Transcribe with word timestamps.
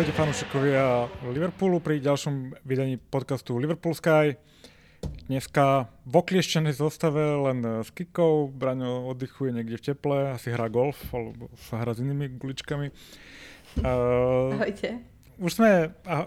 Ahojte 0.00 0.16
fanúšikovia 0.16 1.12
Liverpoolu 1.28 1.76
pri 1.76 2.00
ďalšom 2.00 2.56
vydaní 2.64 2.96
podcastu 2.96 3.60
Liverpool 3.60 3.92
Sky. 3.92 4.32
Dneska 5.28 5.92
v 6.08 6.14
oklieštenej 6.24 6.72
zostave 6.72 7.20
len 7.20 7.84
s 7.84 7.92
Kikou. 7.92 8.48
Braňo 8.48 9.12
oddychuje 9.12 9.52
niekde 9.52 9.76
v 9.76 9.84
teple, 9.92 10.32
asi 10.32 10.56
hrá 10.56 10.72
golf 10.72 10.96
alebo 11.12 11.52
sa 11.68 11.84
hrá 11.84 11.92
s 11.92 12.00
inými 12.00 12.32
guličkami. 12.32 12.88
Uh, 13.84 14.56
Ahojte. 14.56 15.04
Už 15.36 15.60
sme 15.60 15.92
uh, 15.92 16.24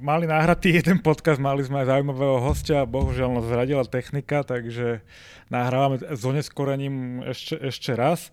mali 0.00 0.24
nahratý 0.24 0.80
jeden 0.80 1.04
podcast, 1.04 1.36
mali 1.36 1.60
sme 1.68 1.84
aj 1.84 1.92
zaujímavého 1.92 2.40
hostia, 2.40 2.88
bohužiaľ 2.88 3.28
nás 3.28 3.44
zradila 3.44 3.84
technika, 3.84 4.40
takže 4.40 5.04
nahrávame 5.52 6.00
s 6.00 6.24
oneskorením 6.24 7.28
ešte, 7.28 7.60
ešte 7.60 7.92
raz. 7.92 8.32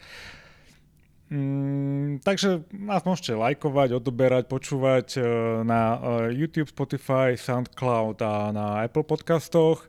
Mm, 1.30 2.26
takže 2.26 2.66
nás 2.74 3.06
môžete 3.06 3.38
lajkovať, 3.38 4.02
odoberať, 4.02 4.50
počúvať 4.50 5.08
uh, 5.22 5.26
na 5.62 5.82
uh, 5.94 5.98
YouTube, 6.34 6.74
Spotify, 6.74 7.38
SoundCloud 7.38 8.18
a 8.26 8.50
na 8.50 8.82
Apple 8.82 9.06
podcastoch. 9.06 9.86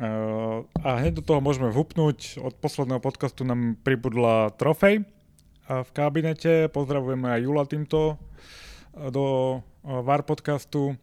Uh, 0.00 0.64
a 0.80 1.04
hneď 1.04 1.20
do 1.20 1.22
toho 1.28 1.44
môžeme 1.44 1.68
vhupnúť. 1.68 2.40
Od 2.40 2.56
posledného 2.64 2.96
podcastu 2.96 3.44
nám 3.44 3.76
pribudla 3.84 4.48
trofej 4.56 5.04
v 5.68 5.90
kabinete. 5.92 6.72
Pozdravujeme 6.72 7.28
aj 7.28 7.44
Jula 7.44 7.68
týmto 7.68 8.16
do 8.96 9.60
VAR 9.84 10.24
podcastu. 10.24 10.96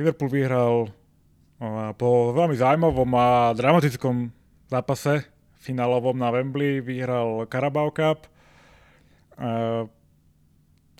Liverpool 0.00 0.32
vyhral 0.32 0.88
po 2.00 2.32
veľmi 2.32 2.56
zaujímavom 2.56 3.10
a 3.20 3.52
dramatickom 3.52 4.32
zápase 4.72 5.33
finálovom 5.64 6.12
na 6.12 6.28
Wembley 6.28 6.84
vyhral 6.84 7.48
Carabao 7.48 7.88
Cup. 7.88 8.28
Uh, 9.40 9.88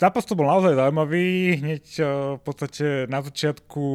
zápas 0.01 0.25
to 0.25 0.33
bol 0.33 0.49
naozaj 0.49 0.73
zaujímavý. 0.73 1.61
Hneď 1.61 1.85
uh, 2.01 2.05
v 2.35 2.41
podstate 2.41 3.05
na 3.05 3.21
začiatku 3.21 3.85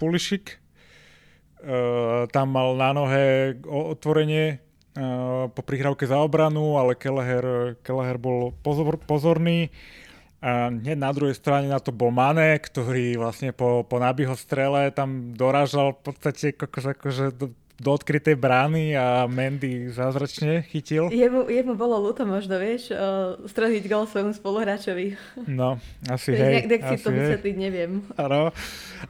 Pulisic 0.00 0.56
uh, 0.56 2.24
tam 2.32 2.48
mal 2.48 2.72
na 2.80 2.96
nohe 2.96 3.54
otvorenie 3.68 4.58
uh, 4.96 5.52
po 5.52 5.60
prihrávke 5.60 6.08
za 6.08 6.16
obranu, 6.16 6.80
ale 6.80 6.96
Kelleher, 6.96 7.76
Kelleher 7.84 8.16
bol 8.16 8.56
pozor, 8.64 8.96
pozorný. 9.04 9.68
A 10.42 10.74
hneď 10.74 10.98
na 10.98 11.14
druhej 11.14 11.38
strane 11.38 11.70
na 11.70 11.78
to 11.78 11.94
bol 11.94 12.10
Mane, 12.10 12.58
ktorý 12.58 13.14
vlastne 13.14 13.54
po, 13.54 13.86
po 13.86 14.02
nábyho 14.02 14.34
strele 14.34 14.90
tam 14.90 15.38
dorážal 15.38 15.94
v 15.94 16.10
podstate 16.10 16.50
akože, 16.58 16.98
akože 16.98 17.24
do, 17.82 17.98
odkrytej 17.98 18.38
brány 18.38 18.94
a 18.94 19.26
Mandy 19.26 19.90
zázračne 19.90 20.62
chytil. 20.70 21.10
Jemu, 21.10 21.50
jemu 21.50 21.74
bolo 21.74 21.98
ľúto 21.98 22.22
možno, 22.22 22.62
vieš, 22.62 22.94
uh, 22.94 23.34
streliť 23.42 23.84
gol 23.90 24.06
svojmu 24.06 24.32
spoluhráčovi. 24.38 25.18
No, 25.50 25.82
asi 26.06 26.38
hej. 26.38 26.70
Nech 26.70 26.86
si 26.86 27.02
to 27.02 27.10
vysvetliť, 27.10 27.54
neviem. 27.58 28.06
Áno, 28.14 28.54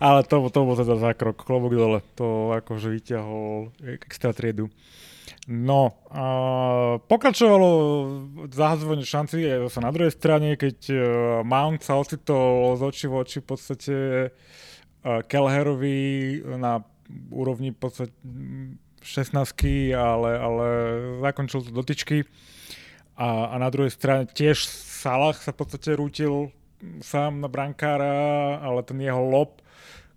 ale 0.01 0.25
to, 0.25 0.41
to 0.49 0.59
bol 0.65 0.75
teda 0.75 0.97
zákrok, 0.97 1.45
klobúk 1.45 1.77
dole. 1.77 2.01
To 2.17 2.57
akože 2.57 2.89
vyťahol 2.89 3.77
extra 4.01 4.33
triedu. 4.33 4.73
No, 5.51 5.99
uh, 6.07 7.03
pokračovalo 7.11 7.69
zahazovanie 8.47 9.03
šanci 9.03 9.43
sa 9.67 9.81
na 9.83 9.91
druhej 9.91 10.15
strane, 10.15 10.55
keď 10.55 10.79
uh, 10.95 10.99
Mount 11.43 11.83
sa 11.83 11.99
ocitol 11.99 12.79
z 12.79 12.83
očí 12.87 13.07
v 13.11 13.15
oči 13.19 13.39
v 13.43 13.47
podstate 13.51 13.95
uh, 14.31 15.19
Kelherovi 15.27 16.39
na 16.47 16.87
úrovni 17.31 17.75
podstate 17.75 18.13
16 19.03 19.35
ale, 19.97 20.31
ale 20.39 20.67
zakončil 21.21 21.67
to 21.67 21.71
dotyčky. 21.75 22.23
A, 23.19 23.53
a 23.53 23.55
na 23.61 23.69
druhej 23.69 23.93
strane 23.93 24.25
tiež 24.25 24.65
Salah 25.03 25.37
sa 25.37 25.51
v 25.51 25.59
podstate 25.67 25.99
rútil 25.99 26.55
sám 27.03 27.43
na 27.43 27.51
brankára, 27.51 28.59
ale 28.63 28.83
ten 28.87 28.99
jeho 28.99 29.19
lob, 29.19 29.63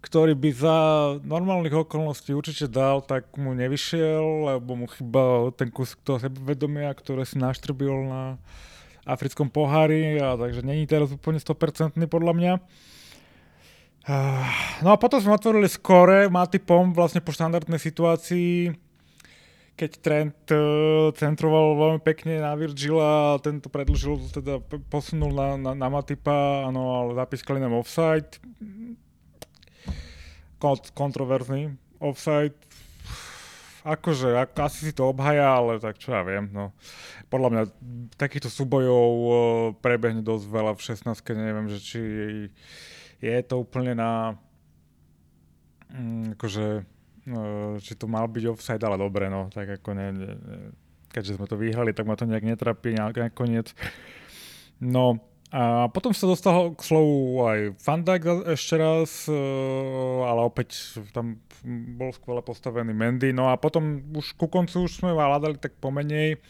ktorý 0.06 0.38
by 0.38 0.50
za 0.54 0.78
normálnych 1.26 1.74
okolností 1.74 2.34
určite 2.38 2.70
dal, 2.70 3.02
tak 3.02 3.26
mu 3.38 3.58
nevyšiel, 3.58 4.54
lebo 4.54 4.78
mu 4.78 4.86
chýbal 4.86 5.50
ten 5.58 5.74
kus 5.74 5.98
toho 6.06 6.22
sebevedomia, 6.22 6.94
ktoré 6.94 7.26
si 7.26 7.42
naštrbil 7.42 8.06
na 8.06 8.38
africkom 9.06 9.50
pohári, 9.50 10.18
a 10.18 10.38
takže 10.38 10.66
není 10.66 10.86
teraz 10.90 11.14
úplne 11.14 11.38
100% 11.42 11.98
podľa 12.10 12.34
mňa. 12.34 12.54
No 14.86 14.94
a 14.94 15.02
potom 15.02 15.18
sme 15.18 15.34
otvorili 15.34 15.66
skore 15.66 16.30
Matipom 16.30 16.94
vlastne 16.94 17.26
po 17.26 17.34
štandardnej 17.34 17.82
situácii, 17.82 18.70
keď 19.74 19.92
Trent 19.98 20.40
uh, 20.54 21.10
centroval 21.18 21.74
veľmi 21.76 22.02
pekne 22.06 22.38
na 22.38 22.54
Virgila 22.54 23.36
a 23.36 23.42
tento 23.42 23.68
predlžil, 23.68 24.30
teda 24.30 24.62
posunul 24.94 25.34
na, 25.34 25.48
na, 25.58 25.72
na 25.74 25.88
Matipa, 25.90 26.70
áno, 26.70 26.96
ale 27.02 27.18
zapískali 27.18 27.58
nám 27.58 27.76
offside. 27.76 28.38
Kont- 30.62 30.94
kontroverzný 30.94 31.74
offside. 31.98 32.56
Akože, 33.86 34.38
ako, 34.38 34.58
asi 34.66 34.80
si 34.90 34.94
to 34.94 35.10
obhaja, 35.10 35.46
ale 35.46 35.78
tak 35.78 35.98
čo 35.98 36.14
ja 36.14 36.22
viem, 36.22 36.50
no. 36.54 36.74
Podľa 37.30 37.50
mňa 37.52 37.64
takýchto 38.22 38.54
súbojov 38.54 39.10
uh, 39.10 39.34
prebehne 39.82 40.22
dosť 40.22 40.46
veľa 40.46 40.72
v 40.78 40.82
16 40.94 41.10
neviem, 41.42 41.68
že 41.74 41.80
či 41.82 42.02
je 43.22 43.36
to 43.46 43.64
úplne 43.64 43.96
na 43.96 44.36
mm, 45.92 46.36
akože 46.40 46.66
uh, 47.32 47.76
či 47.82 47.94
to 47.96 48.06
mal 48.06 48.28
byť 48.28 48.44
offside, 48.52 48.84
ale 48.84 49.00
dobre, 49.00 49.32
no, 49.32 49.50
tak 49.52 49.82
ako 49.82 49.90
ne, 49.96 50.08
ne, 50.12 50.30
keďže 51.10 51.40
sme 51.40 51.46
to 51.48 51.56
vyhrali, 51.56 51.96
tak 51.96 52.06
ma 52.06 52.20
to 52.20 52.28
nejak 52.28 52.46
netrapí 52.46 52.96
nakoniec. 52.96 53.72
No, 54.84 55.24
a 55.56 55.88
potom 55.88 56.12
sa 56.12 56.28
dostal 56.28 56.76
k 56.76 56.82
slovu 56.84 57.40
aj 57.48 57.80
Fandak 57.80 58.28
ešte 58.44 58.76
raz, 58.76 59.32
uh, 59.32 60.28
ale 60.28 60.44
opäť 60.44 61.00
tam 61.16 61.40
bol 61.96 62.12
skvele 62.12 62.44
postavený 62.44 62.92
Mendy. 62.92 63.32
No 63.32 63.48
a 63.48 63.56
potom 63.56 64.04
už 64.12 64.36
ku 64.36 64.52
koncu 64.52 64.84
už 64.84 65.00
sme 65.00 65.16
hľadali 65.16 65.56
tak 65.56 65.80
pomenej. 65.80 66.44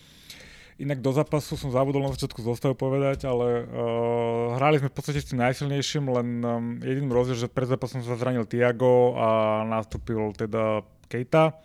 Inak 0.75 0.99
do 0.99 1.15
zápasu 1.15 1.55
som 1.55 1.71
zabudol 1.71 2.03
na 2.03 2.11
začiatku 2.11 2.43
zostavu 2.43 2.75
povedať, 2.75 3.23
ale 3.23 3.63
uh, 3.63 4.59
hrali 4.59 4.83
sme 4.83 4.91
v 4.91 4.95
podstate 4.99 5.23
s 5.23 5.31
tým 5.31 5.39
najsilnejším, 5.39 6.03
len 6.11 6.27
um, 6.43 6.55
jediným 6.83 7.15
rozdiel, 7.15 7.47
že 7.47 7.47
pred 7.47 7.71
zápasom 7.71 8.03
sa 8.03 8.19
zranil 8.19 8.43
Tiago 8.43 9.15
a 9.15 9.63
nastúpil 9.63 10.35
teda 10.35 10.83
Keita. 11.07 11.55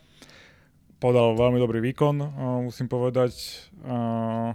Podal 1.03 1.34
veľmi 1.34 1.59
dobrý 1.59 1.82
výkon, 1.91 2.16
uh, 2.22 2.28
musím 2.62 2.87
povedať, 2.87 3.34
uh, 3.82 4.54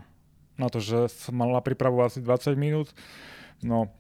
na 0.56 0.68
to, 0.72 0.80
že 0.80 1.12
mal 1.36 1.52
na 1.52 1.60
prípravu 1.60 2.00
asi 2.00 2.24
20 2.24 2.56
minút. 2.56 2.96
No, 3.60 3.92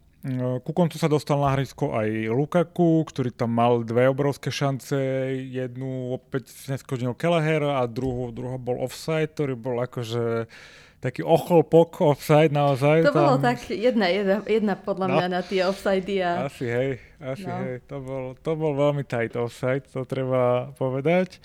ku 0.66 0.72
koncu 0.74 0.97
sa 0.97 1.06
dostal 1.06 1.38
na 1.38 1.53
hrysko 1.53 1.94
aj 1.94 2.09
Lukaku, 2.34 3.06
ktorý 3.06 3.30
tam 3.30 3.53
mal 3.53 3.86
dve 3.86 4.09
obrovské 4.09 4.50
šance. 4.50 4.97
Jednu 5.38 6.18
opäť 6.18 6.50
neskodnil 6.66 7.13
Kelleher 7.13 7.62
a 7.78 7.86
druhú, 7.86 8.34
druhú 8.34 8.58
bol 8.58 8.81
offside, 8.81 9.30
ktorý 9.38 9.53
bol 9.53 9.78
akože 9.85 10.50
taký 10.97 11.22
ocholpok 11.22 12.02
offside 12.02 12.50
naozaj. 12.50 13.06
To 13.06 13.14
tam... 13.14 13.22
bolo 13.22 13.38
tak 13.38 13.69
jedna, 13.69 14.09
jedna, 14.09 14.41
jedna 14.50 14.74
podľa 14.74 15.08
no. 15.08 15.14
mňa 15.22 15.28
na 15.30 15.41
tie 15.46 15.62
offside 15.62 16.09
a... 16.18 16.50
Asi 16.50 16.66
hej, 16.66 16.97
asi 17.22 17.46
no. 17.46 17.62
hej. 17.62 17.85
To 17.85 17.97
bol, 18.02 18.24
to 18.34 18.52
bol 18.58 18.74
veľmi 18.74 19.06
tight 19.06 19.38
offside, 19.38 19.85
to 19.94 20.02
treba 20.09 20.74
povedať. 20.74 21.38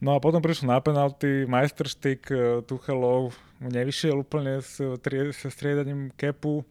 No 0.00 0.16
a 0.16 0.18
potom 0.24 0.40
prišlo 0.40 0.72
na 0.72 0.80
penalty, 0.80 1.44
majsterštyk 1.44 2.22
eh, 2.32 2.40
Tuchelov 2.64 3.36
nevyšiel 3.60 4.24
úplne 4.24 4.64
s, 4.64 4.80
s 4.80 5.40
striedaním 5.52 6.08
kepu 6.16 6.64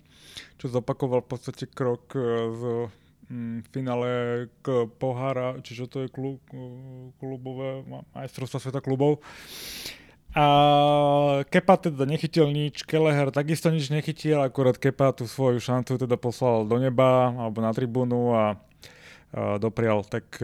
čo 0.57 0.69
zopakoval 0.69 1.25
v 1.25 1.29
podstate 1.29 1.65
krok 1.69 2.13
e, 2.13 2.21
z 2.51 2.61
mm, 3.31 3.57
finále 3.71 4.09
k 4.61 4.85
pohára, 4.99 5.57
čiže 5.63 5.89
to 5.89 5.97
je 6.05 6.09
klub, 6.11 6.41
klubové 7.17 7.85
majstrovstva 8.13 8.59
sveta 8.59 8.81
klubov. 8.83 9.23
A 10.31 10.45
Kepa 11.51 11.75
teda 11.75 12.07
nechytil 12.07 12.47
nič, 12.55 12.87
Keleher 12.87 13.35
takisto 13.35 13.67
nič 13.67 13.91
nechytil, 13.91 14.39
akurát 14.39 14.79
Kepa 14.79 15.11
tú 15.11 15.27
svoju 15.27 15.59
šancu 15.59 15.99
teda 15.99 16.15
poslal 16.15 16.63
do 16.63 16.79
neba 16.79 17.35
alebo 17.35 17.59
na 17.59 17.75
tribúnu 17.75 18.31
a, 18.31 18.55
a 19.35 19.59
doprial 19.59 20.07
tak 20.07 20.39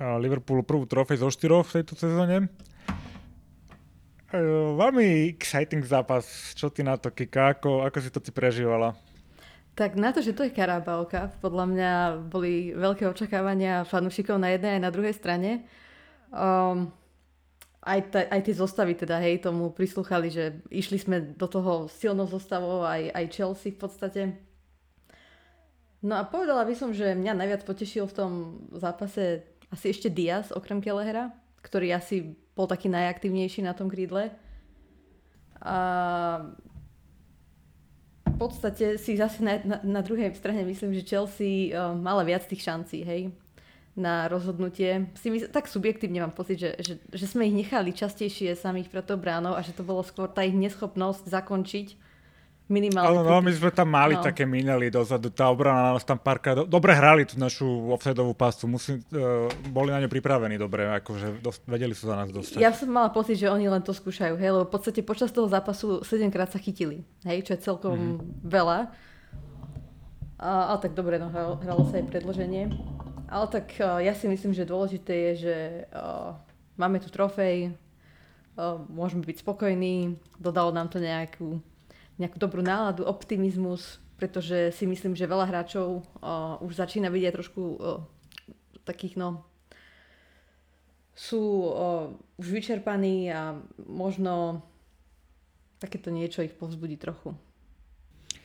a 0.00 0.16
e, 0.16 0.20
Liverpoolu 0.24 0.64
prvú 0.64 0.88
trofej 0.88 1.20
zo 1.20 1.28
štyroch 1.28 1.68
v 1.68 1.84
tejto 1.84 1.94
sezóne. 2.00 2.48
Veľmi 4.32 5.28
exciting 5.28 5.84
zápas. 5.84 6.56
Čo 6.56 6.72
ty 6.72 6.80
na 6.80 6.96
to, 6.96 7.12
Kika? 7.12 7.60
Ako, 7.60 7.84
ako 7.84 7.98
si 8.00 8.08
to 8.08 8.16
ty 8.16 8.32
prežívala? 8.32 8.96
Tak 9.76 9.96
na 9.96 10.12
to, 10.12 10.20
že 10.20 10.36
to 10.36 10.44
je 10.44 10.52
Karabálka, 10.52 11.32
podľa 11.40 11.64
mňa 11.68 11.92
boli 12.28 12.76
veľké 12.76 13.08
očakávania 13.08 13.88
fanúšikov 13.88 14.36
na 14.36 14.52
jednej 14.52 14.76
aj 14.76 14.82
na 14.84 14.92
druhej 14.92 15.16
strane. 15.16 15.64
Um, 16.28 16.92
aj, 17.80 18.00
ta, 18.12 18.20
aj 18.28 18.40
tie 18.44 18.54
zostavy 18.56 18.92
teda, 18.92 19.16
hej, 19.20 19.40
tomu 19.40 19.72
prislúchali, 19.72 20.28
že 20.28 20.60
išli 20.68 21.00
sme 21.00 21.16
do 21.36 21.48
toho 21.48 21.88
silnou 21.88 22.28
zostavou, 22.28 22.84
aj, 22.84 23.16
aj 23.16 23.24
Chelsea 23.32 23.72
v 23.72 23.80
podstate. 23.80 24.22
No 26.04 26.20
a 26.20 26.28
povedala 26.28 26.68
by 26.68 26.74
som, 26.76 26.92
že 26.92 27.16
mňa 27.16 27.32
najviac 27.32 27.62
potešil 27.64 28.04
v 28.08 28.16
tom 28.16 28.32
zápase 28.76 29.44
asi 29.72 29.86
ešte 29.88 30.12
Diaz, 30.12 30.52
okrem 30.52 30.84
Kelehera, 30.84 31.32
ktorý 31.64 31.96
asi 31.96 32.36
bol 32.52 32.68
taký 32.68 32.92
najaktívnejší 32.92 33.64
na 33.64 33.72
tom 33.72 33.88
krídle. 33.88 34.30
A 35.62 35.76
podstate 38.42 38.98
si 38.98 39.14
zase 39.14 39.38
na, 39.38 39.62
na, 39.62 39.76
na 39.86 40.00
druhej 40.02 40.34
strane 40.34 40.66
myslím, 40.66 40.90
že 40.98 41.06
Chelsea 41.06 41.70
uh, 41.70 41.94
mala 41.94 42.26
viac 42.26 42.42
tých 42.42 42.66
šancí, 42.66 43.06
hej, 43.06 43.30
na 43.94 44.26
rozhodnutie. 44.26 45.06
Si 45.14 45.30
mysl- 45.30 45.46
tak 45.54 45.70
subjektívne 45.70 46.26
mám 46.26 46.34
pocit, 46.34 46.58
že, 46.58 46.70
že, 46.82 46.94
že 46.98 47.26
sme 47.30 47.46
ich 47.46 47.54
nechali 47.54 47.94
častejšie 47.94 48.58
samých 48.58 48.90
pre 48.90 49.06
to 49.06 49.14
bránou 49.14 49.54
a 49.54 49.62
že 49.62 49.70
to 49.70 49.86
bolo 49.86 50.02
skôr 50.02 50.26
tá 50.26 50.42
ich 50.42 50.56
neschopnosť 50.58 51.30
zakončiť 51.30 51.88
minimálne. 52.70 53.08
Ale 53.08 53.20
no, 53.26 53.42
my 53.42 53.52
sme 53.52 53.70
tam 53.74 53.88
mali 53.90 54.14
no. 54.14 54.22
také 54.22 54.46
minely 54.46 54.88
dozadu, 54.88 55.28
tá 55.32 55.50
obrana 55.50 55.94
nás 55.94 56.06
tam 56.06 56.16
párka, 56.20 56.54
do, 56.54 56.62
dobre 56.64 56.94
hrali 56.94 57.26
tú 57.26 57.36
našu 57.36 57.66
offsideovú 57.90 58.32
pastu, 58.32 58.70
Musím, 58.70 59.02
uh, 59.12 59.50
boli 59.68 59.90
na 59.90 59.98
ňu 59.98 60.08
pripravení 60.08 60.56
dobre, 60.56 60.86
akože 61.02 61.42
dos, 61.42 61.58
vedeli 61.66 61.92
sa 61.92 62.14
za 62.14 62.16
nás 62.22 62.28
dostať. 62.30 62.62
Ja 62.62 62.70
som 62.70 62.88
mala 62.88 63.10
pocit, 63.10 63.36
že 63.40 63.50
oni 63.50 63.66
len 63.66 63.82
to 63.82 63.90
skúšajú, 63.92 64.38
hej, 64.38 64.50
lebo 64.54 64.64
v 64.68 64.72
podstate 64.72 65.02
počas 65.02 65.34
toho 65.34 65.50
zápasu 65.50 66.00
7 66.06 66.30
krát 66.30 66.48
sa 66.48 66.62
chytili, 66.62 67.02
hej, 67.26 67.44
čo 67.44 67.58
je 67.58 67.60
celkom 67.60 67.98
mm-hmm. 67.98 68.46
veľa. 68.46 68.78
A, 70.42 70.74
ale 70.74 70.78
tak 70.82 70.92
dobre, 70.98 71.22
no, 71.22 71.30
hralo, 71.30 71.58
hralo 71.62 71.86
sa 71.86 72.02
aj 72.02 72.10
predloženie. 72.10 72.72
Ale 73.32 73.46
tak 73.48 73.78
uh, 73.80 74.02
ja 74.02 74.12
si 74.12 74.28
myslím, 74.28 74.52
že 74.52 74.68
dôležité 74.68 75.32
je, 75.32 75.32
že 75.48 75.56
uh, 75.94 76.36
máme 76.76 77.00
tu 77.00 77.08
trofej, 77.08 77.72
uh, 78.58 78.76
môžeme 78.92 79.24
byť 79.24 79.40
spokojní, 79.40 80.20
dodalo 80.36 80.68
nám 80.68 80.92
to 80.92 81.00
nejakú 81.00 81.62
nejakú 82.20 82.36
dobrú 82.36 82.60
náladu, 82.60 83.04
optimizmus, 83.04 84.00
pretože 84.20 84.72
si 84.76 84.84
myslím, 84.86 85.16
že 85.16 85.30
veľa 85.30 85.48
hráčov 85.48 86.02
uh, 86.02 86.60
už 86.62 86.78
začína 86.78 87.08
vidieť 87.08 87.32
trošku 87.34 87.62
uh, 87.62 88.02
takých, 88.84 89.18
no, 89.18 89.42
sú 91.12 91.42
uh, 91.42 92.14
už 92.38 92.46
vyčerpaní 92.52 93.32
a 93.32 93.58
možno 93.84 94.62
takéto 95.82 96.14
niečo 96.14 96.46
ich 96.46 96.54
povzbudí 96.54 96.94
trochu. 96.94 97.34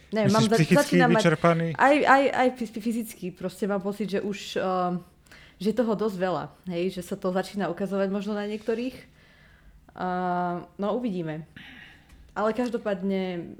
Neviem, 0.10 0.32
mám 0.32 0.48
za, 0.48 0.58
začínam 0.58 1.12
vyčerpaný? 1.14 1.76
Mať, 1.76 1.84
aj, 1.84 1.96
aj, 2.08 2.24
aj 2.32 2.48
fyzicky, 2.80 3.26
proste 3.36 3.68
mám 3.68 3.84
pocit, 3.84 4.08
že 4.08 4.20
už 4.24 4.56
uh, 4.58 4.96
že 5.58 5.74
toho 5.74 5.98
dosť 5.98 6.18
veľa, 6.22 6.44
hej, 6.70 6.94
že 6.94 7.02
sa 7.02 7.18
to 7.18 7.34
začína 7.34 7.66
ukazovať 7.74 8.14
možno 8.14 8.38
na 8.38 8.46
niektorých. 8.46 8.94
Uh, 9.98 10.70
no 10.78 10.94
uvidíme. 10.94 11.50
Ale 12.38 12.54
každopádne 12.54 13.58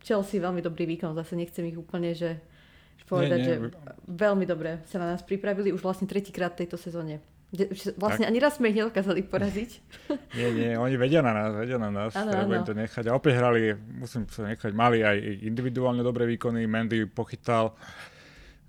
Chelsea 0.00 0.40
veľmi 0.40 0.64
dobrý 0.64 0.88
výkon, 0.88 1.12
zase 1.12 1.36
nechcem 1.36 1.68
ich 1.68 1.76
úplne, 1.76 2.16
že 2.16 2.40
povedať, 3.08 3.38
nie, 3.40 3.44
nie. 3.44 3.48
že 3.48 3.56
veľmi 4.08 4.44
dobre 4.44 4.84
sa 4.88 5.00
na 5.00 5.16
nás 5.16 5.24
pripravili 5.24 5.72
už 5.72 5.80
vlastne 5.80 6.04
tretíkrát 6.08 6.52
v 6.56 6.64
tejto 6.64 6.76
sezóne. 6.76 7.20
Vlastne 7.96 8.28
tak. 8.28 8.32
ani 8.32 8.38
raz 8.44 8.60
sme 8.60 8.68
ich 8.68 8.76
nedokázali 8.76 9.24
poraziť. 9.24 9.70
Nie, 10.36 10.52
nie, 10.52 10.70
oni 10.76 11.00
vedia 11.00 11.24
na 11.24 11.32
nás, 11.32 11.56
vedia 11.56 11.80
na 11.80 11.88
nás, 11.88 12.12
ano, 12.12 12.28
treba 12.28 12.60
im 12.60 12.68
to 12.68 12.76
nechať. 12.76 13.08
A 13.08 13.16
opäť 13.16 13.40
hrali, 13.40 13.72
musím 13.72 14.28
sa 14.28 14.44
nechať, 14.44 14.68
mali 14.76 15.00
aj 15.00 15.16
individuálne 15.48 16.04
dobré 16.04 16.28
výkony, 16.28 16.68
Mendy 16.68 17.08
pochytal. 17.08 17.72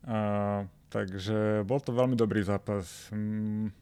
Uh, 0.07 0.63
takže 0.87 1.67
bol 1.67 1.83
to 1.83 1.91
veľmi 1.91 2.15
dobrý 2.15 2.39
zápas. 2.39 3.11
Mm, 3.11 3.75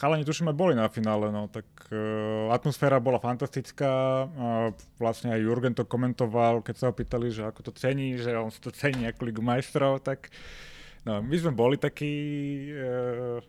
chalani 0.00 0.24
tuším 0.24 0.48
aj 0.48 0.56
boli 0.56 0.72
na 0.72 0.88
finále, 0.88 1.28
no 1.28 1.44
tak 1.52 1.68
uh, 1.92 2.48
atmosféra 2.56 2.96
bola 3.04 3.20
fantastická, 3.20 4.24
uh, 4.24 4.72
vlastne 4.96 5.36
aj 5.36 5.44
Jurgen 5.44 5.76
to 5.76 5.84
komentoval, 5.84 6.64
keď 6.64 6.74
sa 6.80 6.88
ho 6.88 6.96
pýtali, 6.96 7.28
že 7.28 7.44
ako 7.44 7.68
to 7.68 7.72
cení, 7.76 8.16
že 8.16 8.32
on 8.32 8.48
si 8.48 8.64
to 8.64 8.72
cení 8.72 9.04
ako 9.04 9.28
Ligu 9.28 9.44
majstrov, 9.44 10.00
tak 10.00 10.32
no, 11.04 11.20
my 11.20 11.36
sme 11.36 11.52
boli 11.52 11.76
takí 11.76 12.16
uh, 12.72 13.44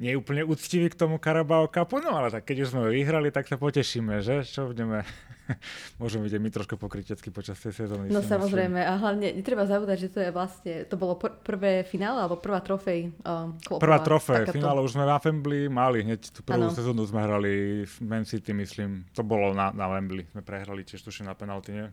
nie 0.00 0.16
úplne 0.16 0.48
úctiví 0.48 0.88
k 0.88 0.96
tomu 0.96 1.20
Carabao 1.20 1.68
Cupu, 1.68 2.00
no 2.00 2.16
ale 2.16 2.32
tak 2.32 2.48
keď 2.48 2.64
už 2.64 2.68
sme 2.72 2.88
vyhrali, 2.88 3.28
tak 3.28 3.44
sa 3.44 3.60
potešíme, 3.60 4.24
že? 4.24 4.40
Čo 4.48 4.72
budeme, 4.72 5.04
môžeme 6.00 6.24
vidieť 6.24 6.40
my 6.40 6.48
trošku 6.48 6.80
pokrytecky 6.80 7.28
počas 7.28 7.60
tej 7.60 7.84
sezóny. 7.84 8.08
No 8.08 8.24
samozrejme 8.24 8.80
a 8.80 8.96
hlavne 8.96 9.36
netreba 9.36 9.68
zabúdať, 9.68 10.08
že 10.08 10.08
to 10.08 10.18
je 10.24 10.30
vlastne, 10.32 10.88
to 10.88 10.96
bolo 10.96 11.20
pr- 11.20 11.36
prvé 11.44 11.84
finále 11.84 12.24
alebo 12.24 12.40
prvá 12.40 12.64
trofej 12.64 13.12
um. 13.28 13.52
Prvá 13.76 14.00
trofej, 14.00 14.48
takáto... 14.48 14.56
finále 14.56 14.80
už 14.80 14.96
sme 14.96 15.04
na 15.04 15.20
Wembley 15.20 15.68
mali, 15.68 16.00
hneď 16.00 16.32
tú 16.32 16.40
prvú 16.40 16.72
ano. 16.72 16.74
sezónu 16.74 17.04
sme 17.04 17.20
hrali 17.20 17.84
v 17.84 17.94
Man 18.00 18.24
City, 18.24 18.56
myslím, 18.56 19.04
to 19.12 19.20
bolo 19.20 19.52
na, 19.52 19.68
na 19.76 19.84
Wembley, 19.92 20.24
sme 20.32 20.40
prehrali 20.40 20.80
tiež 20.80 21.04
tuším 21.04 21.28
na 21.28 21.36
penalty, 21.36 21.76
nie? 21.76 21.86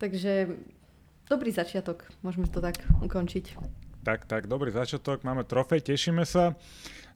Takže 0.00 0.48
dobrý 1.28 1.52
začiatok, 1.52 2.08
môžeme 2.24 2.48
to 2.48 2.64
tak 2.64 2.80
ukončiť. 3.04 3.52
Tak, 4.00 4.24
tak, 4.24 4.48
dobrý 4.48 4.72
začiatok, 4.72 5.20
máme 5.28 5.44
trofej, 5.44 5.84
tešíme 5.84 6.24
sa. 6.24 6.56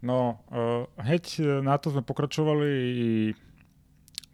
No, 0.04 0.44
uh, 0.52 0.84
hneď 1.00 1.40
na 1.64 1.80
to 1.80 1.88
sme 1.88 2.04
pokračovali 2.04 2.72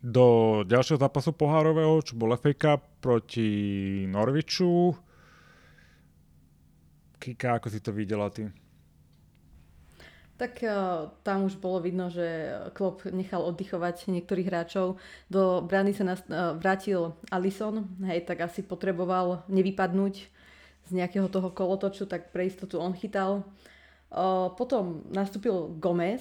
do 0.03 0.27
ďalšieho 0.67 0.99
zápasu 0.99 1.31
pohárového, 1.31 2.03
čo 2.03 2.19
bol 2.19 2.35
FA 2.35 2.51
Cup 2.51 2.83
proti 2.99 3.47
Norviču. 4.11 4.91
Kika, 7.23 7.63
ako 7.63 7.71
si 7.71 7.79
to 7.79 7.95
videla 7.95 8.27
ty? 8.35 8.51
Tak 10.35 10.59
uh, 10.67 11.15
tam 11.23 11.47
už 11.47 11.55
bolo 11.63 11.79
vidno, 11.79 12.11
že 12.11 12.51
Klopp 12.75 13.07
nechal 13.15 13.47
oddychovať 13.47 14.11
niektorých 14.11 14.51
hráčov. 14.51 14.99
Do 15.31 15.63
brány 15.63 15.95
sa 15.95 16.03
nás, 16.03 16.19
vrátil 16.59 17.15
Alison, 17.31 17.87
hej, 18.11 18.27
tak 18.27 18.43
asi 18.43 18.67
potreboval 18.67 19.47
nevypadnúť 19.47 20.40
z 20.91 20.99
nejakého 20.99 21.31
toho 21.31 21.55
kolotoču, 21.55 22.11
tak 22.11 22.35
pre 22.35 22.51
istotu 22.51 22.83
on 22.83 22.91
chytal. 22.91 23.47
Uh, 24.11 24.51
potom 24.59 25.07
nastúpil 25.15 25.71
Gomez, 25.79 26.19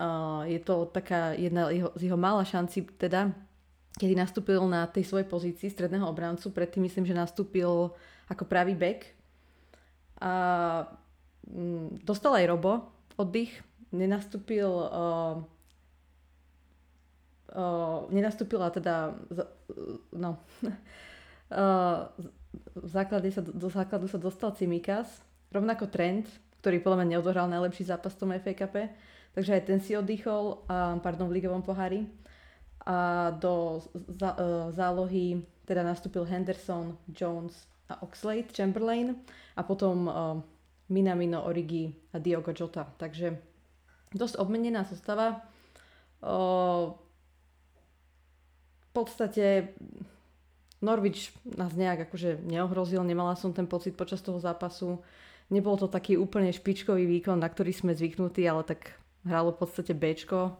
uh, 0.00 0.48
je 0.48 0.56
to 0.64 0.88
taká 0.88 1.36
jedna 1.36 1.68
z 1.68 2.08
jeho 2.08 2.16
mála 2.16 2.48
šanci, 2.48 2.88
teda, 2.96 3.28
kedy 4.00 4.16
nastúpil 4.16 4.64
na 4.64 4.88
tej 4.88 5.04
svojej 5.04 5.28
pozícii 5.28 5.68
stredného 5.68 6.08
obrancu, 6.08 6.48
predtým 6.48 6.88
myslím, 6.88 7.04
že 7.04 7.12
nastúpil 7.12 7.92
ako 8.32 8.44
pravý 8.48 8.72
back. 8.72 9.12
A 10.24 10.32
um, 11.44 11.92
dostal 12.00 12.40
aj 12.40 12.48
Robo 12.48 12.72
oddych, 13.20 13.52
nenastúpil 13.92 14.68
uh, 14.68 15.44
uh, 17.56 18.04
nenastúpila 18.12 18.68
teda 18.70 19.16
no 20.12 20.40
uh, 21.52 21.98
v 22.74 22.90
základe 22.90 23.28
sa, 23.32 23.42
do 23.42 23.68
základu 23.68 24.06
sa 24.08 24.20
dostal 24.20 24.52
Cimikas, 24.54 25.08
rovnako 25.52 25.88
Trent, 25.88 26.26
ktorý 26.60 26.82
podľa 26.82 26.98
mňa 27.02 27.10
neodohral 27.16 27.46
najlepší 27.46 27.86
zápas 27.88 28.14
v 28.16 28.20
tom 28.20 28.30
FA 28.36 28.54
Cup, 28.56 28.74
takže 29.36 29.54
aj 29.54 29.62
ten 29.68 29.78
si 29.78 29.94
oddychol, 29.94 30.66
a, 30.66 30.98
pardon, 30.98 31.30
v 31.30 31.38
ligovom 31.38 31.62
pohári. 31.62 32.08
A 32.86 33.30
do 33.34 33.82
za, 34.14 34.38
uh, 34.38 34.70
zálohy 34.70 35.42
teda 35.66 35.82
nastúpil 35.82 36.22
Henderson, 36.22 36.94
Jones 37.10 37.66
a 37.90 37.98
Oxlade, 38.06 38.54
Chamberlain 38.54 39.18
a 39.58 39.66
potom 39.66 40.06
uh, 40.06 40.38
Minamino, 40.86 41.42
Origi 41.42 41.90
a 42.14 42.22
Diogo 42.22 42.54
Jota. 42.54 42.86
Takže 42.86 43.34
dosť 44.14 44.38
obmenená 44.38 44.86
zostava. 44.86 45.42
V 46.22 46.94
podstate 48.94 49.74
Norwich 50.84 51.32
nás 51.44 51.72
nejak 51.72 52.10
akože 52.10 52.44
neohrozil, 52.44 53.00
nemala 53.00 53.32
som 53.32 53.52
ten 53.56 53.64
pocit 53.64 53.96
počas 53.96 54.20
toho 54.20 54.36
zápasu. 54.36 55.00
Nebol 55.48 55.78
to 55.80 55.88
taký 55.88 56.20
úplne 56.20 56.52
špičkový 56.52 57.06
výkon, 57.06 57.38
na 57.40 57.48
ktorý 57.48 57.72
sme 57.72 57.96
zvyknutí, 57.96 58.44
ale 58.44 58.66
tak 58.66 58.98
hralo 59.24 59.54
v 59.54 59.60
podstate 59.64 59.96
Bčko. 59.96 60.58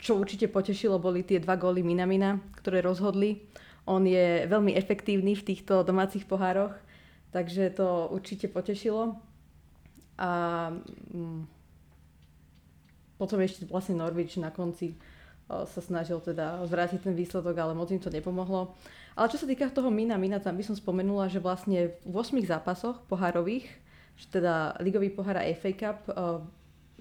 Čo 0.00 0.12
určite 0.18 0.50
potešilo, 0.50 1.00
boli 1.00 1.22
tie 1.24 1.38
dva 1.40 1.56
góly 1.56 1.80
Minamina, 1.80 2.40
ktoré 2.60 2.84
rozhodli. 2.84 3.46
On 3.84 4.00
je 4.00 4.48
veľmi 4.48 4.72
efektívny 4.74 5.36
v 5.36 5.46
týchto 5.54 5.84
domácich 5.84 6.24
pohároch, 6.24 6.72
takže 7.32 7.68
to 7.76 8.08
určite 8.08 8.48
potešilo. 8.48 9.20
A 10.16 10.30
mm, 11.12 11.44
potom 13.20 13.38
ešte 13.44 13.68
vlastne 13.68 14.00
Norwich 14.00 14.40
na 14.40 14.48
konci 14.48 14.96
sa 15.48 15.80
snažil 15.84 16.18
teda 16.24 16.64
zvrátiť 16.64 17.04
ten 17.04 17.14
výsledok, 17.14 17.52
ale 17.58 17.76
moc 17.76 17.92
im 17.92 18.00
to 18.00 18.08
nepomohlo. 18.08 18.72
Ale 19.14 19.30
čo 19.30 19.38
sa 19.38 19.46
týka 19.46 19.68
toho 19.70 19.92
Mina 19.92 20.16
Mina, 20.16 20.40
tam 20.40 20.56
by 20.56 20.64
som 20.64 20.74
spomenula, 20.74 21.28
že 21.28 21.38
vlastne 21.38 21.94
v 22.02 22.14
8 22.16 22.40
zápasoch 22.48 23.04
pohárových, 23.06 23.68
teda 24.32 24.78
ligový 24.80 25.12
pohár 25.12 25.36
a 25.38 25.46
FA 25.54 25.72
Cup, 25.76 26.08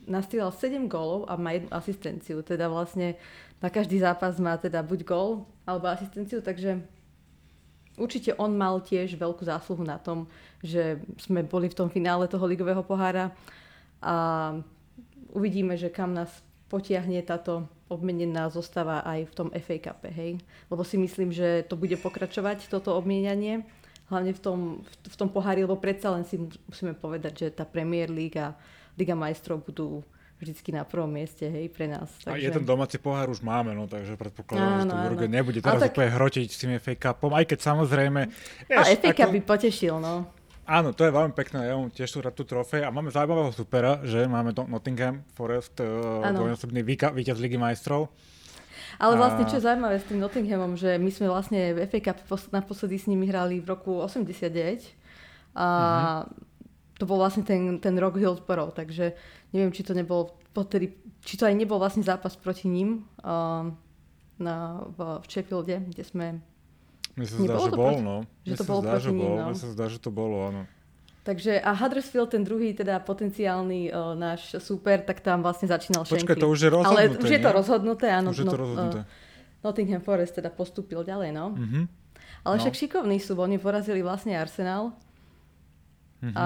nastrieľal 0.03 0.51
7 0.51 0.91
gólov 0.91 1.31
a 1.31 1.39
má 1.39 1.55
jednu 1.55 1.71
asistenciu. 1.71 2.43
Teda 2.43 2.67
vlastne 2.67 3.15
na 3.63 3.71
každý 3.71 4.03
zápas 4.03 4.35
má 4.43 4.59
teda 4.59 4.83
buď 4.83 5.07
gól 5.07 5.47
alebo 5.63 5.87
asistenciu, 5.87 6.43
takže 6.43 6.83
určite 7.95 8.35
on 8.35 8.51
mal 8.59 8.83
tiež 8.83 9.15
veľkú 9.15 9.47
zásluhu 9.47 9.87
na 9.87 9.95
tom, 9.95 10.27
že 10.59 10.99
sme 11.15 11.47
boli 11.47 11.71
v 11.71 11.77
tom 11.79 11.87
finále 11.87 12.27
toho 12.27 12.43
ligového 12.43 12.83
pohára 12.83 13.31
a 14.03 14.15
uvidíme, 15.31 15.79
že 15.79 15.87
kam 15.87 16.11
nás 16.11 16.29
potiahne 16.73 17.21
táto 17.21 17.69
obmenená 17.85 18.49
zostava 18.49 19.05
aj 19.05 19.29
v 19.29 19.33
tom 19.37 19.47
FA 19.53 19.77
Cup, 19.77 20.09
hej? 20.09 20.41
Lebo 20.73 20.81
si 20.81 20.97
myslím, 20.97 21.29
že 21.29 21.61
to 21.69 21.77
bude 21.77 21.93
pokračovať, 22.01 22.65
toto 22.65 22.97
obmienanie, 22.97 23.61
hlavne 24.09 24.33
v 24.33 24.41
tom, 24.41 24.59
v, 25.05 25.15
tom 25.15 25.29
pohári, 25.29 25.61
lebo 25.61 25.77
predsa 25.77 26.09
len 26.09 26.25
si 26.25 26.41
musíme 26.41 26.97
povedať, 26.97 27.45
že 27.45 27.47
tá 27.53 27.61
Premier 27.69 28.09
League 28.09 28.41
a 28.41 28.57
Liga 28.97 29.13
majstrov 29.13 29.61
budú 29.61 30.01
vždycky 30.41 30.73
na 30.73 30.81
prvom 30.83 31.07
mieste, 31.07 31.45
hej, 31.45 31.69
pre 31.69 31.85
nás. 31.85 32.09
Takže... 32.25 32.33
A 32.33 32.41
jeden 32.41 32.65
domáci 32.65 32.97
pohár 32.97 33.29
už 33.29 33.39
máme, 33.45 33.71
no 33.77 33.85
takže 33.85 34.17
predpokladám, 34.17 34.83
že 34.83 34.89
to 34.89 34.97
Uruguay 35.13 35.29
nebude 35.29 35.59
teraz 35.61 35.81
tak... 35.87 35.93
úplne 35.93 36.09
hrotiť 36.09 36.47
s 36.49 36.57
tým 36.57 36.71
FA 36.81 36.93
Cupom, 36.97 37.31
aj 37.37 37.45
keď 37.47 37.59
samozrejme... 37.63 38.21
A 38.73 38.81
FA 38.97 39.11
Cup 39.13 39.29
by 39.29 39.41
potešil, 39.45 40.01
no. 40.01 40.27
Áno, 40.63 40.95
to 40.95 41.03
je 41.03 41.11
veľmi 41.11 41.35
pekné, 41.35 41.67
ja 41.67 41.75
mám 41.75 41.91
tiež 41.91 42.07
tu 42.07 42.23
rád 42.23 42.39
tú 42.39 42.47
trofej 42.47 42.87
a 42.87 42.89
máme 42.93 43.11
zaujímavého 43.11 43.51
supera, 43.51 43.99
že 44.07 44.23
máme 44.31 44.55
to 44.55 44.63
Nottingham 44.63 45.19
Forest, 45.35 45.83
uh, 45.83 46.23
dvojnásobný 46.23 46.79
víťaz 46.87 47.35
Ligy 47.43 47.59
majstrov. 47.59 48.07
Ale 48.95 49.19
vlastne, 49.19 49.43
čo 49.43 49.59
je 49.59 49.65
zaujímavé 49.67 49.99
s 49.99 50.07
tým 50.07 50.23
Nottinghamom, 50.23 50.79
že 50.79 50.95
my 50.95 51.11
sme 51.11 51.27
vlastne 51.27 51.75
v 51.75 51.83
FA 51.83 51.99
Cup 51.99 52.23
naposledy 52.55 52.95
s 52.95 53.11
nimi 53.11 53.27
hrali 53.27 53.59
v 53.59 53.67
roku 53.75 53.99
89 53.99 54.47
a 55.57 55.65
uh-huh. 55.67 56.21
to 56.95 57.03
bol 57.03 57.19
vlastne 57.19 57.43
ten, 57.43 57.83
ten 57.83 57.99
rok 57.99 58.15
Hillsborough, 58.15 58.71
takže 58.71 59.19
neviem, 59.51 59.75
či 59.75 59.83
to 59.83 59.91
nebol 59.91 60.39
potedy, 60.55 60.95
či 61.25 61.35
to 61.35 61.43
aj 61.43 61.59
nebol 61.59 61.75
vlastne 61.75 62.05
zápas 62.05 62.39
proti 62.39 62.71
ním 62.71 63.03
uh, 63.19 63.67
na, 64.39 64.55
v, 64.95 65.19
v 65.19 65.25
Sheffielde, 65.27 65.75
kde 65.91 66.03
sme 66.07 66.25
mne 67.13 67.25
sa 67.29 67.37
zdá, 67.37 67.55
že 67.61 67.71
bol, 67.73 67.95
no. 68.01 68.17
Že 68.41 68.55
to 68.57 68.65
bolo 68.65 68.81
zdá, 68.81 68.91
proti 68.97 69.11
ním, 69.13 69.33
no. 69.37 69.45
Mne 69.53 69.59
sa 69.59 69.69
zdá, 69.69 69.85
že 69.85 69.99
to 70.01 70.09
bolo, 70.09 70.49
áno. 70.49 70.63
Takže 71.23 71.55
a 71.63 71.71
Huddersfield, 71.71 72.35
ten 72.35 72.43
druhý 72.43 72.75
teda 72.75 72.99
potenciálny 72.99 73.95
uh, 73.95 74.11
náš 74.11 74.59
super, 74.59 74.99
tak 74.99 75.23
tam 75.23 75.39
vlastne 75.39 75.71
začínal 75.71 76.03
Shankly. 76.03 76.27
Počkaj, 76.27 76.35
to 76.35 76.47
už 76.51 76.59
je 76.59 76.69
rozhodnuté, 76.73 76.99
Ale 77.07 77.23
už 77.23 77.31
je 77.31 77.39
to 77.39 77.51
rozhodnuté, 77.55 78.05
áno. 78.11 78.29
Už 78.35 78.39
je 78.43 78.47
to 78.49 78.57
no, 78.59 78.63
rozhodnuté. 78.67 78.99
Uh, 79.07 79.63
Nottingham 79.63 80.03
Forest 80.03 80.35
teda 80.35 80.51
postúpil 80.51 81.07
ďalej, 81.07 81.31
no. 81.31 81.55
Mm-hmm. 81.55 81.83
Ale 82.43 82.55
no. 82.59 82.61
však 82.61 82.75
šikovní 82.75 83.23
sú, 83.23 83.39
oni 83.39 83.55
porazili 83.55 84.03
vlastne 84.03 84.35
Arsenal. 84.35 84.91
Mm-hmm. 86.19 86.35
A 86.35 86.45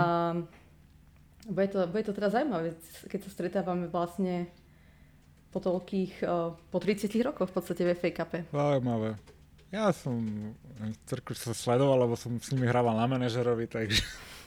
bude 1.49 1.67
to, 1.73 1.79
bude 1.89 2.03
to 2.05 2.13
teda 2.13 2.29
zaujímavé, 2.29 2.77
keď 3.09 3.19
sa 3.25 3.29
stretávame 3.33 3.89
vlastne 3.89 4.45
po 5.49 5.57
toľkých, 5.57 6.21
uh, 6.21 6.53
po 6.53 6.77
30 6.77 7.09
rokoch 7.25 7.49
v 7.49 7.55
podstate 7.57 7.81
v 7.81 7.97
FA 7.97 8.09
Cupe. 8.13 8.45
Zaujímavé. 8.53 9.17
Ja 9.67 9.91
som 9.91 10.23
trošku 11.03 11.35
sa 11.35 11.51
sledoval, 11.51 12.07
lebo 12.07 12.15
som 12.15 12.39
s 12.39 12.55
nimi 12.55 12.71
hrával 12.71 12.95
na 12.95 13.03
manažerovi, 13.03 13.67
takže 13.67 13.99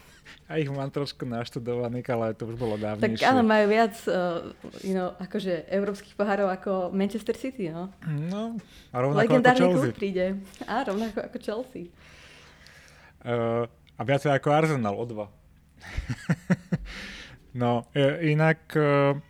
ja 0.49 0.57
ich 0.57 0.71
mám 0.73 0.89
trošku 0.89 1.29
naštudovaných, 1.29 2.07
ale 2.09 2.33
to 2.33 2.49
už 2.49 2.57
bolo 2.57 2.81
dávnejšie. 2.81 3.21
Tak 3.21 3.29
áno, 3.29 3.45
majú 3.45 3.69
viac 3.69 4.01
uh, 4.09 4.49
you 4.81 4.97
know, 4.97 5.13
akože 5.21 5.69
európskych 5.69 6.17
pohárov 6.17 6.49
ako 6.49 6.73
Manchester 6.97 7.37
City, 7.37 7.69
no. 7.69 7.93
No, 8.09 8.57
a 8.91 8.97
rovnako 8.97 9.21
Legendárny 9.21 9.61
ako 9.61 9.77
Chelsea. 9.77 9.93
príde. 9.93 10.27
A 10.65 10.75
rovnako 10.89 11.19
ako 11.21 11.37
Chelsea. 11.37 11.85
Uh, 13.21 13.69
a 13.69 14.03
viacej 14.09 14.33
ako 14.33 14.49
Arsenal, 14.57 14.97
o 14.97 15.05
dva. 15.05 15.29
no, 17.61 17.85
e, 17.93 18.33
inak... 18.33 18.73
Uh, 18.73 19.21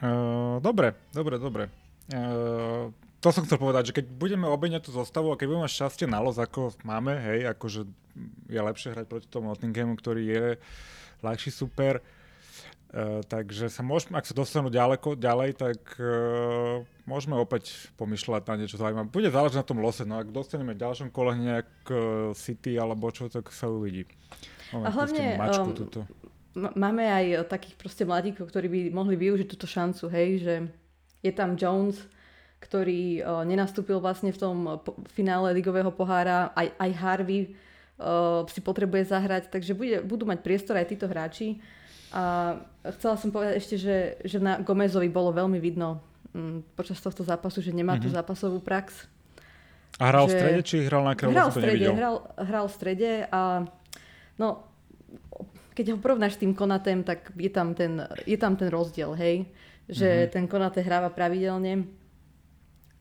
uh, 0.00 0.56
dobre, 0.64 0.96
dobre, 1.12 1.36
dobre. 1.36 1.64
Uh, 2.08 2.88
to 3.20 3.28
som 3.28 3.44
chcel 3.44 3.60
povedať, 3.60 3.92
že 3.92 3.96
keď 4.00 4.06
budeme 4.16 4.48
obejňať 4.48 4.88
tú 4.88 4.92
zostavu 4.96 5.30
a 5.30 5.38
keď 5.38 5.46
budeme 5.52 5.64
mať 5.68 5.76
šťastie 5.76 6.06
na 6.08 6.24
los, 6.24 6.40
ako 6.40 6.72
máme, 6.82 7.12
hej, 7.20 7.52
akože 7.52 7.84
je 8.48 8.60
lepšie 8.60 8.96
hrať 8.96 9.06
proti 9.06 9.28
tomu 9.28 9.52
Nottinghamu, 9.52 9.94
ktorý 9.96 10.22
je 10.24 10.44
ľahší 11.20 11.52
super, 11.52 12.00
Uh, 12.90 13.22
takže 13.22 13.70
sa 13.70 13.86
môžeme, 13.86 14.18
ak 14.18 14.26
sa 14.26 14.34
dostanú 14.34 14.66
ďaleko, 14.66 15.14
ďalej, 15.14 15.62
tak 15.62 15.78
uh, 16.02 16.82
môžeme 17.06 17.38
opäť 17.38 17.86
pomýšľať 17.94 18.42
na 18.50 18.54
niečo 18.58 18.82
zaujímavé. 18.82 19.06
Bude 19.06 19.30
záležiť 19.30 19.62
na 19.62 19.68
tom 19.70 19.78
lose, 19.78 20.02
no 20.02 20.18
ak 20.18 20.34
dostaneme 20.34 20.74
v 20.74 20.82
ďalšom 20.82 21.14
kole 21.14 21.38
nejak 21.38 21.70
uh, 21.86 22.34
City 22.34 22.82
alebo 22.82 23.14
čo, 23.14 23.30
tak 23.30 23.46
sa 23.54 23.70
uvidí. 23.70 24.10
Máme 24.74 24.82
a 24.82 24.90
hlavne 24.90 25.22
mačku, 25.38 25.70
um, 25.70 26.66
máme 26.74 27.06
aj 27.06 27.46
takých 27.46 27.78
proste 27.78 28.02
mladíkov, 28.02 28.50
ktorí 28.50 28.66
by 28.66 28.80
mohli 28.90 29.14
využiť 29.14 29.46
túto 29.46 29.70
šancu, 29.70 30.10
hej, 30.10 30.28
že 30.42 30.54
je 31.22 31.30
tam 31.30 31.54
Jones, 31.54 31.94
ktorý 32.60 33.24
uh, 33.24 33.42
nenastúpil 33.48 33.98
vlastne 33.98 34.30
v 34.30 34.38
tom 34.38 34.56
finále 35.16 35.56
ligového 35.56 35.88
pohára. 35.88 36.52
Aj, 36.52 36.68
aj 36.76 36.90
Harvey 37.00 37.56
uh, 37.96 38.44
si 38.52 38.60
potrebuje 38.60 39.08
zahrať, 39.08 39.48
takže 39.48 39.72
bude, 39.72 40.04
budú 40.04 40.28
mať 40.28 40.44
priestor 40.44 40.76
aj 40.76 40.92
títo 40.92 41.08
hráči. 41.08 41.58
A 42.12 42.54
chcela 43.00 43.16
som 43.16 43.32
povedať 43.32 43.58
ešte, 43.58 43.76
že, 43.80 43.96
že 44.26 44.38
na 44.42 44.60
Gomezovi 44.60 45.08
bolo 45.08 45.32
veľmi 45.32 45.56
vidno 45.56 46.04
um, 46.36 46.60
počas 46.76 47.00
tohto 47.00 47.24
zápasu, 47.24 47.64
že 47.64 47.72
nemá 47.72 47.96
mm-hmm. 47.96 48.04
tú 48.04 48.08
mhm. 48.12 48.16
zápasovú 48.20 48.58
prax. 48.60 49.08
A 50.00 50.12
hral 50.12 50.28
že... 50.28 50.36
v 50.36 50.38
strede, 50.38 50.62
či 50.64 50.76
hral 50.84 51.02
na 51.04 51.14
kravu? 51.16 51.32
Hral 51.32 51.48
v 51.48 51.56
strede, 51.56 51.86
hral, 51.92 52.16
hral 52.40 52.66
v 52.68 52.74
strede 52.76 53.10
a 53.28 53.40
no, 54.40 54.64
keď 55.76 55.96
ho 55.96 55.98
porovnáš 56.00 56.36
s 56.36 56.42
tým 56.44 56.52
Konatem, 56.52 57.04
tak 57.04 57.32
je 57.36 57.50
tam 57.52 57.72
ten, 57.72 58.04
je 58.28 58.36
tam 58.36 58.52
ten 58.56 58.68
rozdiel, 58.68 59.16
hej? 59.16 59.48
Že 59.90 60.08
mm-hmm. 60.08 60.32
ten 60.32 60.44
Konate 60.48 60.80
hráva 60.84 61.08
pravidelne 61.12 61.99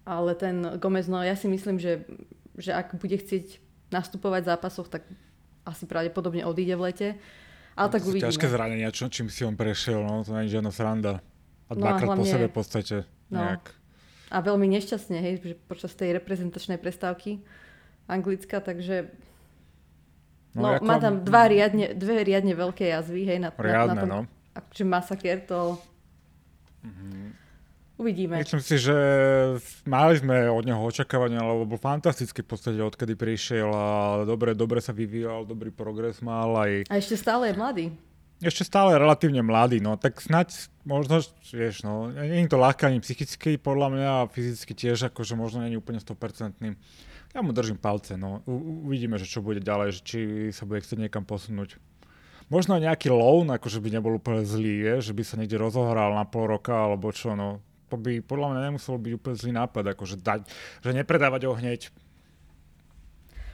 ale 0.09 0.33
ten 0.33 0.81
Gomez, 0.81 1.05
no 1.05 1.21
ja 1.21 1.37
si 1.37 1.45
myslím, 1.45 1.77
že, 1.77 2.01
že 2.57 2.73
ak 2.73 2.97
bude 2.97 3.13
chcieť 3.13 3.61
nastupovať 3.93 4.41
v 4.41 4.49
zápasoch, 4.49 4.89
tak 4.89 5.05
asi 5.69 5.85
pravdepodobne 5.85 6.41
odíde 6.49 6.73
v 6.73 6.81
lete. 6.89 7.07
Ale 7.77 7.87
no, 7.87 7.93
tak 7.93 8.01
uvidíme. 8.09 8.33
Ťažké 8.33 8.49
zranenia, 8.49 8.89
čo, 8.89 9.05
čím 9.05 9.29
si 9.29 9.45
on 9.45 9.53
prešiel, 9.53 10.01
no 10.01 10.25
to 10.25 10.33
nie 10.33 10.49
je 10.49 10.57
žiadna 10.57 10.73
sranda. 10.73 11.21
A 11.69 11.77
no 11.77 11.85
dvakrát 11.85 12.17
no, 12.17 12.17
po 12.17 12.25
sebe 12.25 12.49
v 12.49 12.55
podstate. 12.57 12.95
No. 13.29 13.45
Nejak. 13.45 13.69
A 14.33 14.37
veľmi 14.41 14.65
nešťastne, 14.73 15.17
hej, 15.21 15.33
že 15.45 15.55
počas 15.69 15.93
tej 15.93 16.17
reprezentačnej 16.17 16.81
prestávky 16.81 17.45
anglická, 18.09 18.57
takže 18.65 19.13
No, 20.57 20.65
no 20.65 20.81
ako... 20.81 20.85
má 20.89 20.97
tam 20.97 21.21
dva 21.21 21.45
riadne, 21.45 21.93
dve 21.93 22.25
riadne 22.25 22.57
veľké 22.57 22.89
jazvy, 22.89 23.21
hej, 23.21 23.37
na, 23.37 23.53
riadne, 23.53 23.93
na, 23.93 23.93
na 23.93 24.01
tom, 24.01 24.09
no. 24.09 24.19
akože 24.57 24.85
masaker, 24.85 25.37
to... 25.45 25.77
Mm-hmm. 26.81 27.25
Uvidíme. 27.99 28.39
Myslím 28.39 28.63
si, 28.63 28.79
že 28.79 28.95
mali 29.83 30.15
sme 30.15 30.47
od 30.47 30.63
neho 30.63 30.79
očakávania, 30.79 31.43
lebo 31.43 31.67
bol 31.67 31.75
fantastický 31.75 32.47
v 32.47 32.49
podstate, 32.55 32.79
odkedy 32.79 33.19
prišiel 33.19 33.67
a 33.75 33.85
dobre, 34.23 34.55
dobre 34.55 34.79
sa 34.79 34.95
vyvíjal, 34.95 35.43
dobrý 35.43 35.67
progres 35.67 36.23
mal 36.23 36.55
aj... 36.63 36.87
A 36.87 36.95
ešte 36.95 37.19
stále 37.19 37.51
je 37.51 37.59
mladý. 37.59 37.85
Ešte 38.39 38.63
stále 38.63 38.95
relatívne 38.95 39.43
mladý, 39.43 39.83
no 39.83 39.99
tak 39.99 40.23
snať 40.23 40.71
možno, 40.87 41.19
vieš, 41.51 41.83
no, 41.83 42.07
nie 42.07 42.47
je 42.47 42.47
to 42.47 42.55
ľahké 42.55 42.87
ani 42.87 43.03
psychicky, 43.03 43.59
podľa 43.59 43.87
mňa 43.91 44.09
a 44.23 44.29
fyzicky 44.31 44.71
tiež, 44.71 45.11
akože 45.11 45.35
možno 45.35 45.67
nie 45.67 45.75
je 45.75 45.81
úplne 45.83 45.99
100%. 45.99 46.55
Ja 47.35 47.43
mu 47.43 47.51
držím 47.51 47.75
palce, 47.75 48.15
no. 48.15 48.39
U- 48.47 48.87
uvidíme, 48.87 49.19
že 49.19 49.27
čo 49.27 49.43
bude 49.43 49.59
ďalej, 49.59 49.99
že 49.99 50.01
či 50.07 50.19
sa 50.55 50.63
bude 50.63 50.79
chcieť 50.79 51.03
niekam 51.03 51.27
posunúť. 51.27 51.75
Možno 52.47 52.79
nejaký 52.79 53.11
loan, 53.11 53.51
akože 53.51 53.83
by 53.83 53.91
nebol 53.91 54.15
úplne 54.15 54.47
zlý, 54.47 54.87
je, 54.87 55.11
že 55.11 55.13
by 55.13 55.23
sa 55.27 55.35
niekde 55.35 55.59
rozohral 55.59 56.15
na 56.15 56.23
pol 56.23 56.47
roka, 56.47 56.73
alebo 56.73 57.11
čo, 57.11 57.35
no 57.35 57.59
by 57.95 58.21
podľa 58.21 58.47
mňa 58.53 58.61
nemuselo 58.69 58.99
byť 58.99 59.13
úplne 59.15 59.35
zlý 59.39 59.51
nápad, 59.55 59.95
akože 59.95 60.21
dať, 60.21 60.41
že 60.83 60.91
nepredávať 60.93 61.41
ho 61.47 61.53
hneď. 61.55 61.89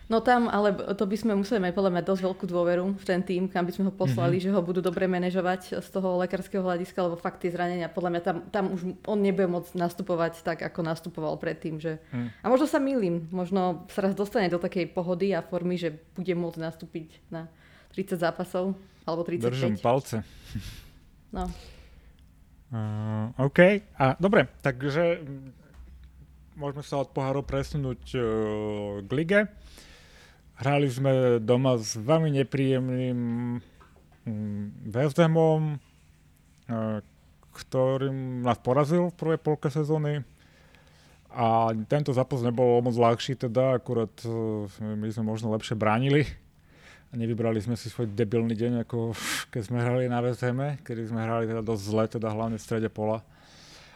No 0.05 0.21
tam, 0.21 0.45
ale 0.53 0.69
to 0.93 1.09
by 1.09 1.17
sme 1.17 1.33
museli 1.33 1.57
mať 1.57 1.73
podľa 1.73 1.97
mňa 1.97 2.03
dosť 2.05 2.21
veľkú 2.29 2.45
dôveru 2.45 2.93
v 2.93 3.05
ten 3.09 3.25
tým, 3.25 3.49
kam 3.49 3.65
by 3.65 3.73
sme 3.73 3.89
ho 3.89 3.93
poslali, 3.93 4.37
mm-hmm. 4.37 4.53
že 4.53 4.53
ho 4.53 4.61
budú 4.61 4.77
dobre 4.77 5.09
manažovať 5.09 5.81
z 5.81 5.87
toho 5.89 6.21
lekárskeho 6.21 6.61
hľadiska, 6.61 7.09
lebo 7.09 7.17
fakt 7.17 7.41
tie 7.41 7.49
zranenia, 7.49 7.89
podľa 7.89 8.09
mňa 8.13 8.21
tam, 8.21 8.37
tam 8.53 8.65
už 8.69 9.01
on 9.09 9.17
nebude 9.17 9.49
môcť 9.49 9.73
nastupovať 9.73 10.45
tak, 10.45 10.61
ako 10.61 10.85
nastupoval 10.85 11.41
predtým. 11.41 11.81
Že... 11.81 11.97
Mm. 12.13 12.29
A 12.29 12.45
možno 12.45 12.69
sa 12.69 12.77
milím, 12.77 13.25
možno 13.33 13.89
sa 13.89 14.05
raz 14.05 14.13
dostane 14.13 14.45
do 14.45 14.61
takej 14.61 14.93
pohody 14.93 15.33
a 15.33 15.41
formy, 15.41 15.73
že 15.73 15.97
bude 16.13 16.37
môcť 16.37 16.59
nastúpiť 16.61 17.25
na 17.33 17.49
30 17.97 18.21
zápasov, 18.21 18.77
alebo 19.09 19.25
35. 19.25 19.41
Držím 19.41 19.77
palce. 19.81 20.21
No. 21.33 21.49
Uh, 22.73 23.29
OK. 23.37 23.59
A, 23.95 24.17
dobre, 24.17 24.49
takže 24.65 25.21
mm, 25.21 25.49
môžeme 26.57 26.81
sa 26.81 27.05
od 27.05 27.13
pohárov 27.13 27.45
presunúť 27.45 28.03
uh, 28.17 28.23
k 29.05 29.09
lige. 29.13 29.39
Hrali 30.55 30.87
sme 30.87 31.43
doma 31.43 31.75
s 31.77 31.99
veľmi 31.99 32.31
nepríjemným 32.41 33.19
um, 36.65 37.03
ktorým 37.55 38.43
nás 38.43 38.59
porazil 38.59 39.11
v 39.11 39.19
prvej 39.19 39.39
polke 39.39 39.67
sezóny. 39.69 40.23
A 41.35 41.75
tento 41.91 42.15
zápas 42.15 42.39
nebol 42.39 42.79
moc 42.79 42.95
ľahší, 42.95 43.35
teda 43.35 43.77
akurát 43.77 44.11
uh, 44.23 44.65
my 44.79 45.07
sme 45.11 45.27
možno 45.27 45.51
lepšie 45.53 45.75
bránili 45.75 46.44
nevybrali 47.15 47.59
sme 47.63 47.79
si 47.79 47.87
svoj 47.87 48.11
debilný 48.11 48.53
deň, 48.55 48.87
ako 48.87 49.15
keď 49.53 49.61
sme 49.63 49.79
hrali 49.81 50.05
na 50.11 50.19
VSM, 50.21 50.83
kedy 50.83 51.11
sme 51.11 51.23
hrali 51.23 51.49
teda 51.49 51.63
dosť 51.63 51.83
zle, 51.83 52.03
teda 52.07 52.27
hlavne 52.31 52.59
v 52.59 52.65
strede 52.65 52.89
pola. 52.91 53.23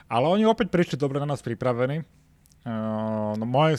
Ale 0.09 0.25
oni 0.25 0.49
opäť 0.49 0.73
prišli 0.73 0.97
dobre 0.97 1.21
na 1.21 1.29
nás 1.29 1.45
pripravení. 1.45 2.01
Uh, 2.65 3.37
no 3.37 3.45
moje 3.45 3.77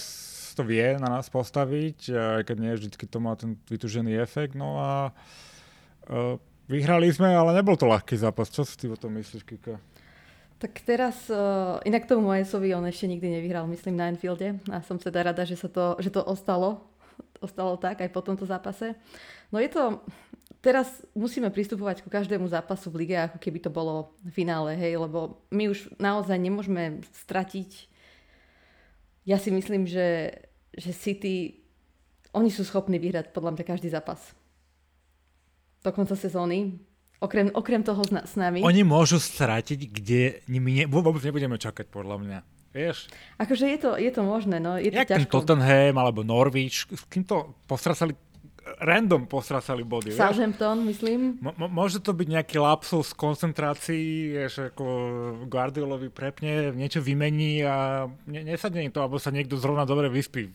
to 0.54 0.62
vie 0.62 0.98
na 1.00 1.18
nás 1.18 1.32
postaviť, 1.32 2.12
aj 2.12 2.42
keď 2.44 2.56
nie 2.60 2.76
vždy 2.76 2.88
to 2.92 3.18
má 3.18 3.32
ten 3.34 3.56
vytužený 3.66 4.14
efekt. 4.20 4.52
No 4.52 4.78
a 4.78 4.90
uh, 5.10 6.36
vyhrali 6.68 7.08
sme, 7.10 7.32
ale 7.32 7.56
nebol 7.56 7.74
to 7.74 7.88
ľahký 7.88 8.14
zápas. 8.14 8.52
Čo 8.52 8.68
si 8.68 8.76
ty 8.76 8.86
o 8.86 8.98
tom 8.98 9.16
myslíš, 9.16 9.42
Kika? 9.42 9.80
Tak 10.60 10.84
teraz, 10.84 11.16
uh, 11.32 11.80
inak 11.88 12.04
tomu 12.04 12.28
Mojesovi 12.28 12.76
on 12.76 12.84
ešte 12.84 13.08
nikdy 13.08 13.40
nevyhral, 13.40 13.64
myslím, 13.72 13.96
na 13.96 14.12
Enfielde. 14.12 14.60
A 14.68 14.84
som 14.84 15.00
teda 15.00 15.32
rada, 15.32 15.48
že, 15.48 15.56
sa 15.56 15.72
to, 15.72 15.96
že 15.96 16.12
to 16.12 16.20
ostalo 16.20 16.89
ostalo 17.40 17.80
tak 17.80 18.04
aj 18.04 18.10
po 18.12 18.20
tomto 18.20 18.44
zápase. 18.44 18.94
No 19.48 19.58
je 19.58 19.72
to, 19.72 20.04
teraz 20.60 21.02
musíme 21.16 21.48
pristupovať 21.48 22.04
ku 22.04 22.12
každému 22.12 22.46
zápasu 22.46 22.92
v 22.92 23.04
lige, 23.04 23.16
ako 23.16 23.40
keby 23.40 23.58
to 23.64 23.72
bolo 23.72 24.14
v 24.20 24.30
finále, 24.44 24.76
hej, 24.76 25.00
lebo 25.00 25.40
my 25.50 25.72
už 25.72 25.96
naozaj 25.96 26.36
nemôžeme 26.36 27.00
stratiť. 27.26 27.88
Ja 29.24 29.40
si 29.40 29.48
myslím, 29.52 29.88
že, 29.88 30.36
že 30.76 30.92
City, 30.92 31.64
oni 32.36 32.52
sú 32.52 32.62
schopní 32.62 33.00
vyhrať 33.00 33.32
podľa 33.34 33.56
mňa 33.56 33.64
každý 33.66 33.88
zápas. 33.90 34.20
Do 35.80 35.90
konca 35.90 36.14
sezóny. 36.14 36.78
Okrem, 37.20 37.52
okrem 37.52 37.84
toho 37.84 38.00
s, 38.00 38.36
nami. 38.36 38.64
Oni 38.64 38.80
môžu 38.80 39.20
stratiť, 39.20 39.80
kde 39.92 40.40
nimi 40.48 40.80
ne, 40.80 40.84
vôbec 40.88 41.20
nebudeme 41.20 41.60
čakať, 41.60 41.92
podľa 41.92 42.16
mňa. 42.16 42.38
Vieš? 42.70 43.10
Akože 43.34 43.66
je 43.66 43.78
to, 43.82 43.90
je 43.98 44.10
to 44.14 44.22
možné, 44.22 44.62
no. 44.62 44.78
Je 44.78 44.94
to 44.94 45.02
Jak 45.02 45.08
ťažko. 45.10 45.18
ten 45.18 45.30
Tottenham 45.58 45.94
alebo 45.98 46.22
Norwich, 46.22 46.86
s 46.86 47.02
kým 47.10 47.26
to 47.26 47.50
postracali 47.66 48.14
random 48.78 49.26
postracali 49.26 49.82
body. 49.82 50.14
Southampton, 50.14 50.86
myslím. 50.86 51.42
M- 51.42 51.72
môže 51.72 51.98
to 51.98 52.14
byť 52.14 52.28
nejaký 52.30 52.56
lapsus 52.62 53.10
koncentrácií, 53.16 54.36
že 54.46 54.70
ako 54.70 54.84
Guardiolovi 55.50 56.12
prepne, 56.12 56.70
niečo 56.70 57.02
vymení 57.02 57.66
a 57.66 58.06
ne- 58.30 58.44
nesadne 58.46 58.86
to, 58.94 59.02
alebo 59.02 59.18
sa 59.18 59.34
niekto 59.34 59.58
zrovna 59.58 59.82
dobre 59.82 60.06
vyspí 60.06 60.46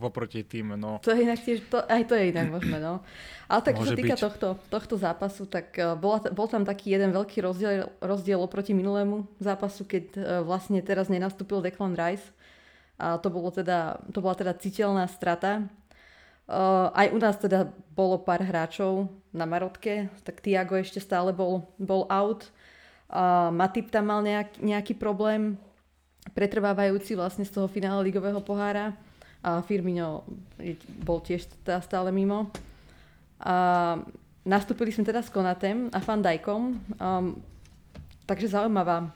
oproti 0.00 0.46
tým. 0.46 0.78
No. 0.80 1.02
To 1.04 1.12
je 1.12 1.28
inak 1.28 1.44
tiež, 1.44 1.68
to, 1.68 1.84
aj 1.84 2.08
to 2.08 2.16
je 2.16 2.32
inak 2.32 2.48
možné, 2.48 2.80
no. 2.80 3.04
Ale 3.48 3.60
tak, 3.64 3.80
čo 3.80 3.88
sa 3.88 3.96
týka 3.96 4.16
tohto, 4.16 4.48
tohto 4.68 4.94
zápasu, 5.00 5.48
tak 5.48 5.72
uh, 5.80 5.96
bola, 5.96 6.20
bol 6.32 6.48
tam 6.48 6.68
taký 6.68 6.92
jeden 6.92 7.16
veľký 7.16 7.40
rozdiel, 7.40 7.88
rozdiel 8.00 8.36
oproti 8.40 8.76
minulému 8.76 9.24
zápasu, 9.40 9.88
keď 9.88 10.04
uh, 10.16 10.22
vlastne 10.44 10.80
teraz 10.84 11.08
nenastúpil 11.08 11.64
Declan 11.64 11.96
Rice. 11.96 12.28
A 12.98 13.14
to, 13.16 13.30
bolo 13.30 13.54
teda, 13.54 14.02
to 14.10 14.18
bola 14.18 14.34
teda 14.34 14.52
citeľná 14.58 15.06
strata 15.06 15.70
Uh, 16.48 16.88
aj 16.96 17.12
u 17.12 17.18
nás 17.20 17.36
teda 17.36 17.68
bolo 17.92 18.16
pár 18.24 18.40
hráčov 18.40 19.12
na 19.36 19.44
Marotke, 19.44 20.08
tak 20.24 20.40
Tiago 20.40 20.80
ešte 20.80 20.96
stále 20.96 21.28
bol, 21.36 21.68
bol 21.76 22.08
out. 22.08 22.48
Uh, 23.12 23.52
Matip 23.52 23.92
tam 23.92 24.08
mal 24.08 24.24
nejak, 24.24 24.56
nejaký 24.56 24.96
problém, 24.96 25.60
pretrvávajúci 26.32 27.12
vlastne 27.20 27.44
z 27.44 27.52
toho 27.52 27.68
finále 27.68 28.00
ligového 28.08 28.40
pohára. 28.40 28.96
A 29.44 29.60
Firmino 29.62 30.24
bol 31.04 31.20
tiež 31.20 31.46
teda 31.62 31.84
stále 31.84 32.10
mimo. 32.10 32.50
A 33.38 34.00
nastúpili 34.42 34.90
sme 34.90 35.06
teda 35.06 35.20
s 35.20 35.30
Konatem 35.30 35.92
a 35.92 36.00
Van. 36.00 36.24
Um, 36.24 37.38
takže 38.26 38.50
zaujímavá, 38.50 39.14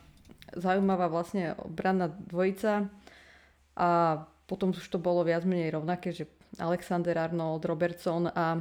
zaujímavá 0.53 1.09
vlastne 1.09 1.57
obranná 1.59 2.07
dvojica. 2.07 2.93
A 3.73 3.89
potom 4.45 4.77
už 4.77 4.85
to 4.85 5.01
bolo 5.01 5.25
viac 5.25 5.43
menej 5.49 5.75
rovnaké, 5.75 6.13
že 6.13 6.29
Alexander 6.61 7.17
Arnold, 7.17 7.65
Robertson 7.65 8.29
a 8.29 8.61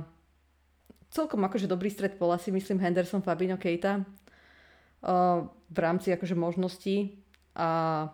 celkom 1.12 1.43
akože 1.43 1.67
dobrý 1.67 1.91
stred 1.91 2.15
pola 2.15 2.39
si 2.39 2.51
myslím 2.55 2.79
Henderson, 2.79 3.19
Fabinho, 3.19 3.60
Keita 3.60 4.00
uh, 4.00 5.43
v 5.67 5.77
rámci 5.77 6.15
akože 6.15 6.36
možností 6.36 7.19
a 7.51 8.07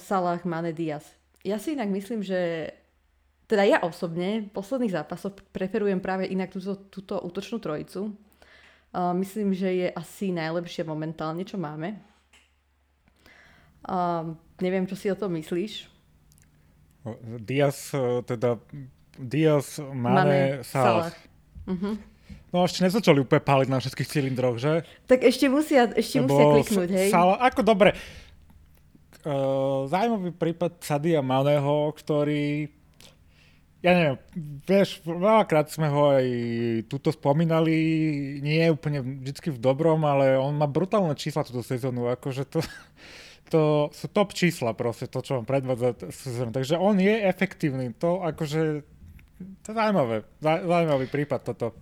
Salah, 0.00 0.40
Mane, 0.48 0.72
Diaz. 0.72 1.04
Ja 1.44 1.60
si 1.60 1.76
inak 1.76 1.92
myslím, 1.92 2.24
že 2.24 2.72
teda 3.44 3.68
ja 3.68 3.78
osobne 3.84 4.48
v 4.48 4.50
posledných 4.56 4.96
zápasoch 4.96 5.36
preferujem 5.52 6.00
práve 6.00 6.24
inak 6.24 6.48
túto, 6.48 6.80
túto 6.88 7.20
útočnú 7.20 7.60
trojicu. 7.60 8.16
Myslím, 8.96 9.52
že 9.52 9.68
je 9.68 9.88
asi 9.92 10.32
najlepšie 10.32 10.88
momentálne, 10.88 11.44
čo 11.44 11.60
máme. 11.60 12.00
Neviem, 14.64 14.88
čo 14.88 14.96
si 14.96 15.12
o 15.12 15.18
tom 15.20 15.36
myslíš. 15.36 15.93
Diaz, 17.44 17.92
e, 17.92 18.24
teda 18.24 18.56
Diaz, 19.20 19.78
Mane, 19.78 20.14
Mane 20.14 20.40
Salah. 20.64 21.12
Salah. 21.12 21.12
Uh-huh. 21.68 21.94
No 22.54 22.64
ešte 22.64 22.86
nezačali 22.86 23.20
úplne 23.20 23.42
páliť 23.42 23.68
na 23.68 23.78
všetkých 23.82 24.08
cylindroch, 24.08 24.56
že? 24.56 24.86
Tak 25.10 25.26
ešte 25.26 25.50
musia, 25.50 25.90
ešte 25.90 26.22
Lebo 26.22 26.32
musia 26.32 26.44
kliknúť, 26.54 26.90
hej? 26.94 27.08
Salah, 27.10 27.38
ako 27.42 27.60
dobre. 27.66 27.98
Uh, 29.24 29.88
zaujímavý 29.88 30.30
prípad 30.36 30.78
Sadia 30.84 31.24
Maného, 31.24 31.90
ktorý 31.96 32.68
ja 33.84 33.92
neviem, 33.92 34.16
vieš, 34.64 35.04
veľakrát 35.04 35.68
sme 35.68 35.92
ho 35.92 36.16
aj 36.16 36.26
tuto 36.88 37.12
spomínali, 37.12 37.76
nie 38.40 38.64
je 38.64 38.72
úplne 38.72 39.04
vždy 39.04 39.52
v 39.52 39.60
dobrom, 39.60 40.00
ale 40.08 40.40
on 40.40 40.56
má 40.56 40.64
brutálne 40.64 41.12
čísla 41.12 41.44
túto 41.44 41.60
sezónu, 41.60 42.08
akože 42.08 42.48
to, 42.48 42.64
to 43.48 43.92
sú 43.92 44.06
top 44.08 44.32
čísla 44.32 44.72
proste, 44.72 45.06
to, 45.06 45.20
čo 45.20 45.40
on 45.40 45.46
predvádza. 45.46 45.96
Takže 46.50 46.80
on 46.80 46.96
je 46.96 47.14
efektívny. 47.28 47.92
To 48.00 48.24
akože, 48.24 48.82
to 49.62 49.66
je 49.70 49.74
zaujímavé. 49.76 50.24
Zaujímavý 50.40 51.06
prípad 51.12 51.40
toto. 51.54 51.76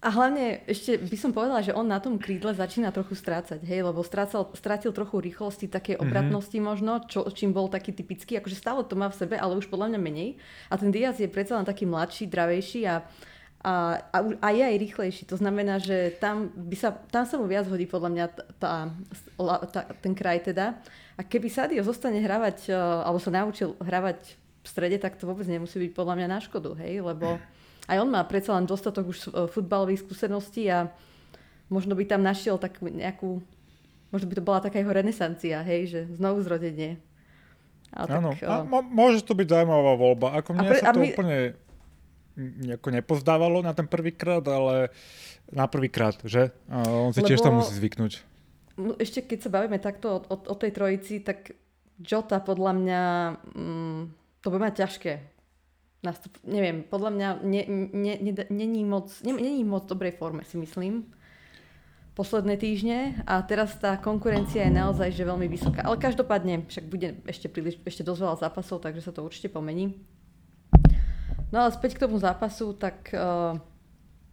A 0.00 0.08
hlavne 0.08 0.64
ešte 0.64 0.96
by 0.96 1.16
som 1.20 1.28
povedala, 1.28 1.60
že 1.60 1.76
on 1.76 1.84
na 1.84 2.00
tom 2.00 2.16
krídle 2.16 2.56
začína 2.56 2.88
trochu 2.88 3.12
strácať, 3.12 3.60
hej, 3.68 3.84
lebo 3.84 4.00
strácal, 4.00 4.48
strátil 4.56 4.96
trochu 4.96 5.20
rýchlosti, 5.20 5.68
také 5.68 5.92
mhm. 5.92 6.00
obratnosti 6.08 6.56
mm-hmm. 6.56 6.70
možno, 6.72 6.92
čo, 7.04 7.28
čím 7.28 7.52
bol 7.52 7.68
taký 7.68 7.92
typický, 7.92 8.40
akože 8.40 8.56
stále 8.56 8.80
to 8.88 8.96
má 8.96 9.12
v 9.12 9.18
sebe, 9.20 9.36
ale 9.36 9.60
už 9.60 9.68
podľa 9.68 9.92
mňa 9.92 10.00
menej. 10.00 10.30
A 10.72 10.80
ten 10.80 10.88
Diaz 10.88 11.20
je 11.20 11.28
predsa 11.28 11.60
len 11.60 11.68
taký 11.68 11.84
mladší, 11.84 12.32
dravejší 12.32 12.80
a 12.88 13.04
a, 13.60 14.00
a, 14.08 14.18
a 14.40 14.48
je 14.56 14.64
aj 14.64 14.76
rýchlejší. 14.80 15.22
To 15.28 15.36
znamená, 15.36 15.76
že 15.76 16.16
tam, 16.16 16.48
by 16.48 16.76
sa, 16.80 16.96
tam 17.12 17.28
sa 17.28 17.36
mu 17.36 17.44
viac 17.44 17.68
hodí 17.68 17.84
podľa 17.84 18.10
mňa 18.10 18.24
tá, 18.56 18.88
tá, 19.68 19.80
ten 20.00 20.16
kraj 20.16 20.48
teda. 20.48 20.80
A 21.16 21.20
keby 21.20 21.52
Sadio 21.52 21.84
zostane 21.84 22.24
hravať, 22.24 22.72
e, 22.72 22.76
alebo 22.76 23.20
sa 23.20 23.28
naučil 23.28 23.76
hravať 23.76 24.18
v 24.64 24.66
strede, 24.66 24.96
tak 24.96 25.20
to 25.20 25.28
vôbec 25.28 25.44
nemusí 25.44 25.76
byť 25.76 25.92
podľa 25.92 26.14
mňa 26.16 26.28
na 26.32 26.40
škodu, 26.40 26.72
hej? 26.80 27.04
Lebo 27.04 27.36
aj 27.84 27.96
on 28.00 28.08
má 28.08 28.24
predsa 28.24 28.56
len 28.56 28.64
dostatok 28.64 29.12
už 29.12 29.18
e, 29.28 29.28
futbalových 29.52 30.08
skúseností 30.08 30.64
a 30.72 30.88
možno 31.68 31.92
by 31.92 32.08
tam 32.08 32.24
našiel 32.24 32.56
takú 32.56 32.88
nejakú, 32.88 33.44
možno 34.08 34.24
by 34.24 34.34
to 34.40 34.46
bola 34.46 34.64
taká 34.64 34.80
jeho 34.80 34.96
renesancia, 34.96 35.60
hej, 35.60 35.92
že 35.92 36.00
znovu 36.16 36.40
zrodenie. 36.40 36.96
Áno, 37.92 38.32
a 38.32 38.64
môže 38.88 39.20
to 39.20 39.36
byť 39.36 39.50
zaujímavá 39.50 39.98
voľba. 39.98 40.38
Ako 40.40 40.56
mne 40.56 40.70
pre, 40.70 40.80
sa 40.80 40.94
to 40.94 41.02
my, 41.02 41.10
úplne 41.10 41.38
nejako 42.40 42.88
nepozdávalo 42.90 43.60
na 43.60 43.76
ten 43.76 43.84
prvýkrát, 43.84 44.40
ale 44.48 44.88
na 45.52 45.68
prvýkrát, 45.68 46.16
že? 46.24 46.50
A 46.72 46.88
on 46.88 47.12
si 47.12 47.20
Lebo, 47.20 47.28
tiež 47.28 47.40
tam 47.44 47.60
musí 47.60 47.76
zvyknúť. 47.76 48.12
No, 48.80 48.96
ešte 48.96 49.20
keď 49.20 49.38
sa 49.44 49.50
bavíme 49.52 49.76
takto 49.76 50.06
o, 50.08 50.18
o, 50.24 50.36
o 50.40 50.54
tej 50.56 50.72
trojici, 50.72 51.20
tak 51.20 51.52
Jota 52.00 52.40
podľa 52.40 52.72
mňa 52.80 53.02
mm, 53.52 54.00
to 54.40 54.46
bude 54.48 54.64
mať 54.64 54.74
ťažké. 54.80 55.12
Nastup, 56.00 56.32
neviem, 56.48 56.80
podľa 56.80 57.10
mňa 57.12 57.28
nie, 57.44 57.64
nie, 57.92 58.16
nie, 58.16 58.32
není 58.48 58.82
moc, 58.88 59.12
nie, 59.20 59.36
není 59.36 59.68
moc 59.68 59.84
dobrej 59.84 60.16
forme, 60.16 60.48
si 60.48 60.56
myslím 60.56 61.04
posledné 62.20 62.60
týždne 62.60 63.24
a 63.24 63.40
teraz 63.40 63.80
tá 63.80 63.96
konkurencia 63.96 64.66
je 64.66 64.72
naozaj 64.76 65.08
že 65.14 65.24
veľmi 65.24 65.48
vysoká. 65.48 65.86
Ale 65.86 65.96
každopádne 65.96 66.68
však 66.68 66.84
bude 66.84 67.16
ešte 67.24 67.48
príliš, 67.48 67.80
ešte 67.86 68.04
dosť 68.04 68.20
veľa 68.20 68.36
zápasov, 68.36 68.84
takže 68.84 69.00
sa 69.00 69.12
to 69.14 69.24
určite 69.24 69.48
pomení. 69.48 69.96
No 71.50 71.66
ale 71.66 71.74
späť 71.74 71.98
k 71.98 72.06
tomu 72.06 72.18
zápasu, 72.22 72.72
tak 72.78 73.10
uh, 73.10 73.58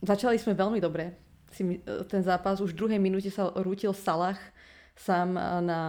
začali 0.06 0.38
sme 0.38 0.54
veľmi 0.54 0.78
dobre. 0.78 1.18
Si, 1.50 1.66
uh, 1.66 2.06
ten 2.06 2.22
zápas 2.22 2.62
už 2.62 2.78
v 2.78 2.80
druhej 2.86 3.00
minúte 3.02 3.34
sa 3.34 3.50
rútil 3.58 3.94
Salah 3.94 4.38
sám 4.94 5.34
uh, 5.34 5.62
na 5.62 5.80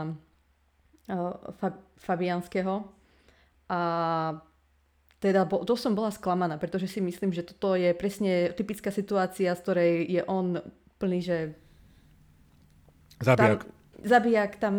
uh, 1.12 1.36
Fab- 1.60 1.84
Fabianského 2.00 2.88
a 3.68 3.80
teda 5.18 5.44
bo, 5.44 5.66
to 5.66 5.74
som 5.74 5.98
bola 5.98 6.14
sklamaná, 6.14 6.56
pretože 6.62 6.86
si 6.86 7.02
myslím, 7.02 7.34
že 7.34 7.42
toto 7.42 7.74
je 7.74 7.90
presne 7.90 8.54
typická 8.54 8.94
situácia, 8.94 9.50
z 9.50 9.62
ktorej 9.66 9.92
je 10.06 10.22
on 10.30 10.62
plný, 11.02 11.18
že... 11.20 11.38
Zabijak. 13.18 13.66
Tam, 13.66 13.72
zabijak, 14.06 14.52
tam... 14.62 14.74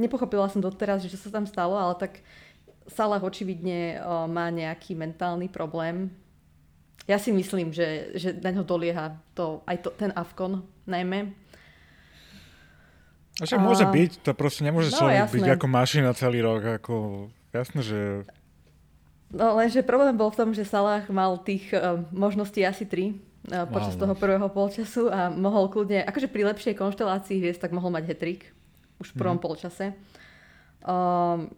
Nepochopila 0.00 0.48
som 0.48 0.64
doteraz, 0.64 1.04
že 1.04 1.12
čo 1.12 1.20
sa 1.20 1.30
tam 1.30 1.44
stalo, 1.44 1.76
ale 1.76 1.94
tak 2.00 2.24
Salah 2.84 3.20
očividne 3.20 4.00
o, 4.00 4.28
má 4.28 4.52
nejaký 4.52 4.92
mentálny 4.92 5.48
problém. 5.48 6.12
Ja 7.04 7.20
si 7.20 7.32
myslím, 7.32 7.72
že, 7.72 8.16
že 8.16 8.32
na 8.32 8.52
ňo 8.52 8.64
dolieha 8.64 9.16
to, 9.36 9.60
aj 9.68 9.76
to, 9.84 9.90
ten 9.96 10.12
Afkon 10.16 10.64
najmä. 10.88 11.32
A 13.40 13.44
že 13.44 13.58
môže 13.58 13.84
byť, 13.84 14.24
to 14.24 14.30
proste 14.32 14.62
nemôže 14.62 14.94
no, 14.94 15.04
človek 15.04 15.26
jasné. 15.26 15.36
byť 15.36 15.48
ako 15.58 15.66
mašina 15.66 16.10
celý 16.14 16.38
rok. 16.44 16.62
Ako, 16.80 16.94
jasné, 17.50 17.80
že... 17.82 18.00
No 19.34 19.58
lenže 19.58 19.82
problém 19.82 20.14
bol 20.14 20.30
v 20.30 20.38
tom, 20.38 20.50
že 20.54 20.62
Salah 20.62 21.02
mal 21.10 21.40
tých 21.42 21.66
uh, 21.74 21.98
možností 22.14 22.62
asi 22.62 22.86
tri 22.86 23.18
uh, 23.50 23.66
počas 23.66 23.98
wow. 23.98 24.06
toho 24.06 24.14
prvého 24.14 24.48
polčasu 24.52 25.10
a 25.10 25.28
mohol 25.34 25.66
kľudne, 25.66 26.06
akože 26.06 26.30
pri 26.30 26.54
lepšej 26.54 26.78
konštelácii 26.78 27.42
hviezd, 27.42 27.58
tak 27.58 27.74
mohol 27.74 27.90
mať 27.90 28.14
hetrik 28.14 28.54
už 29.02 29.10
v 29.12 29.18
prvom 29.18 29.40
mm. 29.40 29.44
polčase. 29.44 29.98
Um, 30.86 31.50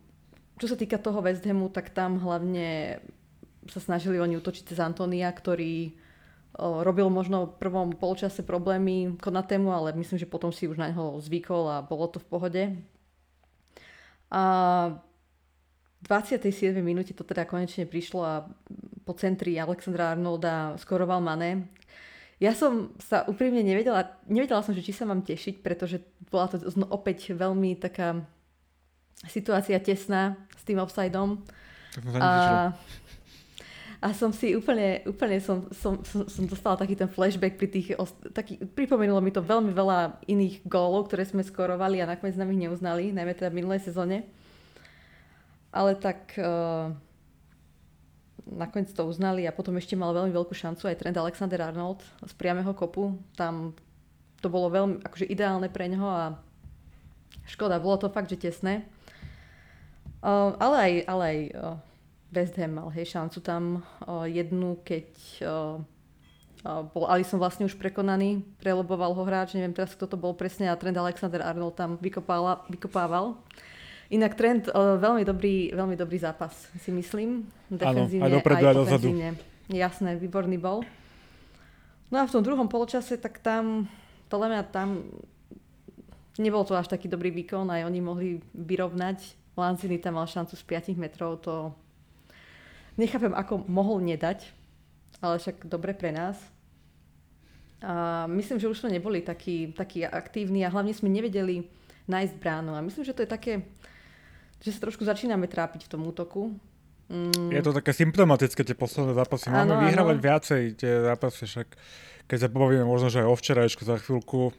čo 0.57 0.67
sa 0.69 0.77
týka 0.77 0.97
toho 0.97 1.21
West 1.21 1.45
Hamu, 1.45 1.69
tak 1.69 1.93
tam 1.93 2.17
hlavne 2.21 3.01
sa 3.69 3.81
snažili 3.83 4.17
oni 4.23 4.39
utočiť 4.39 4.73
cez 4.73 4.79
Antonia, 4.79 5.29
ktorý 5.29 5.93
robil 6.57 7.13
možno 7.13 7.53
v 7.53 7.59
prvom 7.61 7.93
polčase 7.93 8.41
problémy 8.41 9.21
Konatému, 9.21 9.69
ale 9.69 9.93
myslím, 9.93 10.17
že 10.17 10.31
potom 10.31 10.49
si 10.49 10.65
už 10.65 10.81
na 10.81 10.89
neho 10.89 11.21
zvykol 11.21 11.69
a 11.69 11.85
bolo 11.85 12.09
to 12.09 12.17
v 12.17 12.29
pohode. 12.33 12.63
A 14.33 14.43
v 16.01 16.05
27. 16.09 16.73
minúte 16.81 17.13
to 17.13 17.29
teda 17.29 17.45
konečne 17.45 17.85
prišlo 17.85 18.21
a 18.25 18.49
po 19.05 19.13
centri 19.15 19.59
Alexandra 19.61 20.17
Arnolda 20.17 20.81
skoroval 20.81 21.21
Mané. 21.21 21.69
Ja 22.37 22.53
som 22.53 22.93
sa 23.01 23.25
úprimne 23.29 23.65
nevedela, 23.65 24.17
nevedela 24.29 24.61
som, 24.61 24.77
že 24.77 24.85
či 24.85 24.93
sa 24.93 25.09
mám 25.09 25.25
tešiť, 25.25 25.65
pretože 25.65 26.05
bola 26.29 26.53
to 26.53 26.61
opäť 26.93 27.33
veľmi 27.33 27.81
taká 27.81 28.25
situácia 29.25 29.81
tesná 29.81 30.37
s 30.53 30.63
tým 30.69 30.77
offsideom. 30.77 31.41
A, 32.21 32.77
a 34.05 34.09
som 34.13 34.29
si 34.29 34.53
úplne, 34.53 35.01
úplne 35.09 35.41
som, 35.41 35.65
som, 35.73 36.05
som, 36.05 36.29
som 36.29 36.45
dostala 36.45 36.77
taký 36.77 36.93
ten 36.93 37.09
flashback 37.09 37.57
pri 37.57 37.69
tých, 37.73 37.97
taký, 38.37 38.61
pripomenulo 38.61 39.25
mi 39.25 39.33
to 39.33 39.41
veľmi 39.41 39.73
veľa 39.73 40.21
iných 40.29 40.69
gólov, 40.69 41.09
ktoré 41.09 41.25
sme 41.25 41.41
skorovali 41.41 42.05
a 42.05 42.11
nakoniec 42.11 42.37
nám 42.37 42.53
ich 42.53 42.61
neuznali, 42.69 43.17
najmä 43.17 43.33
teda 43.33 43.49
v 43.49 43.59
minulej 43.65 43.81
sezóne. 43.89 44.29
Ale 45.73 45.97
tak 45.97 46.37
uh, 46.37 46.93
nakoniec 48.47 48.93
to 48.93 49.09
uznali 49.09 49.49
a 49.49 49.57
potom 49.57 49.75
ešte 49.81 49.99
mal 49.99 50.13
veľmi 50.13 50.31
veľkú 50.31 50.53
šancu 50.53 50.93
aj 50.93 51.01
Trent 51.01 51.19
Alexander 51.19 51.61
Arnold 51.65 52.05
z 52.25 52.33
priameho 52.37 52.71
kopu. 52.77 53.17
Tam 53.35 53.73
to 54.45 54.53
bolo 54.53 54.69
veľmi 54.69 55.03
akože 55.03 55.27
ideálne 55.27 55.73
pre 55.73 55.89
neho 55.91 56.07
a 56.07 56.25
škoda, 57.49 57.83
bolo 57.83 57.99
to 57.99 58.13
fakt, 58.13 58.31
že 58.31 58.39
tesné. 58.39 58.87
Uh, 60.27 60.59
ale 60.59 60.77
aj, 60.83 60.93
ale 61.07 61.23
aj 61.23 61.39
uh, 61.55 61.79
West 62.35 62.59
Ham 62.59 62.83
mal 62.83 62.91
hej, 62.91 63.07
šancu 63.15 63.39
tam 63.47 63.87
uh, 64.03 64.27
jednu, 64.27 64.83
keď 64.83 65.07
uh, 65.47 65.79
bol 66.91 67.07
Alison 67.07 67.39
vlastne 67.39 67.63
už 67.63 67.79
prekonaný, 67.79 68.43
preloboval 68.59 69.15
ho 69.15 69.23
hráč, 69.23 69.55
neviem 69.55 69.71
teraz 69.71 69.95
kto 69.95 70.11
to 70.11 70.19
bol 70.19 70.35
presne 70.35 70.67
a 70.67 70.75
Trent 70.75 70.99
Alexander 70.99 71.47
Arnold 71.47 71.79
tam 71.79 71.95
vykopával. 72.03 72.67
vykopával. 72.67 73.39
Inak 74.11 74.35
trend, 74.35 74.71
veľmi 74.75 75.23
dobrý, 75.23 75.71
veľmi 75.75 75.95
dobrý 75.99 76.19
zápas, 76.19 76.55
si 76.79 76.91
myslím. 76.91 77.47
Defenzívne, 77.71 78.27
aj 78.27 78.35
dopredu, 78.39 78.65
aj, 78.67 78.71
aj 78.71 78.79
dozadu. 78.83 79.07
Jasné, 79.71 80.11
výborný 80.19 80.59
bol. 80.59 80.83
No 82.11 82.23
a 82.23 82.27
v 82.27 82.35
tom 82.35 82.43
druhom 82.43 82.67
poločase, 82.71 83.19
tak 83.19 83.43
tam, 83.43 83.91
podľa 84.31 84.49
mňa 84.51 84.63
tam 84.71 85.07
nebol 86.39 86.63
to 86.63 86.79
až 86.79 86.87
taký 86.87 87.11
dobrý 87.11 87.31
výkon, 87.31 87.67
aj 87.67 87.83
oni 87.87 88.01
mohli 88.03 88.29
vyrovnať. 88.55 89.46
Lanzini 89.57 89.97
tam 89.99 90.21
mal 90.21 90.29
šancu 90.29 90.53
z 90.53 90.63
5 90.63 91.01
metrov, 91.01 91.41
to 91.41 91.73
nechápem, 93.01 93.33
ako 93.33 93.65
mohol 93.67 94.05
nedať, 94.05 94.45
ale 95.25 95.41
však 95.41 95.65
dobre 95.65 95.97
pre 95.97 96.13
nás. 96.13 96.37
A 97.81 98.25
myslím, 98.29 98.61
že 98.61 98.69
už 98.69 98.85
sme 98.85 98.97
neboli 98.97 99.21
takí, 99.21 99.73
takí 99.73 100.05
aktívni 100.05 100.65
a 100.65 100.73
hlavne 100.73 100.93
sme 100.93 101.09
nevedeli 101.09 101.65
nájsť 102.09 102.35
bránu. 102.41 102.77
A 102.77 102.85
myslím, 102.85 103.05
že 103.05 103.17
to 103.17 103.25
je 103.25 103.31
také 103.33 103.53
že 104.63 104.73
sa 104.73 104.89
trošku 104.89 105.05
začíname 105.05 105.45
trápiť 105.51 105.87
v 105.87 105.91
tom 105.93 106.03
útoku. 106.09 106.57
Mm. 107.07 107.55
Je 107.55 107.63
to 107.63 107.77
také 107.77 107.95
symptomatické 107.95 108.67
tie 108.67 108.75
posledné 108.75 109.15
zápasy. 109.15 109.53
Máme 109.53 109.79
ano, 109.79 109.85
vyhrávať 109.87 110.17
ano. 110.19 110.25
viacej 110.27 110.63
tie 110.75 110.93
zápasy, 111.07 111.43
však 111.47 111.69
keď 112.27 112.39
sa 112.43 112.49
pobavíme 112.51 112.83
možno, 112.83 113.13
že 113.13 113.23
aj 113.23 113.29
o 113.31 113.37
včerajšku 113.39 113.83
za 113.87 113.97
chvíľku. 114.03 114.51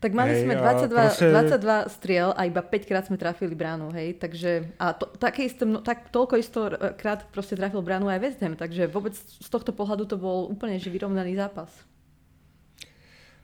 Tak 0.00 0.16
mali 0.16 0.32
hej, 0.32 0.48
sme 0.48 0.56
22, 0.56 0.96
proste... 0.96 1.28
22 1.28 1.96
striel 2.00 2.32
a 2.32 2.48
iba 2.48 2.64
5 2.64 2.88
krát 2.88 3.04
sme 3.04 3.20
trafili 3.20 3.52
bránu, 3.52 3.92
hej, 3.92 4.16
takže 4.16 4.72
a 4.80 4.96
to, 4.96 5.04
také 5.20 5.44
isté, 5.44 5.68
tak 5.84 6.08
toľko 6.08 6.34
isto 6.40 6.72
krát 6.96 7.28
proste 7.28 7.52
trafil 7.52 7.84
bránu 7.84 8.08
aj 8.08 8.20
West 8.24 8.40
Ham, 8.40 8.56
takže 8.56 8.88
vôbec 8.88 9.12
z 9.12 9.48
tohto 9.52 9.76
pohľadu 9.76 10.08
to 10.08 10.16
bol 10.16 10.48
úplne 10.48 10.80
že 10.80 10.88
vyrovnaný 10.88 11.36
zápas. 11.36 11.68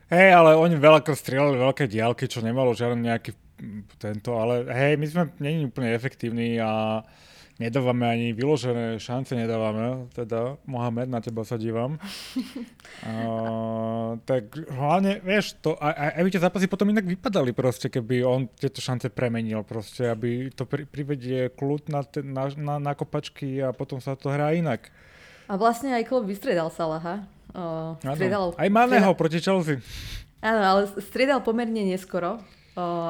Hej, 0.09 0.33
ale 0.33 0.57
oni 0.57 0.81
veľakrát 0.81 1.19
strieľali 1.19 1.61
veľké 1.61 1.85
diálky, 1.85 2.25
čo 2.25 2.41
nemalo 2.41 2.73
žiaden 2.73 3.05
nejaký 3.05 3.37
tento, 4.01 4.33
ale 4.41 4.65
hej, 4.73 4.97
my 4.97 5.05
sme 5.05 5.23
není 5.37 5.69
úplne 5.69 5.93
efektívni 5.93 6.57
a 6.57 7.05
nedávame 7.57 8.05
ani 8.05 8.27
vyložené 8.33 9.01
šance, 9.01 9.33
nedávame. 9.33 10.05
Teda, 10.13 10.57
Mohamed, 10.69 11.09
na 11.09 11.19
teba 11.21 11.41
sa 11.41 11.57
dívam. 11.57 11.97
a, 13.05 14.15
tak 14.23 14.53
hlavne, 14.69 15.19
vieš, 15.25 15.57
to, 15.61 15.73
aj, 15.77 16.17
aj 16.17 16.23
by 16.23 16.29
tie 16.29 16.45
zápasy 16.45 16.65
potom 16.69 16.89
inak 16.93 17.05
vypadali 17.05 17.51
proste, 17.51 17.89
keby 17.89 18.21
on 18.25 18.41
tieto 18.53 18.81
šance 18.81 19.09
premenil 19.09 19.65
proste, 19.65 20.05
aby 20.09 20.53
to 20.53 20.69
pri, 20.69 20.85
privedie 20.85 21.49
kľud 21.53 21.89
na, 21.89 22.01
te, 22.05 22.21
na, 22.21 22.49
na, 22.53 22.75
na 22.77 22.93
kopačky 22.93 23.61
a 23.61 23.73
potom 23.73 23.97
sa 23.97 24.13
to 24.13 24.29
hrá 24.29 24.53
inak. 24.53 24.89
A 25.49 25.57
vlastne 25.57 25.93
aj 25.97 26.05
klub 26.05 26.29
vystredal 26.29 26.69
Salaha. 26.69 27.25
Uh, 27.55 27.95
striedal, 28.03 28.53
aj 28.59 28.69
Maného 28.69 29.15
striedal, 29.15 29.17
proti 29.17 29.37
Chelsea. 29.41 29.75
Áno, 30.43 30.61
ale 30.61 30.81
striedal 31.01 31.39
pomerne 31.41 31.81
neskoro 31.87 32.37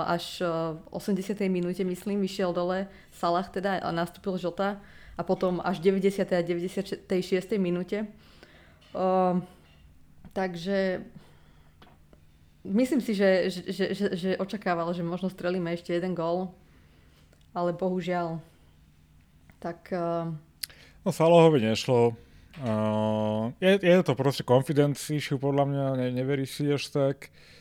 až 0.07 0.39
v 0.39 0.95
80. 0.95 1.35
minúte, 1.51 1.83
myslím, 1.83 2.23
vyšiel 2.23 2.55
dole 2.55 2.87
Salah 3.17 3.49
teda 3.49 3.81
a 3.81 3.89
nastúpil 3.89 4.37
žlta 4.37 4.77
a 5.17 5.21
potom 5.25 5.57
až 5.65 5.81
v 5.81 5.97
90. 5.97 6.21
a 6.29 6.41
96. 6.45 7.57
minúte. 7.57 8.05
takže 10.37 11.01
myslím 12.61 13.01
si, 13.01 13.17
že, 13.17 13.49
že, 13.49 13.85
že, 13.97 14.05
že 14.13 14.29
očakával, 14.37 14.93
že 14.93 15.01
možno 15.01 15.33
strelíme 15.33 15.73
ešte 15.73 15.97
jeden 15.97 16.13
gól, 16.13 16.53
ale 17.57 17.73
bohužiaľ. 17.73 18.37
Tak... 19.57 19.89
No 21.01 21.09
Salahovi 21.09 21.65
nešlo. 21.65 22.13
Uh, 22.57 23.53
je, 23.61 23.77
je 23.81 24.01
to 24.01 24.17
proste 24.17 24.41
confidence 24.41 25.13
issue 25.13 25.37
podľa 25.37 25.65
mňa, 25.69 25.85
ne, 25.97 26.07
neveríš 26.13 26.61
si 26.61 26.65
až 26.69 26.89
tak. 26.89 27.29
Uh, 27.29 27.56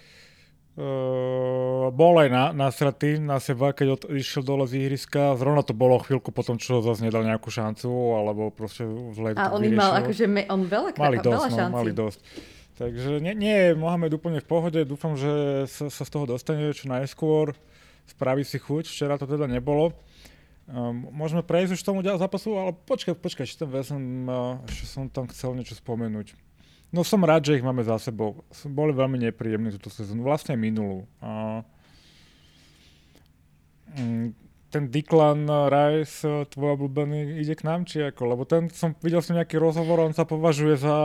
Uh, 0.76 1.88
bol 1.88 2.20
aj 2.20 2.28
na, 2.28 2.44
nasratý 2.52 3.16
na 3.16 3.40
seba, 3.40 3.72
keď 3.72 3.86
od, 3.96 4.02
išiel 4.12 4.44
dole 4.44 4.68
z 4.68 4.76
ihriska. 4.84 5.32
Zrovna 5.40 5.64
to 5.64 5.72
bolo 5.72 5.96
chvíľku 5.96 6.36
potom, 6.36 6.60
čo 6.60 6.84
zase 6.84 7.00
nedal 7.00 7.24
nejakú 7.24 7.48
šancu, 7.48 7.88
alebo 7.88 8.52
proste 8.52 8.84
zle 9.16 9.32
A 9.40 9.56
on 9.56 9.64
ich 9.64 9.72
mal 9.72 10.04
akože, 10.04 10.28
me, 10.28 10.44
on 10.52 10.68
veľa, 10.68 10.92
mali 11.00 11.16
dosť, 11.16 11.48
veľa 11.48 11.68
no, 11.72 11.76
mali 11.80 11.92
dosť. 11.96 12.20
Takže 12.76 13.24
nie, 13.24 13.32
nie 13.32 13.56
je 13.56 13.68
Mohamed 13.72 14.20
úplne 14.20 14.44
v 14.44 14.48
pohode, 14.52 14.80
dúfam, 14.84 15.16
že 15.16 15.64
sa, 15.64 15.88
sa 15.88 16.04
z 16.04 16.10
toho 16.12 16.28
dostane 16.28 16.68
čo 16.76 16.92
najskôr, 16.92 17.56
spraví 18.04 18.44
si 18.44 18.60
chuť, 18.60 18.84
včera 18.84 19.16
to 19.16 19.24
teda 19.24 19.48
nebolo. 19.48 19.96
Um, 20.68 21.08
môžeme 21.08 21.40
prejsť 21.40 21.72
už 21.72 21.80
tomu 21.88 22.04
zápasu, 22.04 22.52
ale 22.52 22.76
počkaj, 22.76 23.16
počkaj, 23.16 23.48
ešte, 23.48 23.64
ten 23.64 23.72
vezem, 23.72 24.28
uh, 24.28 24.60
ešte 24.68 24.92
som 24.92 25.08
tam 25.08 25.24
chcel 25.32 25.56
niečo 25.56 25.72
spomenúť. 25.72 26.36
No 26.96 27.04
som 27.04 27.20
rád, 27.20 27.44
že 27.44 27.60
ich 27.60 27.66
máme 27.66 27.84
za 27.84 28.00
sebou. 28.00 28.40
Boli 28.64 28.96
veľmi 28.96 29.20
nepríjemní 29.28 29.76
túto 29.76 29.92
sezónu, 29.92 30.24
vlastne 30.24 30.56
minulú. 30.56 31.04
A, 31.20 31.60
mm, 33.92 34.32
ten 34.72 34.88
Declan 34.88 35.44
Rice, 35.44 36.24
tvoj 36.48 36.80
obľúbený, 36.80 37.36
ide 37.36 37.52
k 37.52 37.68
nám, 37.68 37.84
či 37.84 38.00
ako? 38.00 38.32
Lebo 38.32 38.48
ten 38.48 38.72
som, 38.72 38.96
videl 39.04 39.20
som 39.20 39.36
nejaký 39.36 39.60
rozhovor, 39.60 40.00
on 40.00 40.16
sa 40.16 40.24
považuje 40.24 40.80
za 40.80 40.96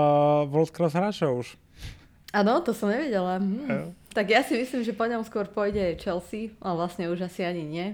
world 0.48 0.72
class 0.72 0.96
hráča 0.96 1.28
už. 1.28 1.60
Áno, 2.32 2.64
to 2.64 2.72
som 2.72 2.88
nevedela. 2.88 3.44
Hm. 3.44 3.68
Ja. 3.68 3.84
Tak 4.16 4.26
ja 4.32 4.42
si 4.48 4.56
myslím, 4.56 4.88
že 4.88 4.96
po 4.96 5.04
ňom 5.04 5.28
skôr 5.28 5.44
pôjde 5.52 6.00
Chelsea, 6.00 6.56
ale 6.64 6.80
vlastne 6.80 7.12
už 7.12 7.28
asi 7.28 7.44
ani 7.44 7.68
nie. 7.68 7.88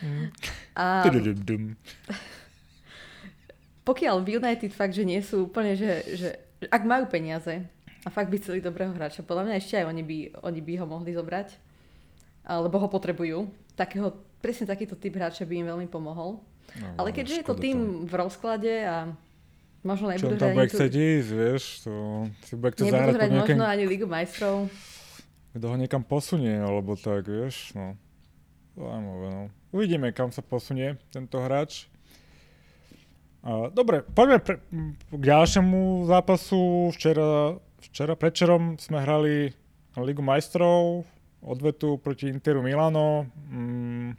Mm. 0.00 0.32
A... 0.72 1.04
Pokiaľ 3.84 4.24
v 4.24 4.40
United 4.40 4.72
fakt, 4.72 4.96
že 4.96 5.04
nie 5.04 5.20
sú 5.20 5.44
úplne, 5.44 5.76
že, 5.76 5.92
že 6.16 6.28
ak 6.70 6.82
majú 6.84 7.04
peniaze 7.08 7.64
a 8.04 8.08
fakt 8.12 8.28
by 8.28 8.36
chceli 8.40 8.60
dobrého 8.60 8.92
hráča, 8.92 9.24
podľa 9.24 9.48
mňa 9.48 9.54
ešte 9.58 9.80
aj 9.80 9.86
oni 9.88 10.02
by, 10.04 10.18
oni 10.44 10.60
by 10.60 10.72
ho 10.80 10.86
mohli 10.86 11.10
zobrať, 11.16 11.48
lebo 12.44 12.76
ho 12.76 12.88
potrebujú. 12.92 13.48
Takého, 13.74 14.12
presne 14.44 14.68
takýto 14.68 14.94
typ 14.94 15.16
hráča 15.16 15.48
by 15.48 15.54
im 15.64 15.66
veľmi 15.72 15.88
pomohol. 15.88 16.44
No, 16.80 16.86
Ale 17.00 17.10
keďže 17.14 17.42
je 17.42 17.46
to 17.46 17.54
tým 17.56 17.78
to. 18.04 18.10
v 18.10 18.12
rozklade 18.14 18.72
a 18.84 18.96
možno 19.84 20.12
nebudú 20.12 20.36
hrať... 20.36 20.40
Čo 20.40 20.44
tam 20.44 20.58
bude 20.58 20.70
chcieť 20.72 20.92
ísť, 20.92 21.30
vieš, 21.32 21.62
to 21.86 21.92
si 22.44 22.52
bude 22.56 22.70
chcieť 22.76 22.92
zahrať 22.92 23.14
hrať 23.14 23.30
nejakým... 23.30 23.56
možno 23.56 23.64
ani 23.64 23.84
Ligu 23.88 24.06
majstrov. 24.08 24.56
Kto 25.54 25.66
ho 25.70 25.76
niekam 25.78 26.02
posunie, 26.02 26.56
alebo 26.58 26.98
tak, 26.98 27.30
vieš, 27.30 27.72
no. 27.78 27.94
Zaujímavé, 28.74 29.26
no. 29.30 29.42
Uvidíme, 29.70 30.10
kam 30.10 30.34
sa 30.34 30.42
posunie 30.42 30.98
tento 31.14 31.38
hráč. 31.38 31.86
Dobre, 33.44 34.00
poďme 34.00 34.40
pre, 34.40 34.56
k 35.12 35.20
ďalšiemu 35.20 36.08
zápasu. 36.08 36.88
Včera, 36.96 37.60
včera 37.84 38.16
predčerom 38.16 38.80
sme 38.80 39.04
hrali 39.04 39.52
Ligu 40.00 40.24
majstrov, 40.24 41.04
odvetu 41.44 42.00
proti 42.00 42.32
Interu 42.32 42.64
Milano. 42.64 43.28
Mm, 43.52 44.16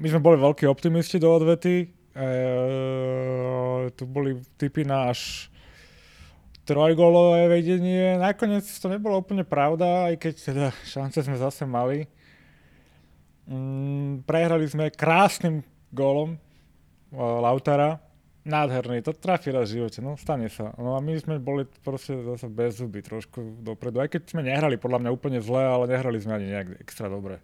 my 0.00 0.06
sme 0.08 0.20
boli 0.24 0.40
veľkí 0.40 0.64
optimisti 0.64 1.20
do 1.20 1.28
odvety. 1.28 1.92
E, 2.16 2.28
tu 3.92 4.08
boli 4.08 4.40
typy 4.56 4.88
na 4.88 5.12
až 5.12 5.52
trojgolové 6.64 7.52
vedenie. 7.52 8.16
Nakoniec 8.16 8.64
to 8.64 8.88
nebolo 8.88 9.20
úplne 9.20 9.44
pravda, 9.44 10.08
aj 10.08 10.24
keď 10.24 10.34
teda 10.40 10.66
šance 10.88 11.20
sme 11.20 11.36
zase 11.36 11.68
mali. 11.68 12.08
Mm, 13.44 14.24
prehrali 14.24 14.64
sme 14.64 14.88
krásnym 14.88 15.60
gólom 15.92 16.40
Lautara, 17.14 18.02
nádherný, 18.44 19.00
to 19.00 19.16
trafi 19.16 19.48
raz 19.48 19.72
v 19.72 19.80
živote, 19.80 20.04
no 20.04 20.20
stane 20.20 20.52
sa. 20.52 20.76
No 20.76 20.94
a 20.94 21.00
my 21.00 21.16
sme 21.16 21.40
boli 21.40 21.64
proste 21.86 22.18
zase 22.20 22.50
bez 22.52 22.76
zuby 22.78 23.00
trošku 23.00 23.64
dopredu, 23.64 24.04
aj 24.04 24.12
keď 24.12 24.22
sme 24.28 24.42
nehrali 24.44 24.76
podľa 24.76 25.00
mňa 25.06 25.10
úplne 25.10 25.40
zle, 25.40 25.64
ale 25.64 25.88
nehrali 25.88 26.20
sme 26.20 26.36
ani 26.36 26.52
nejak 26.52 26.68
extra 26.84 27.08
dobre. 27.08 27.40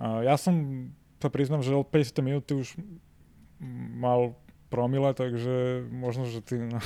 Ja 0.00 0.38
som 0.38 0.88
sa 1.20 1.28
priznám, 1.28 1.60
že 1.60 1.76
od 1.76 1.90
50 1.90 2.24
minúty 2.24 2.56
už 2.56 2.78
mal 3.98 4.38
promile, 4.72 5.12
takže 5.12 5.84
možno, 5.90 6.24
že 6.24 6.40
ty 6.40 6.56
no, 6.56 6.80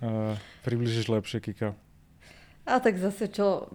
približíš 0.66 1.10
lepšie 1.10 1.42
Kika. 1.42 1.76
A 2.64 2.78
tak 2.78 2.96
zase 2.96 3.26
čo... 3.28 3.68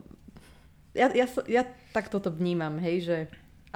Ja, 0.96 1.12
ja, 1.12 1.28
ja 1.52 1.68
tak 1.92 2.08
toto 2.08 2.32
vnímam, 2.32 2.80
hej, 2.80 3.04
že 3.04 3.18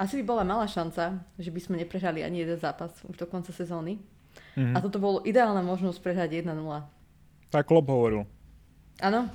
asi 0.00 0.24
by 0.24 0.24
bola 0.24 0.42
malá 0.48 0.64
šanca, 0.64 1.20
že 1.36 1.52
by 1.52 1.60
sme 1.60 1.76
neprehrali 1.84 2.24
ani 2.24 2.40
jeden 2.40 2.56
zápas 2.56 2.96
už 3.04 3.20
do 3.20 3.28
konca 3.28 3.52
sezóny. 3.52 4.00
Mm-hmm. 4.56 4.72
A 4.72 4.78
toto 4.80 4.96
bolo 4.96 5.20
ideálna 5.20 5.60
možnosť 5.60 6.00
prehrať 6.00 6.40
1-0. 6.40 6.56
Tak 7.52 7.68
Klopp 7.68 7.92
hovoril. 7.92 8.24
Áno. 9.04 9.28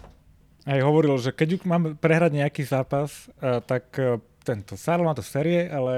Aj 0.66 0.80
hovoril, 0.82 1.14
že 1.22 1.30
keď 1.30 1.62
mám 1.70 1.94
prehrať 2.02 2.42
nejaký 2.42 2.66
zápas, 2.66 3.30
uh, 3.38 3.62
tak 3.62 3.94
uh, 4.02 4.18
tento 4.42 4.74
Sarl 4.74 5.06
má 5.06 5.14
to 5.14 5.22
série, 5.22 5.70
ale 5.70 5.94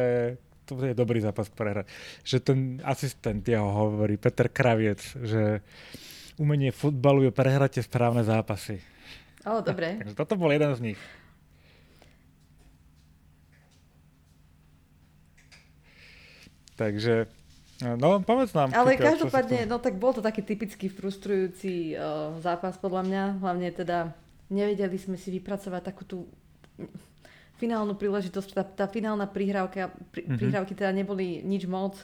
to 0.68 0.76
je 0.84 0.92
dobrý 0.92 1.24
zápas 1.24 1.48
prehrať. 1.48 1.88
Že 2.28 2.38
ten 2.44 2.60
asistent 2.84 3.40
jeho 3.48 3.72
hovorí, 3.72 4.20
Peter 4.20 4.52
Kraviec, 4.52 5.00
že 5.24 5.64
umenie 6.36 6.76
futbalu 6.76 7.32
je 7.32 7.32
prehrať 7.32 7.80
tie 7.80 7.84
správne 7.88 8.28
zápasy. 8.28 8.84
O, 9.48 9.64
dobre. 9.64 9.96
Takže 10.04 10.16
toto 10.20 10.36
bol 10.36 10.52
jeden 10.52 10.76
z 10.76 10.82
nich. 10.92 11.00
Takže, 16.78 17.26
no 17.98 18.22
povedz 18.22 18.54
nám. 18.54 18.70
Ale 18.70 18.94
týka, 18.94 19.18
každopádne, 19.18 19.66
no 19.66 19.82
tak 19.82 19.98
bol 19.98 20.14
to 20.14 20.22
taký 20.22 20.46
typický 20.46 20.94
frustrujúci 20.94 21.98
uh, 21.98 22.38
zápas 22.38 22.78
podľa 22.78 23.04
mňa. 23.10 23.24
Hlavne 23.42 23.70
teda 23.74 24.14
nevedeli 24.54 24.96
sme 25.02 25.18
si 25.18 25.34
vypracovať 25.34 25.82
takú 25.82 26.06
tú 26.06 26.18
finálnu 27.58 27.98
príležitosť. 27.98 28.50
Tá, 28.54 28.64
tá 28.64 28.86
finálna 28.86 29.26
prihrávka, 29.26 29.90
pri, 30.14 30.30
mm-hmm. 30.30 30.38
prihrávky 30.38 30.74
teda 30.78 30.94
neboli 30.94 31.42
nič 31.42 31.66
moc. 31.66 31.98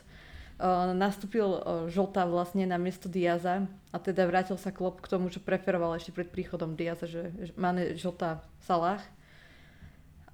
Uh, 0.58 0.94
nastúpil 0.98 1.46
uh, 1.46 1.86
Žolta 1.90 2.26
vlastne 2.26 2.66
na 2.66 2.82
miesto 2.82 3.10
Diaza 3.10 3.66
a 3.94 3.98
teda 3.98 4.26
vrátil 4.26 4.58
sa 4.58 4.74
Klopp 4.74 5.02
k 5.02 5.10
tomu, 5.10 5.30
čo 5.30 5.42
preferoval 5.42 5.98
ešte 5.98 6.14
pred 6.14 6.30
príchodom 6.30 6.74
Diaza, 6.74 7.06
že, 7.06 7.30
že 7.38 7.54
máme 7.58 7.94
Žolta 7.94 8.42
Salah. 8.66 9.02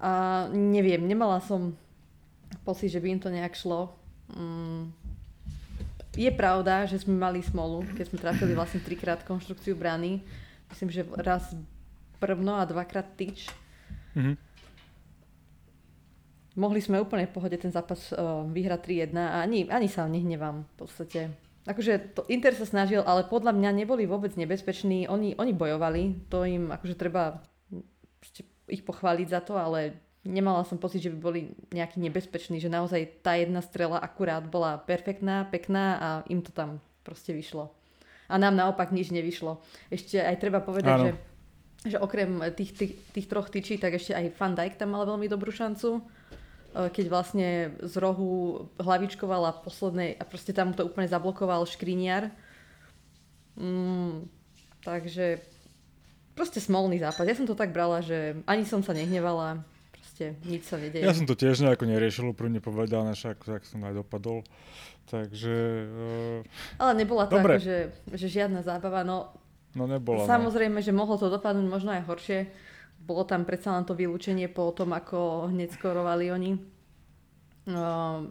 A 0.00 0.44
neviem, 0.52 1.04
nemala 1.04 1.44
som 1.44 1.76
pocit, 2.64 2.88
že 2.88 3.00
by 3.04 3.08
im 3.16 3.20
to 3.20 3.28
nejak 3.28 3.52
šlo. 3.52 3.99
Mm, 4.36 4.92
je 6.18 6.30
pravda, 6.34 6.84
že 6.90 6.98
sme 7.00 7.14
mali 7.14 7.40
smolu, 7.40 7.86
keď 7.94 8.04
sme 8.10 8.18
trafili 8.18 8.52
vlastne 8.52 8.82
trikrát 8.82 9.22
konštrukciu 9.22 9.78
brány. 9.78 10.20
Myslím, 10.70 10.90
že 10.90 11.06
raz 11.22 11.54
prvno 12.18 12.58
a 12.58 12.66
dvakrát 12.66 13.06
tyč. 13.14 13.46
Mm-hmm. 14.14 14.36
Mohli 16.58 16.80
sme 16.82 16.98
úplne 16.98 17.30
v 17.30 17.34
pohode 17.34 17.56
ten 17.56 17.70
zápas 17.70 18.10
uh, 18.10 18.42
vyhrať 18.50 19.14
3-1 19.14 19.16
a 19.16 19.46
ani, 19.46 19.70
ani 19.70 19.86
sa 19.86 20.10
nehnevám 20.10 20.66
v 20.66 20.72
podstate. 20.74 21.20
Akože 21.62 22.18
to 22.18 22.26
Inter 22.26 22.52
sa 22.58 22.66
snažil, 22.66 23.06
ale 23.06 23.22
podľa 23.30 23.54
mňa 23.54 23.70
neboli 23.70 24.02
vôbec 24.04 24.34
nebezpeční. 24.34 25.06
Oni, 25.06 25.38
oni 25.38 25.52
bojovali, 25.54 26.26
to 26.26 26.42
im 26.42 26.74
akože 26.74 26.98
treba 26.98 27.38
ich 28.66 28.82
pochváliť 28.82 29.28
za 29.30 29.40
to, 29.46 29.54
ale 29.54 29.94
nemala 30.24 30.64
som 30.68 30.76
pocit, 30.76 31.00
že 31.00 31.12
by 31.12 31.18
boli 31.18 31.40
nejaký 31.72 31.96
nebezpeční, 31.96 32.60
že 32.60 32.68
naozaj 32.68 33.24
tá 33.24 33.40
jedna 33.40 33.64
strela 33.64 33.96
akurát 33.96 34.44
bola 34.44 34.76
perfektná, 34.76 35.48
pekná 35.48 35.86
a 35.96 36.08
im 36.28 36.44
to 36.44 36.52
tam 36.52 36.80
proste 37.00 37.32
vyšlo. 37.32 37.72
A 38.30 38.38
nám 38.38 38.54
naopak 38.54 38.92
nič 38.92 39.10
nevyšlo. 39.10 39.58
Ešte 39.90 40.20
aj 40.20 40.36
treba 40.38 40.60
povedať, 40.62 40.94
že, 41.00 41.10
že 41.90 41.96
okrem 41.98 42.38
tých, 42.54 42.76
tých, 42.76 42.92
tých 43.10 43.26
troch 43.26 43.50
tyčí, 43.50 43.80
tak 43.80 43.96
ešte 43.96 44.14
aj 44.14 44.36
Van 44.36 44.54
Dijk 44.54 44.76
tam 44.76 44.94
mal 44.94 45.08
veľmi 45.08 45.26
dobrú 45.26 45.50
šancu 45.50 45.98
e, 45.98 46.02
keď 46.94 47.06
vlastne 47.10 47.48
z 47.82 47.94
rohu 47.98 48.68
hlavičkoval 48.78 49.42
a 49.50 49.56
poslednej 49.56 50.14
a 50.20 50.22
proste 50.22 50.54
tam 50.54 50.76
to 50.76 50.86
úplne 50.86 51.10
zablokoval 51.10 51.66
škriniar. 51.66 52.30
Mm, 53.58 54.30
takže 54.86 55.42
proste 56.38 56.62
smolný 56.62 57.02
západ. 57.02 57.26
Ja 57.26 57.34
som 57.34 57.48
to 57.50 57.58
tak 57.58 57.74
brala, 57.74 57.98
že 57.98 58.38
ani 58.46 58.62
som 58.62 58.84
sa 58.84 58.94
nehnevala, 58.94 59.64
proste 60.20 60.36
nič 60.44 60.62
sa 60.68 60.76
nedeje. 60.76 61.04
Ja 61.04 61.16
som 61.16 61.24
to 61.24 61.32
tiež 61.32 61.64
nejako 61.64 61.84
neriešil, 61.88 62.36
úplne 62.36 62.60
povedané, 62.60 63.16
však 63.16 63.40
tak 63.40 63.64
som 63.64 63.80
aj 63.88 64.04
dopadol. 64.04 64.44
Takže... 65.08 65.56
Uh... 65.88 66.38
Ale 66.76 66.92
nebola 66.94 67.24
to 67.26 67.40
Dobre. 67.40 67.56
ako, 67.56 67.64
že, 67.64 67.78
že 68.14 68.26
žiadna 68.28 68.60
zábava, 68.60 69.02
no... 69.02 69.32
No 69.72 69.88
nebola. 69.88 70.26
No. 70.26 70.28
Samozrejme, 70.28 70.82
no. 70.82 70.84
že 70.84 70.92
mohlo 70.92 71.16
to 71.16 71.32
dopadnúť 71.32 71.66
možno 71.66 71.90
aj 71.96 72.04
horšie. 72.04 72.52
Bolo 73.00 73.24
tam 73.24 73.48
predsa 73.48 73.72
len 73.72 73.88
to 73.88 73.96
vylúčenie 73.96 74.50
po 74.52 74.68
tom, 74.76 74.92
ako 74.92 75.48
hneď 75.48 75.72
skorovali 75.72 76.28
oni. 76.28 76.60
Uh, 77.70 78.28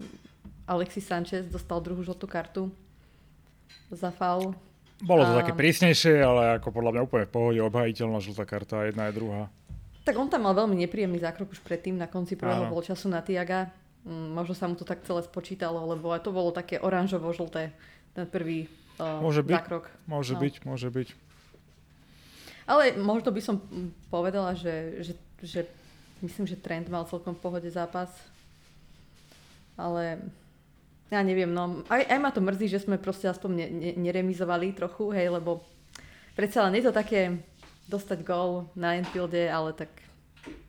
Alexis 0.69 1.07
Sanchez 1.09 1.49
dostal 1.49 1.81
druhú 1.81 2.05
žltú 2.05 2.29
kartu 2.29 2.69
za 3.89 4.13
faul. 4.13 4.53
Bolo 4.99 5.23
to 5.25 5.33
a... 5.35 5.39
také 5.41 5.55
prísnejšie, 5.55 6.21
ale 6.21 6.59
ako 6.59 6.75
podľa 6.75 6.91
mňa 6.91 7.01
úplne 7.07 7.25
v 7.25 7.33
pohode 7.33 7.59
obhajiteľná 7.63 8.19
žltá 8.19 8.43
karta, 8.43 8.83
jedna 8.85 9.07
aj 9.09 9.13
druhá. 9.15 9.43
Tak 10.09 10.17
on 10.17 10.25
tam 10.25 10.49
mal 10.49 10.57
veľmi 10.57 10.73
nepríjemný 10.73 11.21
zákrok 11.21 11.53
už 11.53 11.61
predtým 11.61 11.93
na 11.93 12.09
konci 12.09 12.33
prvého 12.33 12.65
polčasu 12.65 13.13
na 13.13 13.21
Tiaga. 13.21 13.69
Mm, 14.01 14.33
možno 14.33 14.57
sa 14.57 14.65
mu 14.65 14.73
to 14.73 14.81
tak 14.81 15.05
celé 15.05 15.21
spočítalo, 15.21 15.85
lebo 15.85 16.09
to 16.17 16.33
bolo 16.33 16.49
také 16.49 16.81
oranžovo-žlté, 16.81 17.69
ten 18.17 18.25
prvý 18.25 18.65
uh, 18.97 19.21
môže 19.21 19.45
byť, 19.45 19.53
zákrok. 19.53 19.85
Môže 20.09 20.33
no. 20.33 20.41
byť, 20.41 20.53
môže 20.65 20.89
byť. 20.89 21.09
Ale 22.65 22.97
možno 22.97 23.29
by 23.29 23.37
som 23.37 23.61
povedala, 24.09 24.57
že, 24.57 25.05
že, 25.05 25.13
že 25.45 25.69
myslím, 26.25 26.49
že 26.49 26.57
Trent 26.57 26.89
mal 26.89 27.05
celkom 27.05 27.37
v 27.37 27.43
pohode 27.45 27.69
zápas. 27.69 28.09
Ale 29.77 30.25
ja 31.13 31.21
neviem, 31.21 31.53
no 31.53 31.85
aj, 31.85 32.01
aj 32.09 32.17
ma 32.17 32.33
to 32.33 32.41
mrzí, 32.41 32.65
že 32.65 32.81
sme 32.81 32.97
proste 32.97 33.29
aspoň 33.29 33.51
ne, 33.53 33.67
ne, 33.69 33.91
neremizovali 34.09 34.73
trochu, 34.73 35.13
hej, 35.13 35.37
lebo 35.37 35.61
predsa 36.33 36.65
len 36.65 36.81
je 36.81 36.89
to 36.89 36.97
také 36.97 37.45
dostať 37.89 38.21
gól 38.21 38.69
na 38.77 38.93
Enfielde, 39.01 39.49
ale 39.49 39.73
tak 39.73 39.89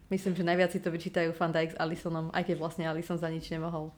myslím, 0.09 0.33
že 0.33 0.49
najviac 0.49 0.73
si 0.73 0.81
to 0.81 0.89
vyčítajú 0.89 1.37
Van 1.37 1.53
Dijk 1.53 1.77
s 1.77 1.81
Alisonom, 1.81 2.33
aj 2.33 2.49
keď 2.49 2.57
vlastne 2.57 2.89
Alison 2.89 3.21
za 3.21 3.29
nič 3.29 3.53
nemohol. 3.53 3.93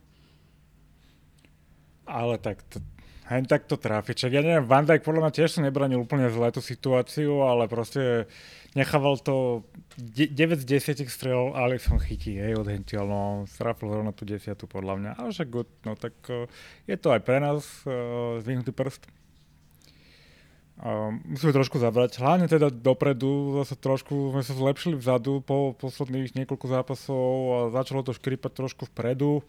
Ale 2.03 2.35
tak 2.43 2.67
to, 2.67 2.83
hen 3.31 3.47
tak 3.47 3.71
to 3.71 3.79
tráfi. 3.79 4.19
Čak 4.19 4.35
ja 4.35 4.43
neviem, 4.43 4.67
Van 4.67 4.83
Dijk 4.83 5.07
podľa 5.07 5.31
mňa 5.31 5.37
tiež 5.39 5.51
sa 5.55 5.61
nebranil 5.63 6.03
úplne 6.03 6.27
zle 6.27 6.51
tú 6.51 6.59
situáciu, 6.59 7.47
ale 7.47 7.71
proste 7.71 8.27
nechával 8.75 9.23
to 9.23 9.63
9 9.97 10.35
z 10.59 10.65
10 10.67 11.07
strel 11.07 11.55
Alison 11.55 12.03
chytí, 12.03 12.43
hej, 12.43 12.59
od 12.59 12.67
Hentiel, 12.67 13.07
no, 13.07 13.47
strafil 13.47 13.87
zrovna 13.93 14.11
tú 14.11 14.27
desiatu 14.27 14.67
podľa 14.67 14.95
mňa. 14.99 15.11
Ale 15.15 15.31
však 15.31 15.49
good, 15.49 15.71
no 15.87 15.95
tak 15.95 16.19
uh, 16.27 16.51
je 16.91 16.97
to 16.99 17.15
aj 17.15 17.21
pre 17.23 17.39
nás 17.39 17.63
uh, 17.87 18.43
zvihnutý 18.43 18.75
prst. 18.75 19.22
Musíme 21.31 21.55
trošku 21.55 21.79
zabrať. 21.79 22.19
Hlavne 22.19 22.51
teda 22.51 22.67
dopredu, 22.67 23.55
zase 23.63 23.79
trošku 23.79 24.35
sme 24.35 24.43
sa 24.43 24.51
zlepšili 24.51 24.99
vzadu 24.99 25.39
po 25.39 25.79
posledných 25.79 26.35
niekoľko 26.35 26.67
zápasov 26.67 27.31
a 27.55 27.59
začalo 27.71 28.03
to 28.03 28.11
škripať 28.11 28.51
trošku 28.51 28.91
vpredu. 28.91 29.47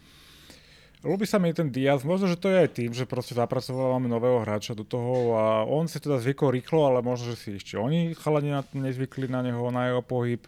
Ľubí 1.03 1.27
sa 1.27 1.35
mi 1.35 1.51
ten 1.51 1.67
Diaz, 1.67 2.05
možno, 2.07 2.31
že 2.31 2.39
to 2.39 2.47
je 2.47 2.63
aj 2.63 2.69
tým, 2.79 2.95
že 2.95 3.09
proste 3.09 3.35
zapracovávame 3.35 4.07
nového 4.07 4.39
hráča 4.39 4.71
do 4.71 4.87
toho 4.87 5.35
a 5.35 5.67
on 5.67 5.89
si 5.91 5.99
teda 5.99 6.21
zvykol 6.21 6.55
rýchlo, 6.55 6.87
ale 6.87 7.03
možno, 7.03 7.33
že 7.33 7.35
si 7.35 7.49
ešte 7.59 7.75
oni 7.75 8.15
chalani 8.15 8.55
nezvykli 8.71 9.27
na 9.27 9.43
neho, 9.43 9.67
na 9.67 9.91
jeho 9.91 9.99
pohyb. 9.99 10.47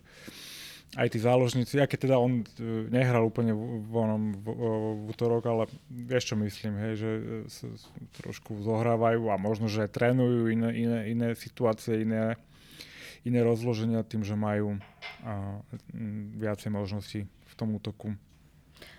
Aj 0.95 1.11
tí 1.11 1.19
záložníci, 1.19 1.75
aké 1.75 1.99
teda 1.99 2.15
on 2.15 2.41
e, 2.41 2.87
nehral 2.87 3.27
úplne 3.27 3.51
v, 3.51 3.93
onom, 3.93 4.31
v, 4.31 4.45
v 5.03 5.05
útorok, 5.11 5.43
ale 5.43 5.63
vieš 5.91 6.31
čo 6.31 6.35
myslím, 6.39 6.79
hej, 6.79 6.93
že 6.95 7.11
e, 7.11 7.21
sa 7.51 7.67
trošku 8.23 8.63
zohrávajú 8.63 9.27
a 9.27 9.35
možno, 9.35 9.67
že 9.67 9.91
trénujú 9.91 10.47
iné, 10.55 10.71
iné, 10.71 10.99
iné 11.11 11.27
situácie, 11.35 12.07
iné, 12.07 12.39
iné 13.27 13.39
rozloženia 13.43 14.07
tým, 14.07 14.23
že 14.23 14.39
majú 14.39 14.79
a, 15.27 15.59
viacej 16.39 16.71
možností 16.71 17.27
v 17.27 17.53
tom 17.59 17.75
útoku. 17.75 18.15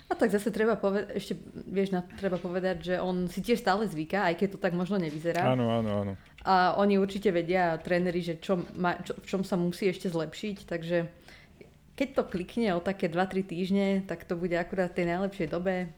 A 0.07 0.15
tak 0.15 0.31
zase 0.31 0.55
treba 0.55 0.79
povedať, 0.79 1.19
ešte 1.19 1.35
vieš, 1.67 1.91
na, 1.91 2.05
treba 2.05 2.39
povedať, 2.39 2.77
že 2.93 2.95
on 3.03 3.27
si 3.27 3.43
tiež 3.43 3.59
stále 3.59 3.91
zvyká, 3.91 4.31
aj 4.31 4.39
keď 4.39 4.49
to 4.55 4.59
tak 4.63 4.71
možno 4.71 5.03
nevyzerá. 5.03 5.43
Áno, 5.43 5.67
áno, 5.67 5.91
áno. 6.07 6.13
A 6.47 6.79
oni 6.79 6.95
určite 6.95 7.35
vedia, 7.35 7.75
tréneri, 7.83 8.23
že 8.23 8.39
čo 8.39 8.63
ma, 8.79 8.95
čo, 9.03 9.19
v 9.19 9.27
čom 9.27 9.43
sa 9.43 9.59
musí 9.59 9.91
ešte 9.91 10.07
zlepšiť, 10.07 10.57
takže 10.63 11.11
keď 11.97 12.09
to 12.13 12.23
klikne 12.29 12.77
o 12.77 12.85
také 12.85 13.09
2-3 13.09 13.41
týždne, 13.43 13.89
tak 14.05 14.29
to 14.29 14.37
bude 14.37 14.53
akurát 14.53 14.93
v 14.93 15.03
tej 15.03 15.07
najlepšej 15.17 15.49
dobe. 15.49 15.89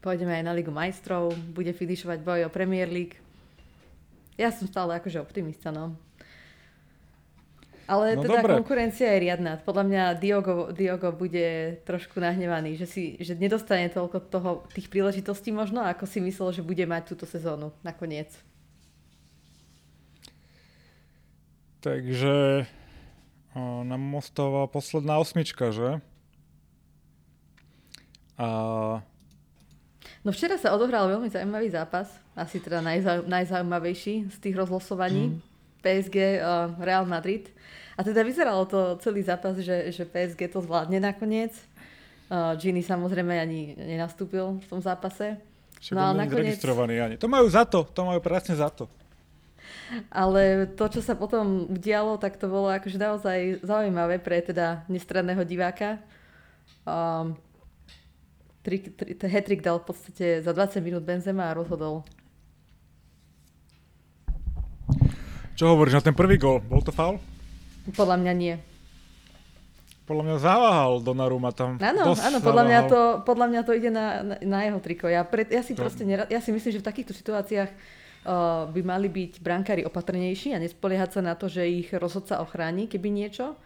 Pôjdeme 0.00 0.32
aj 0.32 0.44
na 0.48 0.56
Ligu 0.56 0.72
majstrov, 0.72 1.36
bude 1.52 1.76
finišovať 1.76 2.24
boj 2.24 2.40
o 2.48 2.50
Premier 2.50 2.88
League. 2.88 3.20
Ja 4.40 4.48
som 4.48 4.64
stále 4.64 4.96
akože 4.96 5.20
optimista, 5.20 5.68
no. 5.68 5.92
Ale 7.84 8.16
no 8.16 8.24
teda 8.24 8.40
dobré. 8.40 8.54
konkurencia 8.56 9.12
je 9.12 9.28
riadna. 9.28 9.60
Podľa 9.60 9.84
mňa 9.84 10.02
Diogo, 10.16 10.72
Diogo 10.72 11.12
bude 11.12 11.76
trošku 11.84 12.22
nahnevaný, 12.22 12.80
že, 12.80 12.86
si, 12.88 13.02
že 13.20 13.36
nedostane 13.36 13.92
toľko 13.92 14.18
toho, 14.30 14.50
tých 14.72 14.88
príležitostí 14.88 15.52
možno, 15.52 15.84
ako 15.84 16.08
si 16.08 16.22
myslel, 16.24 16.56
že 16.56 16.62
bude 16.64 16.86
mať 16.86 17.12
túto 17.12 17.26
sezónu 17.28 17.74
nakoniec. 17.84 18.32
Takže 21.84 22.64
nám 23.58 24.14
ostáva 24.14 24.70
posledná 24.70 25.18
osmička, 25.18 25.74
že? 25.74 25.98
A... 28.38 28.46
No 30.22 30.30
včera 30.30 30.56
sa 30.56 30.72
odohral 30.72 31.10
veľmi 31.10 31.28
zaujímavý 31.28 31.72
zápas, 31.72 32.08
asi 32.38 32.62
teda 32.62 32.80
najzau, 32.80 33.26
najzaujímavejší 33.26 34.30
z 34.32 34.36
tých 34.38 34.54
rozlosovaní. 34.56 35.34
Mm. 35.34 35.50
PSG, 35.80 36.16
uh, 36.44 36.76
Real 36.76 37.08
Madrid. 37.08 37.48
A 37.96 38.04
teda 38.04 38.20
vyzeralo 38.20 38.68
to 38.68 39.00
celý 39.00 39.24
zápas, 39.24 39.56
že, 39.56 39.92
že 39.92 40.04
PSG 40.04 40.52
to 40.52 40.60
zvládne 40.60 41.00
nakoniec. 41.00 41.56
Uh, 42.28 42.52
Gini 42.60 42.84
samozrejme 42.84 43.32
ani 43.32 43.74
nenastúpil 43.80 44.60
v 44.60 44.66
tom 44.68 44.80
zápase. 44.84 45.40
Však 45.80 45.96
no 45.96 46.00
ale 46.04 46.28
nakoniec... 46.28 46.60
ani. 47.00 47.14
To 47.16 47.28
majú 47.32 47.48
za 47.48 47.64
to, 47.64 47.88
to 47.88 48.00
majú 48.04 48.20
presne 48.20 48.60
za 48.60 48.68
to. 48.68 48.92
Ale 50.10 50.70
to, 50.78 50.86
čo 50.86 51.00
sa 51.02 51.18
potom 51.18 51.66
udialo, 51.66 52.18
tak 52.18 52.38
to 52.38 52.46
bolo 52.46 52.70
akože 52.70 52.98
naozaj 52.98 53.38
zaujímavé 53.66 54.22
pre 54.22 54.38
teda 54.38 54.86
nestranného 54.86 55.42
diváka. 55.42 55.98
Um, 56.86 57.34
tri, 58.62 58.78
tri, 58.86 59.18
hat-trick 59.18 59.66
dal 59.66 59.82
v 59.82 59.86
podstate 59.90 60.26
za 60.40 60.52
20 60.54 60.78
minút 60.84 61.02
Benzema 61.02 61.50
a 61.50 61.56
rozhodol. 61.56 62.06
Čo 65.58 65.76
hovoríš 65.76 66.00
na 66.00 66.02
ten 66.08 66.16
prvý 66.16 66.40
gol? 66.40 66.64
Bol 66.64 66.80
to 66.80 66.94
faul? 66.94 67.20
Podľa 67.92 68.16
mňa 68.16 68.32
nie. 68.32 68.54
Podľa 70.08 70.24
mňa 70.26 70.36
zaváhal 70.42 70.92
Donnarumma 71.04 71.54
tam. 71.54 71.78
Áno, 71.78 72.18
áno 72.18 72.38
podľa, 72.42 72.64
mňa 72.66 72.80
to, 72.90 73.00
podľa 73.22 73.46
mňa 73.46 73.60
to 73.62 73.72
ide 73.78 73.90
na, 73.94 74.26
na, 74.26 74.36
na 74.42 74.58
jeho 74.66 74.80
triko. 74.82 75.06
Ja, 75.06 75.22
pre, 75.22 75.46
ja, 75.46 75.62
si 75.62 75.76
to... 75.76 75.86
proste 75.86 76.02
nerad, 76.02 76.26
ja 76.26 76.42
si 76.42 76.50
myslím, 76.50 76.74
že 76.74 76.82
v 76.82 76.88
takýchto 76.88 77.14
situáciách 77.14 77.70
by 78.70 78.80
mali 78.84 79.08
byť 79.08 79.40
brankári 79.40 79.82
opatrnejší 79.88 80.52
a 80.52 80.60
nespoliehať 80.60 81.10
sa 81.16 81.20
na 81.24 81.32
to, 81.32 81.48
že 81.48 81.64
ich 81.64 81.88
rozhodca 81.96 82.44
ochráni, 82.44 82.84
keby 82.84 83.08
niečo. 83.08 83.56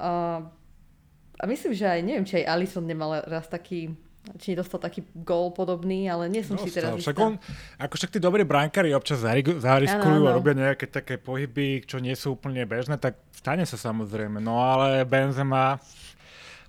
A 0.00 1.42
myslím, 1.44 1.76
že 1.76 1.86
aj, 1.92 2.00
neviem, 2.00 2.24
či 2.24 2.40
aj 2.40 2.48
Alison 2.48 2.84
nemal 2.88 3.20
raz 3.28 3.48
taký 3.52 3.92
či 4.38 4.54
dostal 4.54 4.78
taký 4.78 5.02
gól 5.18 5.50
podobný, 5.50 6.06
ale 6.06 6.30
nie 6.30 6.46
som 6.46 6.54
dostal. 6.54 6.70
si 6.70 6.78
teraz 6.78 6.94
však 6.94 7.18
on, 7.18 7.42
ako 7.74 7.94
však 7.98 8.10
tí 8.14 8.18
dobrí 8.22 8.46
brankári 8.46 8.94
občas 8.94 9.18
zariskujú 9.18 10.30
a 10.30 10.34
robia 10.34 10.54
nejaké 10.54 10.86
také 10.86 11.18
pohyby, 11.18 11.82
čo 11.82 11.98
nie 11.98 12.14
sú 12.14 12.38
úplne 12.38 12.62
bežné, 12.62 13.02
tak 13.02 13.18
stane 13.34 13.66
sa 13.66 13.74
samozrejme. 13.74 14.38
No 14.38 14.62
ale 14.62 15.02
Benzema, 15.02 15.82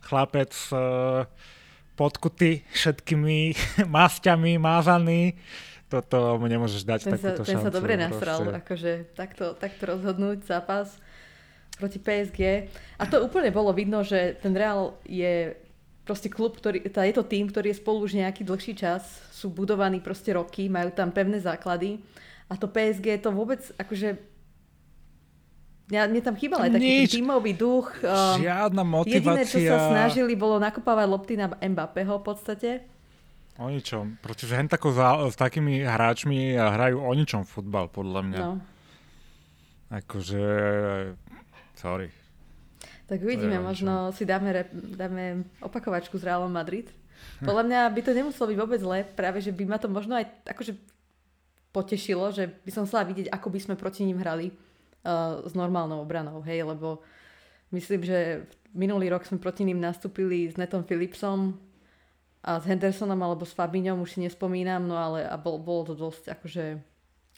chlapec 0.02 0.50
podkutý 1.94 2.66
všetkými 2.74 3.54
masťami, 4.02 4.58
mázaný, 4.58 5.38
toto 5.94 6.42
mu 6.42 6.50
nemôžeš 6.50 6.82
dať 6.82 7.00
ten 7.06 7.14
takúto 7.14 7.46
sa, 7.46 7.46
ten 7.46 7.56
šancu. 7.62 7.66
sa 7.70 7.72
dobre 7.74 7.94
nasral, 7.94 8.40
akože 8.50 8.92
takto, 9.14 9.54
takto 9.54 9.84
rozhodnúť 9.94 10.50
zápas 10.50 10.98
proti 11.78 12.02
PSG. 12.02 12.70
A 12.98 13.04
to 13.06 13.22
úplne 13.22 13.54
bolo 13.54 13.70
vidno, 13.70 14.02
že 14.02 14.34
ten 14.42 14.58
Real 14.58 14.98
je 15.06 15.54
proste 16.02 16.28
klub, 16.34 16.58
ktorý, 16.58 16.84
tá, 16.90 17.06
je 17.06 17.16
to 17.16 17.24
tým, 17.24 17.48
ktorý 17.48 17.72
je 17.72 17.80
spolu 17.80 18.04
už 18.04 18.18
nejaký 18.18 18.44
dlhší 18.44 18.74
čas, 18.74 19.06
sú 19.32 19.54
budovaní 19.54 20.04
proste 20.04 20.36
roky, 20.36 20.68
majú 20.68 20.92
tam 20.92 21.14
pevné 21.14 21.40
základy 21.40 22.02
a 22.52 22.60
to 22.60 22.68
PSG 22.68 23.24
to 23.24 23.32
vôbec 23.32 23.64
akože 23.80 24.34
ja, 25.92 26.08
mne 26.08 26.24
tam 26.24 26.34
chýbal 26.40 26.64
aj 26.64 26.80
taký 26.80 27.20
tímový 27.20 27.54
duch. 27.60 27.92
Um, 28.02 28.40
Žiadna 28.40 28.84
motivácia. 28.88 29.20
Jediné, 29.20 29.44
čo 29.44 29.60
sa 29.68 29.78
snažili, 29.92 30.34
bolo 30.34 30.56
nakopávať 30.56 31.06
lopty 31.12 31.36
na 31.36 31.52
Mbappého 31.52 32.24
v 32.24 32.24
podstate. 32.24 32.70
O 33.62 33.70
ničom. 33.70 34.18
Pretože 34.26 34.58
hen 34.58 34.66
tako 34.66 34.90
za, 34.98 35.30
s 35.30 35.38
takými 35.38 35.86
hráčmi 35.86 36.58
hrajú 36.58 37.06
o 37.06 37.12
ničom 37.14 37.46
futbal, 37.46 37.86
podľa 37.86 38.22
mňa. 38.26 38.40
No. 38.42 38.54
Akože, 39.94 40.46
sorry. 41.78 42.10
Tak 43.06 43.22
uvidíme, 43.22 43.62
možno 43.62 44.10
si 44.10 44.26
dáme, 44.26 44.66
dáme 44.74 45.46
opakovačku 45.62 46.18
s 46.18 46.26
Realom 46.26 46.50
Madrid. 46.50 46.90
Podľa 47.46 47.64
mňa 47.70 47.80
by 47.94 48.02
to 48.02 48.12
nemuselo 48.18 48.50
byť 48.50 48.58
vôbec 48.58 48.80
zle, 48.82 49.06
práve 49.06 49.38
že 49.44 49.54
by 49.54 49.64
ma 49.70 49.78
to 49.78 49.86
možno 49.86 50.18
aj 50.18 50.26
akože 50.50 50.74
potešilo, 51.70 52.34
že 52.34 52.50
by 52.66 52.72
som 52.74 52.86
chcela 52.90 53.06
vidieť, 53.06 53.30
ako 53.30 53.48
by 53.54 53.60
sme 53.62 53.76
proti 53.78 54.02
ním 54.02 54.18
hrali 54.18 54.50
uh, 54.50 55.46
s 55.46 55.54
normálnou 55.54 56.02
obranou, 56.02 56.42
hej, 56.42 56.66
lebo 56.66 57.06
myslím, 57.74 58.02
že 58.02 58.50
minulý 58.74 59.14
rok 59.14 59.26
sme 59.26 59.38
proti 59.38 59.62
ním 59.62 59.82
nastúpili 59.82 60.50
s 60.50 60.58
Netom 60.58 60.86
Philipsom 60.86 61.58
a 62.44 62.60
s 62.60 62.68
Hendersonom 62.68 63.18
alebo 63.24 63.48
s 63.48 63.56
Fabiňom, 63.56 64.04
už 64.04 64.16
si 64.16 64.20
nespomínam, 64.20 64.84
no 64.84 65.00
ale 65.00 65.24
a 65.24 65.40
bol, 65.40 65.64
bolo 65.64 65.90
to 65.90 65.96
dosť 65.96 66.36
akože 66.36 66.76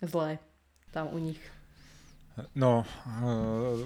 zlé 0.02 0.42
tam 0.90 1.14
u 1.14 1.22
nich. 1.22 1.40
No, 2.58 2.84
uh, 3.24 3.80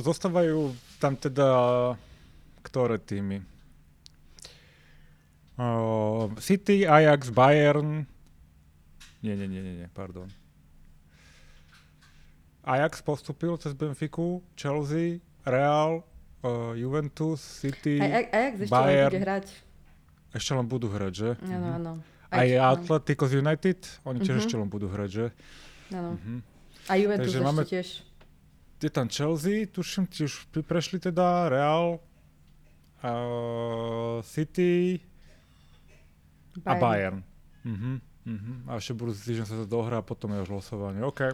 zostávajú 0.00 0.72
tam 0.96 1.18
teda 1.18 1.46
ktoré 2.66 2.98
týmy? 2.98 3.46
Uh, 5.56 6.34
City, 6.42 6.84
Ajax, 6.84 7.30
Bayern. 7.30 8.04
Nie, 9.22 9.38
nie, 9.38 9.48
nie, 9.48 9.62
nie, 9.62 9.74
nie, 9.84 9.88
pardon. 9.94 10.28
Ajax 12.66 12.98
postupil 13.00 13.54
cez 13.62 13.72
Benfiku, 13.72 14.42
Chelsea, 14.58 15.22
Real, 15.46 16.02
uh, 16.42 16.74
Juventus, 16.74 17.38
City, 17.38 18.02
Aj, 18.02 18.26
Ajax 18.26 18.54
ešte 18.66 18.74
Bayern. 18.74 19.12
bude 19.14 19.22
hrať. 19.22 19.46
Ešte 20.36 20.52
len 20.52 20.68
budú 20.68 20.92
hrať, 20.92 21.12
že? 21.16 21.30
Áno, 21.48 21.68
áno. 21.80 21.92
Aj, 22.28 22.44
Aj 22.44 22.76
Atletico 22.76 23.24
United, 23.24 23.80
oni 24.04 24.20
tiež 24.20 24.36
uh-huh. 24.36 24.44
ešte 24.44 24.54
len 24.60 24.68
budú 24.68 24.92
hrať, 24.92 25.08
že? 25.08 25.26
Áno. 25.96 26.20
Uh-huh. 26.20 26.38
A 26.86 26.92
Juventus 27.00 27.32
Takže 27.32 27.38
ešte 27.40 27.48
máme, 27.48 27.62
tiež. 27.64 27.88
Je 28.76 28.90
tam 28.92 29.06
Chelsea, 29.08 29.64
tuším, 29.64 30.04
tiež 30.04 30.44
prešli 30.68 31.00
teda 31.00 31.48
Real, 31.48 31.96
uh, 33.00 34.20
City 34.20 35.00
Bayern. 36.60 36.68
a 36.68 36.72
Bayern. 36.76 37.20
Uh-huh, 37.64 37.96
uh-huh. 38.28 38.56
A 38.68 38.76
ešte 38.76 38.92
budúci 38.92 39.32
týždeň 39.32 39.46
sa 39.48 39.56
to 39.56 39.66
dohrá 39.66 40.04
a 40.04 40.04
potom 40.04 40.36
je 40.36 40.44
už 40.44 40.50
losovanie. 40.52 41.00
OK. 41.00 41.32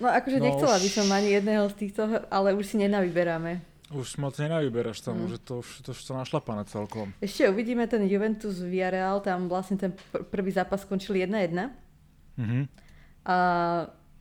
No 0.00 0.12
akože 0.12 0.38
no 0.40 0.44
nechcela 0.44 0.76
už... 0.76 0.82
by 0.84 0.90
som 0.92 1.06
ani 1.08 1.28
jedného 1.32 1.64
z 1.72 1.74
týchto, 1.80 2.02
ale 2.28 2.52
už 2.52 2.64
si 2.68 2.76
nenavyberáme. 2.80 3.73
Už 3.92 4.16
moc 4.16 4.32
nenavyberáš 4.40 5.04
tam, 5.04 5.20
mm. 5.20 5.24
už 5.28 5.30
je 5.36 5.40
to, 5.44 5.54
už, 5.60 5.68
to, 5.84 5.90
už 5.92 6.00
to 6.00 6.12
našlapané 6.16 6.64
celkom. 6.64 7.12
Ešte 7.20 7.44
uvidíme 7.52 7.84
ten 7.84 8.00
Juventus 8.08 8.64
Villarreal, 8.64 9.20
tam 9.20 9.44
vlastne 9.44 9.76
ten 9.76 9.92
pr- 9.92 10.24
prvý 10.24 10.56
zápas 10.56 10.88
skončil 10.88 11.20
1-1. 11.20 11.68
Mm-hmm. 12.40 12.62
A 13.28 13.36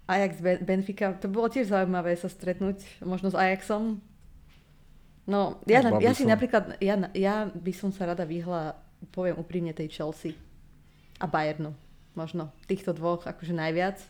Ajax 0.03 0.43
Benfica, 0.43 1.15
to 1.15 1.31
bolo 1.31 1.47
tiež 1.47 1.71
zaujímavé 1.71 2.19
sa 2.19 2.27
stretnúť 2.27 2.83
možno 3.07 3.31
s 3.31 3.39
Ajaxom. 3.39 4.03
No, 5.23 5.63
ja, 5.63 5.79
ja 5.79 6.11
si 6.11 6.27
napríklad, 6.27 6.75
ja, 6.83 6.99
ja 7.15 7.47
by 7.47 7.71
som 7.71 7.95
sa 7.95 8.11
rada 8.11 8.27
vyhla, 8.27 8.75
poviem 9.15 9.39
úprimne, 9.39 9.71
tej 9.71 9.87
Chelsea 9.87 10.35
a 11.23 11.25
Bayernu. 11.31 11.71
Možno 12.19 12.51
týchto 12.67 12.91
dvoch 12.91 13.23
akože 13.23 13.55
najviac. 13.55 14.03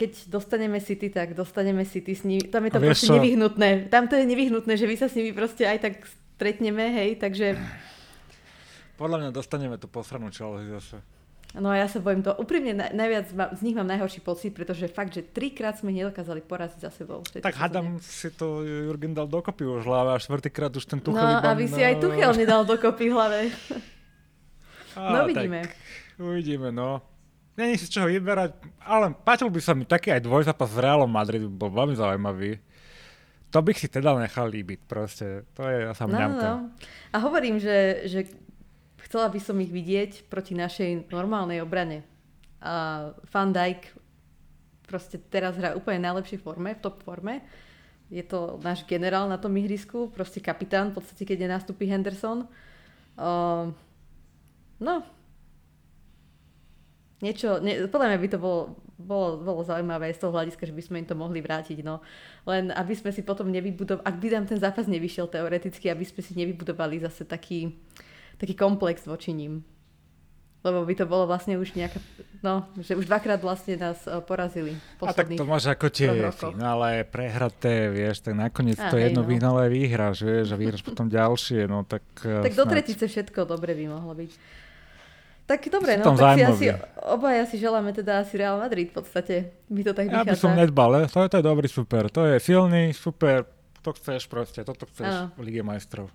Keď 0.00 0.32
dostaneme 0.32 0.80
City, 0.80 1.12
tak 1.12 1.36
dostaneme 1.36 1.84
City 1.84 2.16
s 2.16 2.24
nimi. 2.24 2.48
Tam 2.48 2.64
je 2.64 2.72
to 2.72 2.80
proste 2.80 3.12
čo? 3.12 3.20
nevyhnutné. 3.20 3.92
Tam 3.92 4.08
to 4.08 4.16
je 4.16 4.24
nevyhnutné, 4.24 4.80
že 4.80 4.88
vy 4.88 4.96
sa 4.96 5.12
s 5.12 5.14
nimi 5.20 5.36
proste 5.36 5.68
aj 5.68 5.78
tak 5.84 5.94
stretneme, 6.40 6.88
hej, 6.88 7.20
takže... 7.20 7.60
Podľa 8.96 9.16
mňa 9.20 9.30
dostaneme 9.36 9.76
tú 9.76 9.92
posranú 9.92 10.32
Chelsea 10.32 10.72
zase. 10.72 11.04
No 11.52 11.68
a 11.68 11.82
ja 11.82 11.90
sa 11.90 11.98
bojím 11.98 12.22
to. 12.22 12.30
Úprimne 12.38 12.78
na, 12.78 12.86
najviac 12.94 13.26
z 13.58 13.60
nich 13.66 13.74
mám 13.74 13.88
najhorší 13.90 14.22
pocit, 14.22 14.54
pretože 14.54 14.86
fakt, 14.86 15.10
že 15.10 15.26
trikrát 15.26 15.74
sme 15.76 15.90
nedokázali 15.90 16.46
poraziť 16.46 16.80
za 16.80 16.90
sebou. 16.94 17.26
Tak 17.26 17.58
hádam 17.58 17.98
si 17.98 18.30
to 18.30 18.62
Jurgen 18.62 19.12
dal 19.12 19.26
dokopy 19.26 19.66
už 19.66 19.82
hlave 19.82 20.14
a 20.14 20.18
štvrtýkrát 20.22 20.70
už 20.70 20.86
ten 20.86 21.02
Tuchel 21.02 21.18
No 21.20 21.42
a 21.42 21.52
vy 21.58 21.66
si 21.66 21.82
aj 21.82 21.98
Tuchel 21.98 22.38
nedal 22.38 22.62
dokopy 22.62 23.10
v 23.10 23.12
hlave. 23.12 23.38
A, 24.90 25.14
no 25.14 25.18
uvidíme. 25.30 25.62
Tak, 25.62 25.70
uvidíme, 26.18 26.68
no. 26.74 26.98
Není 27.58 27.74
si 27.76 27.86
z 27.86 27.98
čoho 27.98 28.06
vyberať, 28.06 28.56
ale 28.82 29.12
páčil 29.12 29.50
by 29.50 29.60
sa 29.60 29.74
mi 29.74 29.84
taký 29.84 30.14
aj 30.14 30.22
dvojzápas 30.22 30.70
s 30.70 30.78
Realom 30.78 31.10
Madrid, 31.10 31.44
bol 31.44 31.68
veľmi 31.68 31.98
zaujímavý. 31.98 32.62
To 33.50 33.58
bych 33.60 33.82
si 33.82 33.88
teda 33.90 34.14
nechal 34.14 34.46
líbiť, 34.46 34.86
proste. 34.86 35.42
To 35.58 35.66
je 35.66 35.90
sa 35.90 36.06
no, 36.06 36.14
no. 36.14 36.70
A 37.10 37.16
hovorím, 37.18 37.58
že, 37.58 38.06
že 38.06 38.30
chcela 39.02 39.26
by 39.26 39.42
som 39.42 39.58
ich 39.58 39.74
vidieť 39.74 40.30
proti 40.30 40.54
našej 40.54 41.10
normálnej 41.10 41.58
obrane. 41.58 42.06
A 42.62 43.10
Van 43.26 43.50
Dijk 43.50 43.90
proste 44.86 45.18
teraz 45.18 45.54
hrá 45.54 45.78
úplne 45.78 46.02
najlepšej 46.02 46.42
forme, 46.42 46.74
v 46.74 46.82
top 46.82 47.02
forme. 47.06 47.42
Je 48.10 48.26
to 48.26 48.58
náš 48.58 48.82
generál 48.90 49.30
na 49.30 49.38
tom 49.38 49.54
ihrisku, 49.54 50.10
proste 50.10 50.42
kapitán, 50.42 50.90
v 50.90 50.98
podstate 50.98 51.22
keď 51.22 51.46
nenastúpi 51.46 51.86
Henderson. 51.86 52.50
Uh, 53.14 53.70
no, 54.82 55.06
niečo, 57.20 57.60
ne, 57.60 57.86
podľa 57.86 58.06
mňa 58.12 58.18
by 58.18 58.28
to 58.32 58.38
bolo, 58.40 58.60
bolo, 58.96 59.28
bolo 59.40 59.60
zaujímavé 59.64 60.12
z 60.12 60.20
toho 60.20 60.32
hľadiska, 60.32 60.68
že 60.68 60.74
by 60.76 60.82
sme 60.82 60.96
im 61.04 61.08
to 61.08 61.16
mohli 61.16 61.40
vrátiť, 61.44 61.84
no. 61.84 62.00
Len 62.48 62.72
aby 62.72 62.96
sme 62.96 63.12
si 63.12 63.20
potom 63.20 63.48
nevybudovali, 63.52 64.04
ak 64.04 64.16
by 64.16 64.28
nám 64.32 64.44
ten 64.48 64.58
zápas 64.60 64.88
nevyšiel 64.88 65.28
teoreticky, 65.28 65.92
aby 65.92 66.04
sme 66.04 66.20
si 66.24 66.32
nevybudovali 66.36 67.00
zase 67.04 67.28
taký, 67.28 67.76
taký 68.40 68.56
komplex 68.56 69.04
voči 69.04 69.36
ním. 69.36 69.64
Lebo 70.60 70.84
by 70.84 70.92
to 70.92 71.08
bolo 71.08 71.24
vlastne 71.24 71.56
už 71.56 71.72
nejaká, 71.72 71.96
no, 72.44 72.68
že 72.76 72.92
už 72.92 73.08
dvakrát 73.08 73.40
vlastne 73.40 73.80
nás 73.80 74.04
uh, 74.04 74.20
porazili. 74.20 74.76
A 75.00 75.16
tak 75.16 75.32
to 75.32 75.48
máš 75.48 75.72
ako 75.72 75.88
tie 75.88 76.12
finále 76.36 77.08
prehraté, 77.08 77.88
vieš, 77.88 78.20
tak 78.20 78.36
nakoniec 78.36 78.76
a, 78.76 78.92
to 78.92 79.00
hej, 79.00 79.08
jedno 79.08 79.24
no. 79.24 79.28
finále 79.32 79.72
vyhráš, 79.72 80.20
vieš, 80.20 80.52
a 80.52 80.60
vyhráš 80.60 80.84
potom 80.84 81.08
ďalšie, 81.08 81.64
no 81.64 81.88
tak... 81.88 82.04
Uh, 82.28 82.44
tak 82.44 82.52
snáď. 82.52 82.60
do 82.60 82.64
tretice 82.76 83.04
všetko 83.08 83.48
dobre 83.48 83.72
by 83.72 83.84
mohlo 83.88 84.12
byť. 84.12 84.32
Tak 85.50 85.66
dobre, 85.66 85.98
no, 85.98 86.14
tak 86.14 86.38
si 86.38 86.46
asi, 86.46 86.66
obaja 87.10 87.42
si 87.42 87.58
želáme 87.58 87.90
teda 87.90 88.22
asi 88.22 88.38
Real 88.38 88.54
Madrid 88.54 88.94
v 88.94 89.02
podstate. 89.02 89.34
My 89.66 89.82
to 89.82 89.90
tak 89.90 90.06
Ja 90.06 90.22
by 90.22 90.30
vychádza. 90.30 90.46
som 90.46 90.54
nedbal, 90.54 91.10
to, 91.10 91.26
to 91.26 91.36
je 91.42 91.44
dobrý 91.44 91.66
super. 91.66 92.06
To 92.06 92.22
je 92.22 92.38
silný, 92.38 92.94
super, 92.94 93.50
to 93.82 93.90
chceš 93.98 94.30
proste, 94.30 94.62
toto 94.62 94.86
chceš 94.86 95.10
Áno. 95.10 95.34
v 95.34 95.50
Lige 95.50 95.66
majstrov. 95.66 96.06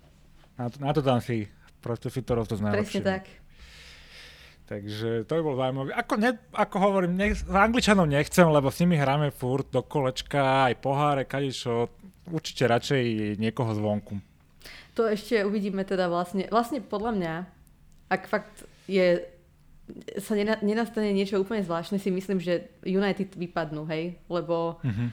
Na 0.56 0.72
to, 0.72 0.76
na 0.80 0.90
to 0.96 1.04
tam 1.04 1.20
si, 1.20 1.52
proste 1.84 2.08
si 2.08 2.24
to 2.24 2.32
najlepšie. 2.32 3.04
Presne 3.04 3.04
tak. 3.04 3.28
Takže 4.72 5.28
to 5.28 5.32
by 5.36 5.42
bol 5.44 5.54
zaujímavý. 5.60 5.90
Ako, 5.92 6.14
ne, 6.16 6.30
ako 6.56 6.76
hovorím, 6.80 7.12
nech, 7.14 7.36
s 7.36 7.44
Angličanov 7.46 8.08
nechcem, 8.08 8.48
lebo 8.48 8.72
s 8.72 8.80
nimi 8.80 8.96
hráme 8.96 9.30
furt 9.36 9.68
do 9.68 9.84
kolečka, 9.84 10.72
aj 10.72 10.80
poháre, 10.80 11.28
kadečo. 11.28 11.92
Určite 12.26 12.66
radšej 12.66 13.36
niekoho 13.38 13.70
zvonku. 13.76 14.18
To 14.98 15.06
ešte 15.06 15.44
uvidíme 15.44 15.84
teda 15.84 16.08
vlastne. 16.08 16.48
Vlastne 16.50 16.80
podľa 16.82 17.12
mňa, 17.14 17.34
ak 18.10 18.22
fakt 18.26 18.66
je 18.86 19.22
sa 20.18 20.34
nena, 20.34 20.58
nenastane 20.66 21.14
niečo 21.14 21.38
úplne 21.38 21.62
zvláštne, 21.62 22.02
si 22.02 22.10
myslím, 22.10 22.42
že 22.42 22.74
United 22.82 23.38
vypadnú, 23.38 23.86
hej? 23.86 24.18
Lebo 24.26 24.82
Mhm. 24.82 25.06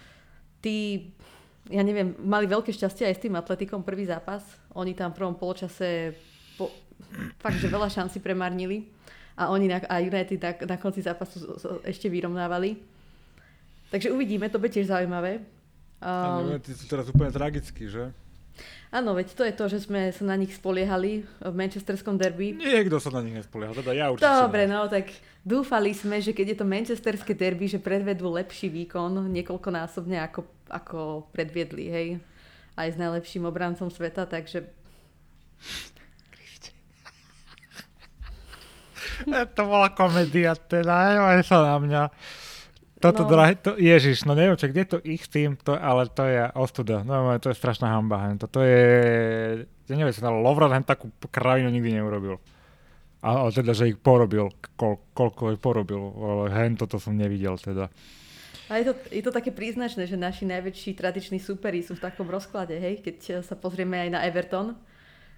tí, 0.66 1.10
ja 1.70 1.86
neviem, 1.86 2.18
mali 2.18 2.50
veľké 2.50 2.74
šťastie 2.74 3.06
aj 3.06 3.16
s 3.18 3.22
tým 3.22 3.38
Atletikom 3.38 3.86
prvý 3.86 4.10
zápas. 4.10 4.42
Oni 4.74 4.98
tam 4.98 5.14
v 5.14 5.18
prvom 5.22 5.38
poločase 5.38 6.18
po, 6.58 6.74
fakt, 7.38 7.62
že 7.62 7.70
veľa 7.70 7.94
šanci 7.94 8.18
premárnili 8.18 8.90
a 9.38 9.54
oni 9.54 9.70
na, 9.70 9.78
a 9.86 10.02
United 10.02 10.42
na, 10.42 10.52
na 10.74 10.78
konci 10.82 11.06
zápasu 11.06 11.54
ešte 11.86 12.10
vyrovnávali. 12.10 12.82
Takže 13.94 14.10
uvidíme, 14.10 14.50
to 14.50 14.58
bude 14.58 14.74
tiež 14.74 14.90
zaujímavé. 14.90 15.46
Um, 16.02 16.58
Ty 16.58 16.72
sú 16.74 16.86
teraz 16.90 17.06
úplne 17.14 17.30
tragický, 17.30 17.94
že? 17.94 18.10
Áno, 18.94 19.18
veď 19.18 19.28
to 19.34 19.44
je 19.46 19.54
to, 19.54 19.66
že 19.70 19.80
sme 19.90 20.14
sa 20.14 20.24
na 20.26 20.36
nich 20.38 20.54
spoliehali 20.54 21.26
v 21.42 21.54
manchesterskom 21.54 22.18
derby. 22.18 22.54
Niekto 22.58 23.02
sa 23.02 23.10
na 23.10 23.22
nich 23.26 23.34
nespolieha, 23.34 23.74
teda 23.74 23.92
ja 23.94 24.12
určite. 24.14 24.30
Dobre, 24.30 24.70
no 24.70 24.86
tak 24.88 25.10
dúfali 25.42 25.92
sme, 25.94 26.22
že 26.22 26.32
keď 26.32 26.54
je 26.54 26.58
to 26.62 26.66
manchesterské 26.66 27.34
derby, 27.34 27.68
že 27.68 27.82
predvedú 27.82 28.30
lepší 28.30 28.70
výkon 28.70 29.30
niekoľkonásobne 29.34 30.22
ako, 30.30 30.46
ako 30.70 31.00
predviedli, 31.34 31.86
hej. 31.90 32.08
Aj 32.74 32.90
s 32.90 32.98
najlepším 32.98 33.46
obrancom 33.46 33.90
sveta, 33.94 34.26
takže 34.26 34.66
To 39.56 39.62
bola 39.66 39.90
komédia, 39.94 40.56
teda, 40.56 41.16
nevaj 41.16 41.44
sa 41.46 41.58
na 41.64 41.76
mňa. 41.80 42.04
Toto 43.04 43.28
No. 43.28 43.36
drahé, 43.36 43.60
to, 43.60 43.76
ježiš, 43.76 44.24
no 44.24 44.32
neviem, 44.32 44.56
čo, 44.56 44.72
kde 44.72 44.88
to 44.88 44.98
ich 45.04 45.28
tým, 45.28 45.60
to, 45.60 45.76
ale 45.76 46.08
to 46.08 46.24
je 46.24 46.48
ostuda. 46.56 47.04
No, 47.04 47.36
to 47.36 47.52
je 47.52 47.60
strašná 47.60 47.92
hamba. 47.92 48.24
hen. 48.24 48.40
Toto 48.40 48.64
je, 48.64 48.88
ja 49.92 49.96
neviem, 50.00 50.16
sa 50.16 50.32
Lovren 50.32 50.72
hen 50.72 50.88
takú 50.88 51.12
kravinu 51.28 51.68
nikdy 51.68 52.00
neurobil. 52.00 52.40
A, 53.20 53.44
ale 53.44 53.52
teda, 53.52 53.76
že 53.76 53.92
ich 53.92 54.00
porobil, 54.00 54.52
kol, 54.80 55.04
koľko 55.12 55.52
ich 55.52 55.60
porobil, 55.60 56.00
ale 56.00 56.44
hen 56.56 56.80
toto 56.80 56.96
som 56.96 57.12
nevidel 57.16 57.60
teda. 57.60 57.92
a 58.72 58.80
je 58.80 58.92
to, 58.92 58.94
je 59.12 59.24
to 59.24 59.32
také 59.32 59.52
príznačné, 59.52 60.08
že 60.08 60.16
naši 60.16 60.48
najväčší 60.48 60.96
tradiční 60.96 61.40
súperi 61.40 61.84
sú 61.84 61.96
v 62.00 62.04
takom 62.04 62.28
rozklade, 62.28 62.76
hej, 62.76 63.04
keď 63.04 63.44
sa 63.44 63.56
pozrieme 63.60 63.96
aj 64.00 64.10
na 64.12 64.20
Everton, 64.24 64.76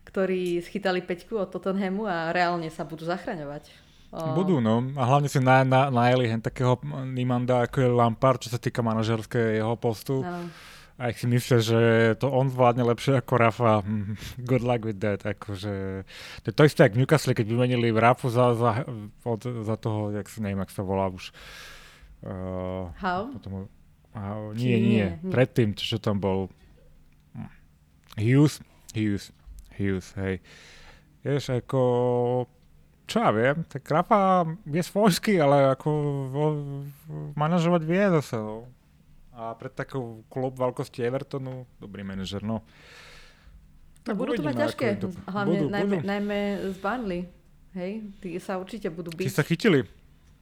ktorí 0.05 0.61
schytali 0.61 1.01
peťku 1.01 1.37
od 1.37 1.49
Tottenhamu 1.49 2.05
a 2.05 2.29
reálne 2.29 2.69
sa 2.69 2.85
budú 2.85 3.05
zachraňovať. 3.05 3.84
Budú, 4.13 4.61
no. 4.63 4.85
A 4.95 5.03
hlavne 5.07 5.27
si 5.27 5.41
na, 5.41 5.65
na, 5.65 5.89
najeli 5.89 6.31
hen 6.31 6.41
takého 6.43 6.79
Nimanda, 7.03 7.65
ako 7.65 7.77
je 7.83 7.89
Lampard, 7.89 8.39
čo 8.39 8.53
sa 8.53 8.59
týka 8.61 8.83
manažerského 8.85 9.73
postu. 9.79 10.21
áno. 10.21 10.49
A 10.95 11.11
ak 11.11 11.19
si 11.19 11.27
myslíš, 11.27 11.59
že 11.59 11.81
to 12.23 12.31
on 12.31 12.47
zvládne 12.47 12.87
lepšie 12.87 13.19
ako 13.19 13.33
Rafa, 13.35 13.83
good 14.49 14.63
luck 14.63 14.87
with 14.87 15.03
that. 15.03 15.27
Akože, 15.27 16.07
to 16.39 16.45
je 16.47 16.55
to 16.55 16.63
isté, 16.63 16.87
ako 16.87 17.03
Newcastle, 17.03 17.35
keď 17.35 17.47
vymenili 17.51 17.91
Rafu 17.91 18.31
za, 18.31 18.55
za, 18.55 18.87
od, 19.27 19.41
za 19.43 19.75
toho, 19.75 20.15
jak 20.15 20.31
si 20.31 20.39
neviem, 20.39 20.63
ak 20.63 20.71
sa 20.71 20.87
volá 20.87 21.11
už. 21.11 21.35
Uh, 22.23 22.95
How? 23.03 23.27
potom, 23.27 23.67
uh, 24.15 24.55
nie, 24.55 24.79
nie, 24.79 24.79
nie? 24.79 25.07
nie. 25.19 25.31
Predtým, 25.35 25.75
čo, 25.75 25.99
tam 25.99 26.23
bol. 26.23 26.47
Hughes, 28.15 28.63
Hughes, 28.95 29.35
Hughes, 29.75 30.15
hej. 30.15 30.39
Vieš, 31.27 31.59
ako, 31.59 31.81
čo 33.05 33.21
ja 33.21 33.29
viem, 33.29 33.61
tak 33.65 33.85
Rafa 33.85 34.43
je 34.65 34.81
svojský, 34.81 35.37
ale 35.37 35.71
ako 35.71 35.89
manažovať 37.33 37.81
vie 37.81 38.03
zase, 38.21 38.35
no. 38.35 38.65
A 39.35 39.51
pred 39.53 39.69
takou 39.69 40.23
klub 40.27 40.55
veľkosti 40.55 41.03
Evertonu, 41.03 41.67
dobrý 41.77 42.01
manažer, 42.01 42.39
no. 42.39 42.63
No, 44.05 44.11
budú 44.13 44.37
to 44.37 44.45
mať 44.45 44.55
ťažké, 44.69 44.87
hlavne 45.25 45.49
budú, 45.51 45.65
najmä, 45.67 45.95
budú. 45.97 46.05
najmä 46.05 46.39
z 46.71 46.77
Burnley. 46.77 47.21
Hej, 47.73 47.91
tí 48.21 48.29
sa 48.39 48.55
určite 48.55 48.87
budú 48.87 49.11
Tí 49.11 49.25
byť. 49.25 49.33
sa 49.33 49.43
chytili. 49.43 49.83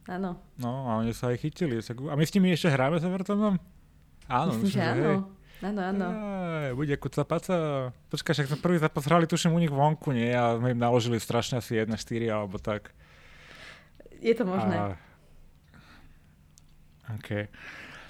Áno, 0.06 0.36
No, 0.60 0.86
a 0.86 1.00
oni 1.00 1.16
sa 1.16 1.32
aj 1.32 1.40
chytili. 1.42 1.80
A 1.82 2.14
my 2.14 2.24
s 2.28 2.36
nimi 2.36 2.52
ešte 2.52 2.68
hráme 2.68 3.00
s 3.00 3.08
Evertonom? 3.08 3.56
Áno, 4.28 4.52
myslím, 4.60 4.70
že 4.70 4.80
hej. 4.84 5.18
Áno. 5.62 5.82
Áno. 5.84 6.08
Aj, 6.10 6.72
bude 6.74 6.98
kuca 6.98 7.22
paca. 7.28 7.56
Počkaj, 8.10 8.34
však 8.34 8.50
sme 8.50 8.58
prvý 8.64 8.78
zápas 8.82 9.06
hrali, 9.06 9.30
tuším, 9.30 9.54
u 9.54 9.60
nich 9.62 9.70
vonku, 9.70 10.16
nie? 10.16 10.34
A 10.34 10.58
sme 10.58 10.74
im 10.74 10.82
naložili 10.82 11.22
strašne 11.22 11.62
asi 11.62 11.78
1-4 11.78 11.94
alebo 12.34 12.58
tak. 12.58 12.96
Je 14.24 14.34
to 14.34 14.48
možné. 14.48 14.76
A... 14.80 14.86
OK. 17.20 17.52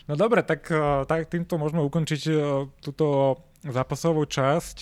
No 0.08 0.20
dobre, 0.20 0.44
tak, 0.44 0.68
eh, 0.68 1.04
tak 1.08 1.32
týmto 1.32 1.56
môžeme 1.56 1.82
ukončiť 1.84 2.22
eh, 2.28 2.38
túto 2.84 3.39
zápasovú 3.64 4.28
časť 4.28 4.78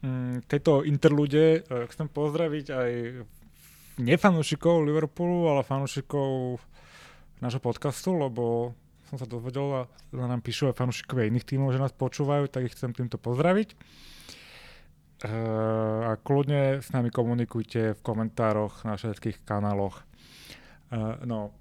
mm, 0.00 0.46
tejto 0.46 0.86
interlude. 0.86 1.60
Eh, 1.60 1.86
Chcem 1.90 2.06
pozdraviť 2.06 2.66
aj 2.70 2.90
nefanúšikov 4.00 4.86
Liverpoolu, 4.86 5.50
ale 5.50 5.66
fanúšikov 5.66 6.62
nášho 7.42 7.60
podcastu, 7.60 8.14
lebo 8.14 8.72
som 9.10 9.18
sa 9.18 9.26
dozvedel 9.26 9.66
a 9.74 9.90
nám 10.14 10.38
píšu 10.38 10.70
aj 10.70 10.78
fanúšikovia 10.78 11.26
iných 11.26 11.42
tímov, 11.50 11.74
že 11.74 11.82
nás 11.82 11.90
počúvajú, 11.90 12.46
tak 12.46 12.70
ich 12.70 12.74
chcem 12.78 12.94
týmto 12.94 13.18
pozdraviť. 13.18 13.74
Uh, 15.20 16.14
a 16.14 16.16
kľudne 16.16 16.80
s 16.80 16.88
nami 16.96 17.12
komunikujte 17.12 17.92
v 17.92 18.00
komentároch 18.00 18.88
na 18.88 18.96
všetkých 18.96 19.44
kanáloch. 19.44 20.00
Uh, 20.88 21.18
no, 21.28 21.52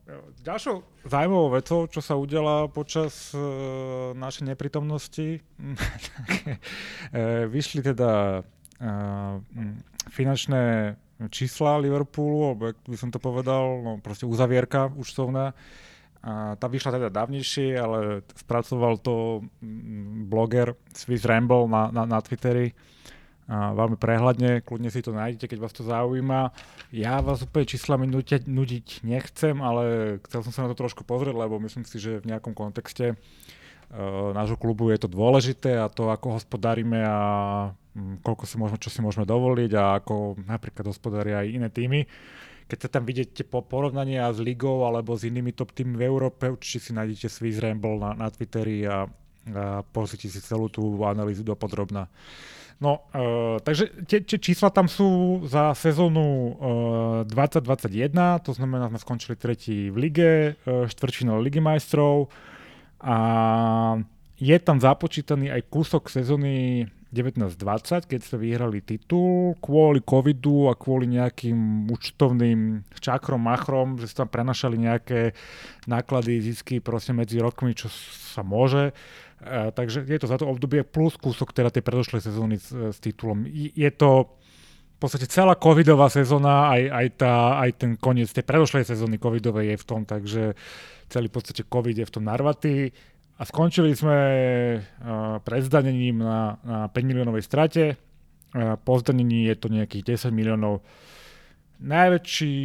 ďalšou 0.46 0.80
zaujímavou 1.04 1.50
vecou, 1.60 1.84
čo 1.92 2.00
sa 2.00 2.16
udiala 2.16 2.72
počas 2.72 3.36
uh, 3.36 4.16
našej 4.16 4.56
neprítomnosti, 4.56 5.44
uh, 5.60 5.76
vyšli 7.52 7.84
teda 7.84 8.46
uh, 8.48 9.36
finančné 10.08 10.96
čísla 11.28 11.84
Liverpoolu, 11.84 12.40
alebo 12.48 12.72
by 12.88 12.96
som 12.96 13.12
to 13.12 13.20
povedal, 13.20 13.84
no 13.84 13.92
proste 14.00 14.24
uzavierka 14.24 14.88
účtovná. 14.96 15.52
A 16.20 16.60
tá 16.60 16.68
vyšla 16.68 17.00
teda 17.00 17.10
dávnejšie, 17.16 17.80
ale 17.80 18.28
spracoval 18.36 19.00
to 19.00 19.48
mm, 19.64 20.28
bloger 20.28 20.76
Swiss 20.92 21.24
Ramble 21.24 21.72
na, 21.72 21.88
na, 21.96 22.04
na 22.04 22.20
Twitteri. 22.20 22.76
A 23.50 23.74
veľmi 23.74 23.98
prehľadne, 23.98 24.62
kľudne 24.62 24.94
si 24.94 25.02
to 25.02 25.10
nájdete, 25.10 25.50
keď 25.50 25.58
vás 25.58 25.74
to 25.74 25.82
zaujíma. 25.82 26.54
Ja 26.94 27.18
vás 27.24 27.42
úplne 27.42 27.66
číslami 27.66 28.06
nudiť, 28.06 28.46
nudiť 28.46 28.88
nechcem, 29.02 29.58
ale 29.64 29.84
chcel 30.30 30.46
som 30.46 30.54
sa 30.54 30.62
na 30.68 30.70
to 30.76 30.86
trošku 30.86 31.02
pozrieť, 31.02 31.34
lebo 31.34 31.58
myslím 31.58 31.82
si, 31.82 31.98
že 31.98 32.22
v 32.22 32.30
nejakom 32.30 32.54
kontexte 32.54 33.18
uh, 33.18 34.30
nášho 34.38 34.54
klubu 34.54 34.94
je 34.94 35.02
to 35.02 35.10
dôležité 35.10 35.82
a 35.82 35.90
to, 35.90 36.14
ako 36.14 36.38
hospodárime 36.38 37.02
a 37.02 37.20
mm, 37.98 38.22
koľko 38.22 38.46
si 38.46 38.62
môžeme, 38.62 38.78
čo 38.78 38.94
si 38.94 39.02
môžeme 39.02 39.26
dovoliť 39.26 39.72
a 39.74 39.98
ako 39.98 40.46
napríklad 40.46 40.86
hospodária 40.94 41.42
aj 41.42 41.48
iné 41.50 41.70
týmy. 41.74 42.06
Keď 42.70 42.78
sa 42.86 42.90
tam 42.94 43.04
vidíte 43.10 43.42
po 43.50 43.66
porovnania 43.66 44.30
s 44.30 44.38
ligou 44.38 44.86
alebo 44.86 45.18
s 45.18 45.26
inými 45.26 45.58
top 45.58 45.74
tými 45.74 45.98
v 45.98 46.06
Európe, 46.06 46.46
určite 46.46 46.86
si 46.86 46.92
nájdete 46.94 47.26
Swiss 47.26 47.58
Ramble 47.58 47.98
na, 47.98 48.14
na 48.14 48.30
Twitteri 48.30 48.86
a, 48.86 49.10
a 49.50 49.82
pozrite 49.82 50.30
si 50.30 50.38
celú 50.38 50.70
tú 50.70 50.86
analýzu 51.02 51.42
dopodrobná. 51.42 52.06
No, 52.80 53.04
uh, 53.12 53.60
takže 53.60 53.92
tie, 54.08 54.24
tie 54.24 54.40
čísla 54.40 54.72
tam 54.72 54.88
sú 54.88 55.44
za 55.44 55.76
sezónu 55.76 56.56
uh, 57.26 57.28
2021, 57.28 58.16
to 58.40 58.56
znamená, 58.56 58.88
sme 58.88 59.04
skončili 59.04 59.36
tretí 59.36 59.92
v 59.92 59.98
lige, 60.00 60.32
uh, 60.64 60.88
štvrtfinále 60.88 61.44
Ligy 61.44 61.60
majstrov 61.60 62.32
a 63.04 63.18
je 64.40 64.56
tam 64.64 64.80
započítaný 64.80 65.52
aj 65.52 65.68
kúsok 65.68 66.08
sezóny 66.08 66.88
1920, 67.10 68.06
keď 68.06 68.22
sa 68.22 68.38
vyhrali 68.38 68.86
titul 68.86 69.58
kvôli 69.58 70.06
covidu 70.06 70.70
a 70.70 70.78
kvôli 70.78 71.10
nejakým 71.10 71.90
účtovným 71.90 72.86
čakrom, 73.02 73.42
machrom, 73.42 73.98
že 73.98 74.14
sa 74.14 74.24
tam 74.26 74.30
prenašali 74.30 74.78
nejaké 74.78 75.34
náklady, 75.90 76.38
zisky 76.42 76.78
proste 76.78 77.18
medzi 77.18 77.42
rokmi, 77.42 77.74
čo 77.74 77.90
sa 78.34 78.46
môže. 78.46 78.94
Uh, 79.40 79.72
takže 79.74 80.04
je 80.04 80.20
to 80.20 80.28
za 80.28 80.38
to 80.38 80.46
obdobie 80.46 80.84
plus 80.84 81.16
kúsok 81.16 81.56
teda 81.56 81.72
tej 81.72 81.82
predošlej 81.82 82.22
sezóny 82.22 82.60
s, 82.60 82.70
s 82.70 82.98
titulom. 83.00 83.48
Je 83.50 83.90
to 83.96 84.36
v 85.00 85.08
podstate 85.08 85.32
celá 85.32 85.56
covidová 85.56 86.12
sezóna, 86.12 86.76
aj, 86.76 86.84
aj, 86.92 87.08
tá, 87.16 87.36
aj 87.64 87.72
ten 87.80 87.92
koniec 87.96 88.28
tej 88.36 88.44
predošlej 88.44 88.84
sezóny 88.84 89.16
covidovej 89.16 89.72
je 89.72 89.78
v 89.80 89.86
tom, 89.88 90.04
takže 90.04 90.60
celý 91.08 91.32
v 91.32 91.36
podstate 91.40 91.64
covid 91.64 92.04
je 92.04 92.06
v 92.06 92.14
tom 92.20 92.28
narvatý. 92.28 92.92
A 93.40 93.48
skončili 93.48 93.96
sme 93.96 94.18
uh, 94.76 95.40
pred 95.40 95.64
zdanením 95.64 96.20
na, 96.20 96.60
na 96.62 96.80
5 96.92 96.96
miliónovej 97.08 97.48
strate. 97.48 97.96
Uh, 98.52 98.76
po 98.76 99.00
zdanení 99.00 99.48
je 99.48 99.56
to 99.56 99.68
nejakých 99.72 100.20
10 100.20 100.36
miliónov 100.36 100.84
najväčší 101.80 102.56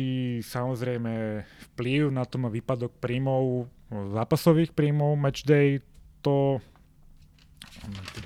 samozrejme 0.42 1.42
vplyv 1.72 2.10
na 2.10 2.26
to 2.26 2.36
má 2.42 2.50
výpadok 2.50 2.98
príjmov, 2.98 3.70
zápasových 3.90 4.74
príjmov, 4.74 5.14
matchday, 5.14 5.78
to 6.18 6.58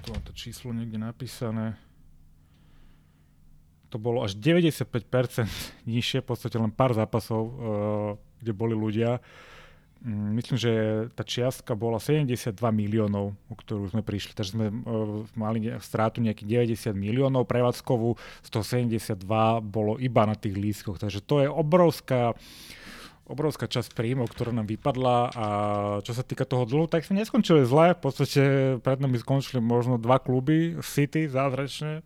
tu 0.05 0.09
mám 0.15 0.23
to 0.23 0.33
číslo 0.33 0.71
niekde 0.71 0.97
napísané, 0.97 1.75
to 3.89 3.97
bolo 3.99 4.23
až 4.23 4.37
95% 4.39 5.49
nižšie, 5.89 6.21
v 6.21 6.27
podstate 6.29 6.57
len 6.61 6.73
pár 6.73 6.93
zápasov, 6.93 7.43
uh, 7.43 7.53
kde 8.41 8.53
boli 8.53 8.77
ľudia. 8.77 9.19
Mm, 9.99 10.39
myslím, 10.39 10.57
že 10.59 10.73
tá 11.19 11.27
čiastka 11.27 11.75
bola 11.75 11.99
72 11.99 12.55
miliónov, 12.71 13.35
o 13.35 13.55
ktorú 13.59 13.91
sme 13.91 14.07
prišli, 14.07 14.31
takže 14.31 14.55
sme 14.55 14.71
uh, 14.71 15.27
mali 15.35 15.75
strátu 15.83 16.23
nejakých 16.23 16.71
90 16.95 16.95
miliónov 16.95 17.51
prevádzkovú, 17.51 18.15
z 18.47 18.49
toho 18.49 18.63
72 18.63 19.19
bolo 19.67 19.99
iba 19.99 20.23
na 20.23 20.39
tých 20.39 20.55
lístkoch, 20.55 21.03
takže 21.03 21.19
to 21.19 21.43
je 21.43 21.49
obrovská 21.51 22.39
obrovská 23.29 23.69
časť 23.69 23.93
príjmov, 23.93 24.33
ktorá 24.33 24.57
nám 24.57 24.65
vypadla. 24.65 25.17
A 25.37 25.47
čo 26.01 26.17
sa 26.17 26.25
týka 26.25 26.49
toho 26.49 26.65
dlhu, 26.65 26.89
tak 26.89 27.05
sme 27.05 27.21
neskončili 27.21 27.61
zle. 27.69 27.93
V 27.93 28.01
podstate 28.01 28.43
pred 28.81 28.99
nami 29.05 29.21
skončili 29.21 29.61
možno 29.61 30.01
dva 30.01 30.17
kluby, 30.17 30.81
City 30.81 31.29
zázračne, 31.29 32.01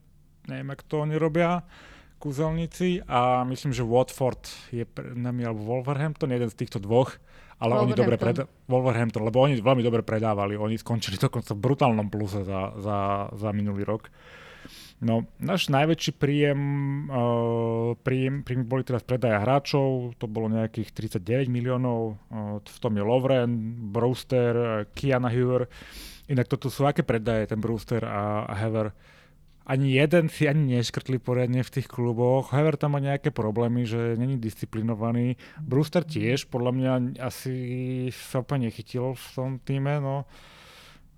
neviem, 0.50 0.74
ako 0.74 0.82
to 0.82 0.94
oni 1.06 1.14
robia, 1.14 1.62
kúzelníci. 2.18 3.06
A 3.06 3.46
myslím, 3.46 3.70
že 3.70 3.86
Watford 3.86 4.50
je 4.74 4.82
pred 4.82 5.14
nami, 5.14 5.46
alebo 5.46 5.62
Wolverhampton, 5.62 6.34
jeden 6.34 6.50
z 6.50 6.58
týchto 6.58 6.82
dvoch, 6.82 7.14
ale 7.62 7.78
oni 7.78 7.94
dobre 7.94 8.18
predávali, 8.18 8.50
Wolverhampton, 8.66 9.22
lebo 9.22 9.38
oni 9.38 9.62
veľmi 9.62 9.86
dobre 9.86 10.02
predávali, 10.02 10.58
oni 10.58 10.74
skončili 10.74 11.14
dokonca 11.14 11.54
v 11.54 11.62
brutálnom 11.62 12.10
pluse 12.10 12.42
za, 12.42 12.74
za, 12.74 12.98
za 13.30 13.48
minulý 13.54 13.86
rok. 13.86 14.10
No, 15.02 15.26
náš 15.42 15.66
najväčší 15.66 16.14
príjem, 16.14 16.60
uh, 17.10 17.98
príjem, 18.06 18.46
príjem 18.46 18.62
boli 18.62 18.86
teraz 18.86 19.02
predaja 19.02 19.42
hráčov, 19.42 20.14
to 20.14 20.30
bolo 20.30 20.46
nejakých 20.46 20.94
39 21.18 21.50
miliónov, 21.50 22.14
uh, 22.30 22.62
v 22.62 22.78
tom 22.78 22.94
je 22.94 23.02
Lovren, 23.02 23.50
Brewster, 23.90 24.86
Kiana 24.94 25.26
Hewer. 25.26 25.66
Inak 26.30 26.46
toto 26.46 26.70
sú 26.70 26.86
aké 26.86 27.02
predaje, 27.02 27.50
ten 27.50 27.58
Brewster 27.58 28.06
a, 28.06 28.46
a 28.46 28.54
Hever? 28.54 28.94
Ani 29.62 29.94
jeden 29.94 30.26
si 30.26 30.50
ani 30.50 30.78
neškrtli 30.78 31.22
poriadne 31.22 31.62
v 31.62 31.72
tých 31.78 31.86
kluboch. 31.86 32.50
Hever 32.50 32.74
tam 32.74 32.98
má 32.98 33.00
nejaké 33.00 33.30
problémy, 33.30 33.86
že 33.86 34.18
není 34.18 34.34
disciplinovaný. 34.38 35.38
Brewster 35.62 36.02
tiež, 36.02 36.50
podľa 36.50 36.72
mňa 36.74 36.92
asi 37.22 37.54
sa 38.10 38.42
úplne 38.42 38.66
nechytil 38.68 39.14
v 39.14 39.24
tom 39.34 39.50
týme, 39.62 40.02
no. 40.02 40.26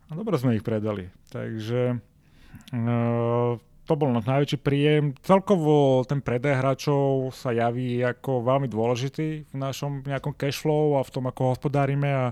A 0.09 0.13
dobre 0.13 0.37
sme 0.37 0.61
ich 0.61 0.67
predali. 0.67 1.09
Takže 1.33 1.97
uh, 1.97 3.57
to 3.85 3.93
bol 3.97 4.09
náš 4.13 4.29
najväčší 4.29 4.59
príjem. 4.61 5.17
Celkovo 5.25 6.05
ten 6.05 6.21
predaj 6.21 6.61
hráčov 6.61 7.33
sa 7.37 7.53
javí 7.53 8.01
ako 8.01 8.45
veľmi 8.45 8.69
dôležitý 8.69 9.29
v 9.49 9.57
našom 9.57 10.05
nejakom 10.05 10.37
cashflow 10.37 11.01
a 11.01 11.05
v 11.05 11.13
tom, 11.13 11.25
ako 11.29 11.57
hospodárime 11.57 12.09
a 12.13 12.27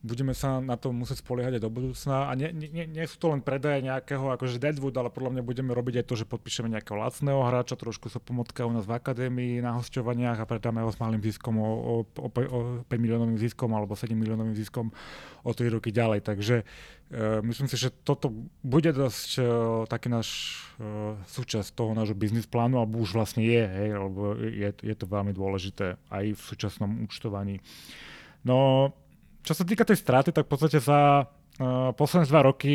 budeme 0.00 0.32
sa 0.32 0.64
na 0.64 0.80
to 0.80 0.96
musieť 0.96 1.20
spoliehať 1.20 1.60
aj 1.60 1.62
do 1.62 1.72
budúcna. 1.72 2.28
A 2.28 2.32
nie, 2.32 2.48
nie, 2.56 2.88
nie 2.88 3.04
sú 3.04 3.20
to 3.20 3.28
len 3.36 3.44
predaje 3.44 3.84
nejakého 3.84 4.32
akože 4.32 4.56
Deadwood, 4.56 4.96
ale 4.96 5.12
podľa 5.12 5.36
mňa 5.36 5.42
budeme 5.44 5.76
robiť 5.76 6.00
aj 6.00 6.04
to, 6.08 6.14
že 6.16 6.24
podpíšeme 6.24 6.72
nejakého 6.72 6.96
lacného 6.96 7.44
hráča, 7.44 7.76
trošku 7.76 8.08
sa 8.08 8.16
pomocka 8.16 8.64
u 8.64 8.72
nás 8.72 8.88
v 8.88 8.96
akadémii 8.96 9.60
na 9.60 9.76
hostovaniach 9.76 10.40
a 10.40 10.48
predáme 10.48 10.80
ho 10.80 10.88
s 10.88 10.96
malým 10.96 11.20
ziskom 11.20 11.60
o, 11.60 11.68
o, 11.68 11.94
o, 12.16 12.28
o 12.32 12.58
5 12.88 12.96
miliónovým 12.96 13.36
ziskom 13.36 13.76
alebo 13.76 13.92
7 13.92 14.16
miliónovým 14.16 14.56
ziskom 14.56 14.88
o 15.44 15.50
3 15.52 15.68
roky 15.76 15.92
ďalej. 15.92 16.24
Takže 16.24 16.56
uh, 16.64 17.44
myslím 17.44 17.68
si, 17.68 17.76
že 17.76 17.92
toto 17.92 18.32
bude 18.64 18.88
dosť 18.96 19.30
uh, 19.36 19.44
taký 19.84 20.08
náš 20.08 20.28
uh, 20.80 21.12
súčasť 21.28 21.76
toho 21.76 21.92
nášho 21.92 22.16
biznis 22.16 22.48
plánu, 22.48 22.80
alebo 22.80 23.04
už 23.04 23.20
vlastne 23.20 23.44
je, 23.44 23.64
hej, 23.68 24.00
lebo 24.00 24.32
je, 24.40 24.72
je 24.80 24.94
to 24.96 25.04
veľmi 25.04 25.36
dôležité 25.36 26.00
aj 26.08 26.24
v 26.32 26.40
súčasnom 26.40 27.04
účtovaní. 27.04 27.60
No, 28.40 28.88
čo 29.40 29.52
sa 29.56 29.64
týka 29.64 29.84
tej 29.88 29.98
straty, 29.98 30.30
tak 30.32 30.46
v 30.46 30.50
podstate 30.52 30.78
za 30.80 31.24
uh, 31.24 31.90
posledné 31.96 32.26
dva 32.28 32.52
roky 32.52 32.72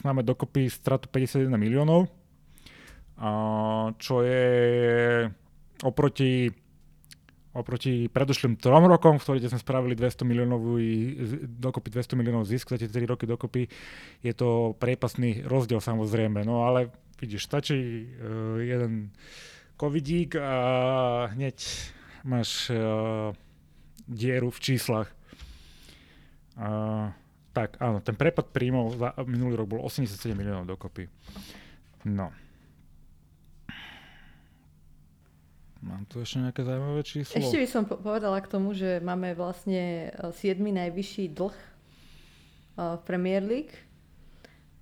máme 0.00 0.24
dokopy 0.24 0.68
stratu 0.72 1.08
51 1.12 1.52
miliónov, 1.56 2.08
uh, 2.08 3.92
čo 4.00 4.24
je 4.24 4.46
oproti 5.84 6.50
oproti 7.56 8.12
predošlým 8.12 8.60
trom 8.60 8.84
rokom, 8.84 9.16
v 9.16 9.24
ktorých 9.24 9.48
sme 9.48 9.64
spravili 9.64 9.96
200 9.96 10.28
miliónovú, 10.28 10.76
dokopy 11.56 11.88
200 11.88 12.20
miliónov 12.20 12.44
zisk 12.44 12.68
za 12.68 12.76
tie 12.76 12.84
3 12.84 13.08
roky 13.08 13.24
dokopy, 13.24 13.64
je 14.20 14.32
to 14.36 14.76
priepasný 14.76 15.40
rozdiel 15.48 15.80
samozrejme, 15.80 16.44
no 16.44 16.68
ale 16.68 16.92
vidíš, 17.16 17.48
stačí 17.48 18.12
uh, 18.12 18.60
jeden 18.60 19.08
covidík 19.80 20.36
a 20.36 20.52
hneď 21.32 21.56
máš 22.28 22.68
uh, 22.68 23.32
dieru 24.04 24.52
v 24.52 24.60
číslach. 24.60 25.08
Uh, 26.56 27.12
tak, 27.56 27.80
áno, 27.80 28.04
ten 28.04 28.12
prepad 28.12 28.52
príjmov 28.52 29.00
za 29.00 29.16
minulý 29.24 29.56
rok 29.56 29.76
bol 29.76 29.80
87 29.84 30.36
miliónov 30.36 30.68
dokopy. 30.68 31.08
No. 32.04 32.28
Mám 35.80 36.04
tu 36.08 36.20
ešte 36.20 36.40
nejaké 36.40 36.60
zaujímavé 36.64 37.00
číslo? 37.00 37.40
Ešte 37.40 37.56
by 37.56 37.68
som 37.68 37.88
povedala 37.88 38.40
k 38.44 38.48
tomu, 38.52 38.76
že 38.76 39.00
máme 39.00 39.32
vlastne 39.32 40.12
7. 40.20 40.36
E, 40.36 40.72
najvyšší 40.84 41.32
dlh 41.32 41.56
e, 41.56 41.64
v 42.76 43.00
Premier 43.08 43.40
League. 43.40 43.72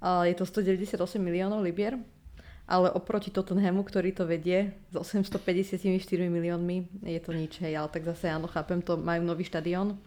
Je 0.04 0.34
to 0.34 0.42
198 0.42 0.98
miliónov 1.22 1.62
libier. 1.62 1.94
Ale 2.64 2.88
oproti 2.90 3.28
Tottenhamu, 3.28 3.84
ktorý 3.84 4.16
to 4.16 4.24
vedie 4.24 4.72
s 4.88 4.96
854 4.96 5.84
miliónmi, 6.26 7.04
je 7.04 7.20
to 7.20 7.36
nič. 7.36 7.60
Hej, 7.60 7.76
ale 7.76 7.88
tak 7.92 8.08
zase 8.08 8.32
áno, 8.32 8.48
chápem 8.48 8.80
to, 8.80 8.96
majú 8.96 9.20
nový 9.20 9.44
štadión 9.44 10.00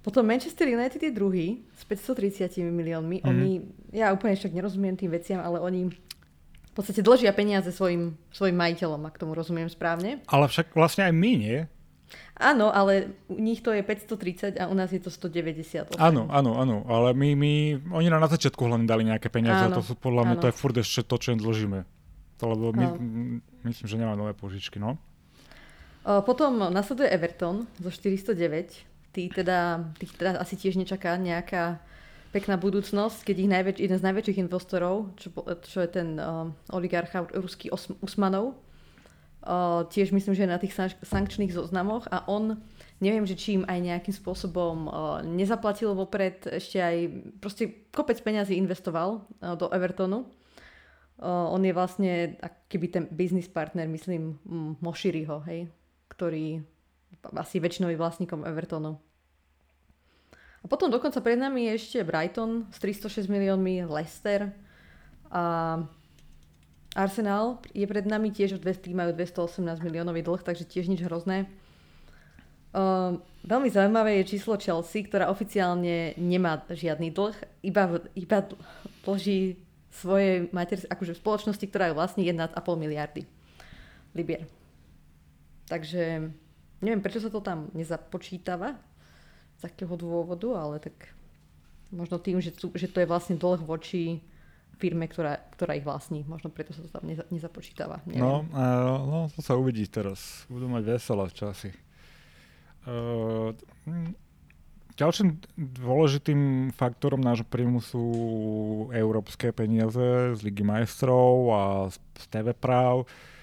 potom 0.00 0.24
Manchester 0.24 0.64
United 0.64 0.96
je 0.96 1.12
druhý 1.12 1.60
s 1.76 1.84
530 1.84 2.56
miliónmi. 2.72 3.20
Mm. 3.20 3.26
Oni, 3.28 3.50
ja 3.92 4.16
úplne 4.16 4.32
však 4.32 4.56
nerozumiem 4.56 4.96
tým 4.96 5.12
veciam, 5.12 5.44
ale 5.44 5.60
oni 5.60 5.92
v 6.70 6.72
podstate 6.72 7.04
dlžia 7.04 7.36
peniaze 7.36 7.68
svojim, 7.68 8.16
svojim 8.32 8.56
majiteľom, 8.56 9.04
ak 9.04 9.20
tomu 9.20 9.36
rozumiem 9.36 9.68
správne. 9.68 10.24
Ale 10.30 10.48
však 10.48 10.72
vlastne 10.72 11.04
aj 11.04 11.12
my, 11.12 11.32
nie? 11.36 11.58
Áno, 12.40 12.72
ale 12.72 13.12
u 13.28 13.36
nich 13.38 13.60
to 13.60 13.70
je 13.70 13.84
530 13.84 14.56
a 14.56 14.66
u 14.66 14.74
nás 14.74 14.88
je 14.90 14.98
to 14.98 15.12
190. 15.12 16.00
Áno, 16.00 16.26
áno, 16.32 16.50
áno, 16.56 16.76
ale 16.88 17.12
my, 17.12 17.36
my, 17.36 17.52
oni 17.92 18.08
nám 18.08 18.24
na 18.24 18.30
začiatku 18.32 18.64
hlavne 18.64 18.88
dali 18.88 19.04
nejaké 19.04 19.28
peniaze 19.28 19.68
áno, 19.68 19.76
a 19.76 19.78
to 19.78 19.84
sú 19.84 19.94
podľa 19.94 20.24
mňa, 20.26 20.36
áno. 20.40 20.42
to 20.42 20.48
je 20.48 20.56
furt 20.56 20.76
ešte 20.80 21.04
to, 21.04 21.16
čo 21.20 21.36
im 21.36 21.40
dlžíme. 21.44 21.80
To, 22.40 22.44
lebo 22.48 22.72
my, 22.72 22.84
myslím, 23.68 23.86
že 23.86 24.00
nemá 24.00 24.16
nové 24.16 24.32
požičky, 24.32 24.80
no. 24.80 24.96
Potom 26.00 26.72
nasleduje 26.72 27.12
Everton 27.12 27.68
zo 27.76 27.92
409 27.92 28.89
tí 29.10 29.28
teda, 29.28 29.90
tých 29.98 30.14
teda 30.14 30.38
asi 30.38 30.54
tiež 30.54 30.78
nečaká 30.78 31.18
nejaká 31.18 31.82
pekná 32.30 32.54
budúcnosť, 32.54 33.26
keď 33.26 33.36
ich 33.42 33.50
najväč, 33.50 33.76
jeden 33.82 33.98
z 33.98 34.06
najväčších 34.06 34.38
investorov, 34.38 35.10
čo, 35.18 35.34
čo 35.66 35.78
je 35.82 35.90
ten 35.90 36.14
uh, 36.14 36.46
oligarcha 36.70 37.26
ruský 37.34 37.74
Os, 37.74 37.90
Usmanov, 37.98 38.54
uh, 39.42 39.82
tiež 39.90 40.14
myslím, 40.14 40.38
že 40.38 40.46
je 40.46 40.54
na 40.54 40.62
tých 40.62 40.74
sankčných 41.02 41.50
zoznamoch 41.50 42.06
a 42.06 42.22
on, 42.30 42.62
neviem, 43.02 43.26
že 43.26 43.34
či 43.34 43.58
im 43.58 43.66
aj 43.66 43.78
nejakým 43.82 44.14
spôsobom 44.14 44.76
uh, 44.86 44.92
nezaplatil 45.26 45.90
vopred, 45.90 46.46
ešte 46.46 46.78
aj 46.78 46.96
proste 47.42 47.90
kopec 47.90 48.22
peňazí 48.22 48.54
investoval 48.54 49.26
uh, 49.42 49.58
do 49.58 49.66
Evertonu. 49.74 50.30
Uh, 51.20 51.50
on 51.50 51.66
je 51.66 51.74
vlastne 51.74 52.38
akýby 52.38 52.86
ten 52.94 53.04
business 53.10 53.50
partner, 53.50 53.90
myslím, 53.90 54.38
Moširiho, 54.78 55.42
hej, 55.50 55.66
ktorý 56.14 56.62
asi 57.36 57.60
väčšinovým 57.60 57.98
vlastníkom 57.98 58.46
Evertonu. 58.46 58.98
A 60.60 60.66
potom 60.68 60.92
dokonca 60.92 61.24
pred 61.24 61.40
nami 61.40 61.72
je 61.72 61.72
ešte 61.80 61.98
Brighton 62.04 62.68
s 62.68 62.76
306 62.84 63.32
miliónmi, 63.32 63.88
Leicester 63.88 64.52
a 65.32 65.78
Arsenal 66.92 67.62
je 67.70 67.86
pred 67.86 68.04
nami 68.04 68.34
tiež, 68.34 68.60
tí 68.60 68.92
majú 68.92 69.14
218 69.14 69.62
miliónový 69.80 70.20
dlh, 70.26 70.42
takže 70.42 70.68
tiež 70.68 70.90
nič 70.90 71.00
hrozné. 71.06 71.46
Uh, 72.70 73.18
veľmi 73.46 73.66
zaujímavé 73.66 74.22
je 74.22 74.36
číslo 74.36 74.54
Chelsea, 74.58 75.02
ktorá 75.02 75.30
oficiálne 75.30 76.14
nemá 76.18 76.62
žiadny 76.70 77.10
dlh, 77.10 77.34
iba, 77.66 77.98
iba 78.14 78.38
dlží 79.02 79.58
svoje 79.90 80.46
mater, 80.54 80.78
akože 80.86 81.18
spoločnosti, 81.18 81.66
ktorá 81.66 81.90
je 81.90 81.98
vlastne 81.98 82.22
1,5 82.22 82.54
miliardy 82.78 83.26
libier. 84.14 84.46
Takže 85.66 86.30
Neviem, 86.80 87.04
prečo 87.04 87.20
sa 87.20 87.28
to 87.28 87.44
tam 87.44 87.68
nezapočítava, 87.76 88.80
z 89.60 89.62
akého 89.68 89.92
dôvodu, 90.00 90.48
ale 90.56 90.80
tak 90.80 90.96
možno 91.92 92.16
tým, 92.16 92.40
že, 92.40 92.56
že 92.56 92.88
to 92.88 93.04
je 93.04 93.10
vlastne 93.10 93.36
dlh 93.36 93.60
voči 93.60 94.24
firme, 94.80 95.04
ktorá, 95.04 95.36
ktorá 95.52 95.76
ich 95.76 95.84
vlastní. 95.84 96.24
Možno 96.24 96.48
preto 96.48 96.72
sa 96.72 96.80
to 96.80 96.88
tam 96.88 97.04
neza, 97.04 97.28
nezapočítava. 97.28 98.00
No, 98.08 98.48
uh, 98.48 98.96
no, 99.04 99.18
to 99.36 99.44
sa 99.44 99.52
uvidí 99.60 99.84
teraz. 99.84 100.48
Budú 100.48 100.72
mať 100.72 100.96
veselé 100.96 101.28
časy. 101.36 101.76
Uh, 102.88 103.52
ďalším 104.96 105.36
dôležitým 105.84 106.72
faktorom 106.72 107.20
nášho 107.20 107.44
príjmu 107.44 107.84
sú 107.84 108.04
európske 108.96 109.52
peniaze 109.52 110.32
z 110.32 110.40
Ligy 110.40 110.64
majstrov 110.64 111.52
a 111.52 111.62
z 111.92 112.24
TV 112.32 112.56
práv. 112.56 113.04
Uh, 113.04 113.39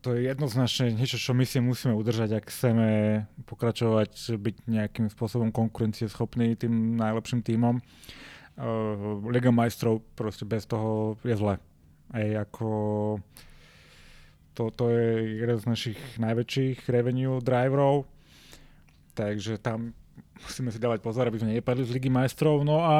to 0.00 0.08
je 0.16 0.24
jednoznačne 0.24 0.96
niečo, 0.96 1.20
čo 1.20 1.36
my 1.36 1.44
si 1.44 1.60
musíme 1.60 1.92
udržať, 1.92 2.40
ak 2.40 2.48
chceme 2.48 2.88
pokračovať, 3.44 4.40
byť 4.40 4.56
nejakým 4.64 5.12
spôsobom 5.12 5.52
konkurencieschopný 5.52 6.56
tým 6.56 6.96
najlepším 6.96 7.44
tímom. 7.44 7.84
Uh, 8.54 9.20
Liga 9.28 9.50
majstrov 9.52 10.00
proste 10.16 10.48
bez 10.48 10.64
toho 10.64 11.20
je 11.26 11.36
zle. 11.36 11.60
Ej, 12.16 12.46
ako 12.46 12.68
to, 14.54 14.70
to 14.72 14.84
je 14.94 15.42
jeden 15.44 15.58
z 15.58 15.64
našich 15.66 16.00
najväčších 16.16 16.86
revenue 16.88 17.42
driverov, 17.42 18.06
takže 19.12 19.58
tam 19.58 19.92
musíme 20.40 20.70
si 20.70 20.78
dávať 20.78 21.02
pozor, 21.02 21.26
aby 21.26 21.42
sme 21.42 21.58
nepadli 21.58 21.84
z 21.84 21.92
Ligy 21.98 22.08
majstrov. 22.08 22.62
No 22.64 22.80
a 22.80 22.96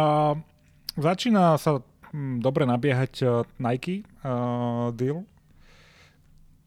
začína 0.99 1.57
sa 1.57 1.80
hm, 2.12 2.42
dobre 2.45 2.68
nabiehať 2.68 3.12
uh, 3.24 3.47
Nike 3.57 4.05
uh, 4.26 4.92
deal, 4.92 5.24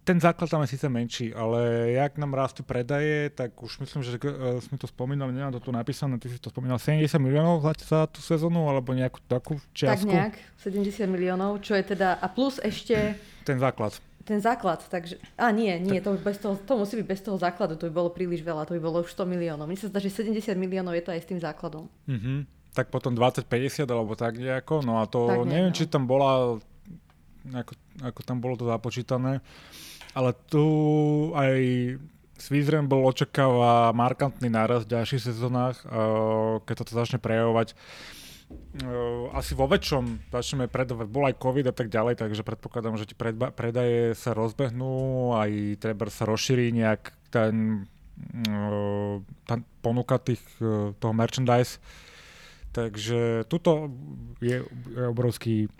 ten 0.07 0.23
základ 0.23 0.47
tam 0.47 0.63
je 0.63 0.71
síce 0.71 0.87
menší, 0.87 1.35
ale 1.35 1.91
jak 1.91 2.15
nám 2.15 2.31
rastú 2.31 2.63
predaje, 2.63 3.27
tak 3.27 3.51
už 3.59 3.83
myslím, 3.83 4.07
že 4.07 4.15
uh, 4.15 4.55
sme 4.63 4.79
to 4.79 4.87
spomínali, 4.87 5.35
nemám 5.35 5.59
to 5.59 5.67
tu 5.67 5.75
napísané, 5.75 6.15
ty 6.15 6.31
si 6.31 6.39
to 6.39 6.47
spomínal, 6.47 6.79
70 6.79 7.11
miliónov 7.19 7.59
za, 7.59 8.07
tú 8.07 8.23
sezónu, 8.23 8.71
alebo 8.71 8.95
nejakú 8.95 9.19
takú 9.27 9.59
čiastku? 9.75 10.07
Tak 10.07 10.15
nejak, 10.31 10.35
70 10.63 11.11
miliónov, 11.11 11.59
čo 11.59 11.75
je 11.75 11.83
teda, 11.91 12.15
a 12.23 12.25
plus 12.31 12.55
ešte... 12.63 13.19
Ten 13.49 13.59
základ. 13.59 13.99
Ten 14.23 14.39
základ, 14.39 14.79
takže... 14.87 15.19
A 15.35 15.51
nie, 15.51 15.75
nie, 15.75 15.99
to, 15.99 16.15
bez 16.15 16.39
toho, 16.39 16.55
to 16.55 16.79
musí 16.79 16.95
byť 17.03 17.07
bez 17.07 17.19
toho 17.19 17.35
základu, 17.35 17.75
to 17.75 17.91
by 17.91 17.99
bolo 17.99 18.09
príliš 18.15 18.47
veľa, 18.47 18.63
to 18.63 18.79
by 18.79 18.81
bolo 18.83 19.03
už 19.03 19.11
100 19.11 19.27
miliónov. 19.27 19.67
Mne 19.67 19.75
sa 19.75 19.91
zdá, 19.91 19.99
že 19.99 20.07
70 20.07 20.55
miliónov 20.55 20.95
je 20.95 21.03
to 21.03 21.11
aj 21.11 21.19
s 21.19 21.27
tým 21.27 21.39
základom. 21.43 21.91
Uh-huh. 22.07 22.47
Tak 22.71 22.91
potom 22.91 23.11
20-50 23.11 23.83
alebo 23.87 24.15
tak 24.15 24.39
nejako, 24.39 24.83
no 24.87 24.99
a 24.99 25.07
to 25.07 25.31
tak 25.31 25.47
neviem, 25.47 25.71
no. 25.71 25.75
či 25.75 25.87
tam 25.87 26.07
bola, 26.07 26.59
ako, 27.55 27.71
ako 28.03 28.19
tam 28.23 28.39
bolo 28.43 28.59
to 28.59 28.67
započítané 28.67 29.39
ale 30.13 30.31
tu 30.47 30.65
aj 31.35 31.57
Svizrem 32.37 32.85
bol 32.85 33.01
očakáva 33.01 33.89
markantný 33.97 34.45
náraz 34.45 34.85
v 34.85 34.93
ďalších 34.93 35.25
sezónach, 35.25 35.81
keď 36.69 36.85
to 36.85 36.93
začne 36.93 37.17
prejavovať. 37.17 37.73
Asi 39.33 39.57
vo 39.57 39.65
väčšom 39.65 40.29
začneme 40.29 40.69
predávať, 40.69 41.09
bol 41.09 41.25
aj 41.25 41.41
COVID 41.41 41.65
a 41.67 41.75
tak 41.75 41.89
ďalej, 41.89 42.21
takže 42.21 42.45
predpokladám, 42.45 42.95
že 43.01 43.09
tie 43.09 43.17
predaje 43.51 44.13
sa 44.13 44.37
rozbehnú, 44.37 45.33
aj 45.33 45.81
treba 45.81 46.07
sa 46.13 46.29
rozšíri 46.29 46.69
nejak 46.77 47.11
ten, 47.33 47.83
tá 49.49 49.57
ponuka 49.81 50.21
tých, 50.21 50.39
toho 51.01 51.13
merchandise. 51.17 51.81
Takže 52.71 53.49
tuto 53.49 53.89
je 54.45 54.61
obrovský 55.09 55.73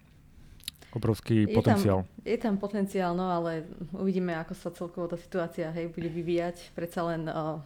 obrovský 0.95 1.47
je 1.47 1.55
potenciál. 1.55 1.99
Tam, 2.03 2.23
je 2.23 2.38
tam 2.38 2.55
potenciál, 2.57 3.11
no 3.15 3.27
ale 3.27 3.67
uvidíme, 3.91 4.35
ako 4.39 4.53
sa 4.55 4.69
celkovo 4.71 5.07
tá 5.07 5.17
situácia 5.19 5.71
hej, 5.71 5.91
bude 5.91 6.07
vyvíjať. 6.07 6.71
Predsa 6.75 7.03
len 7.07 7.27
uh, 7.27 7.59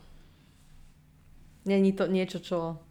není 1.66 1.94
to 1.94 2.10
niečo, 2.10 2.42
čo 2.42 2.82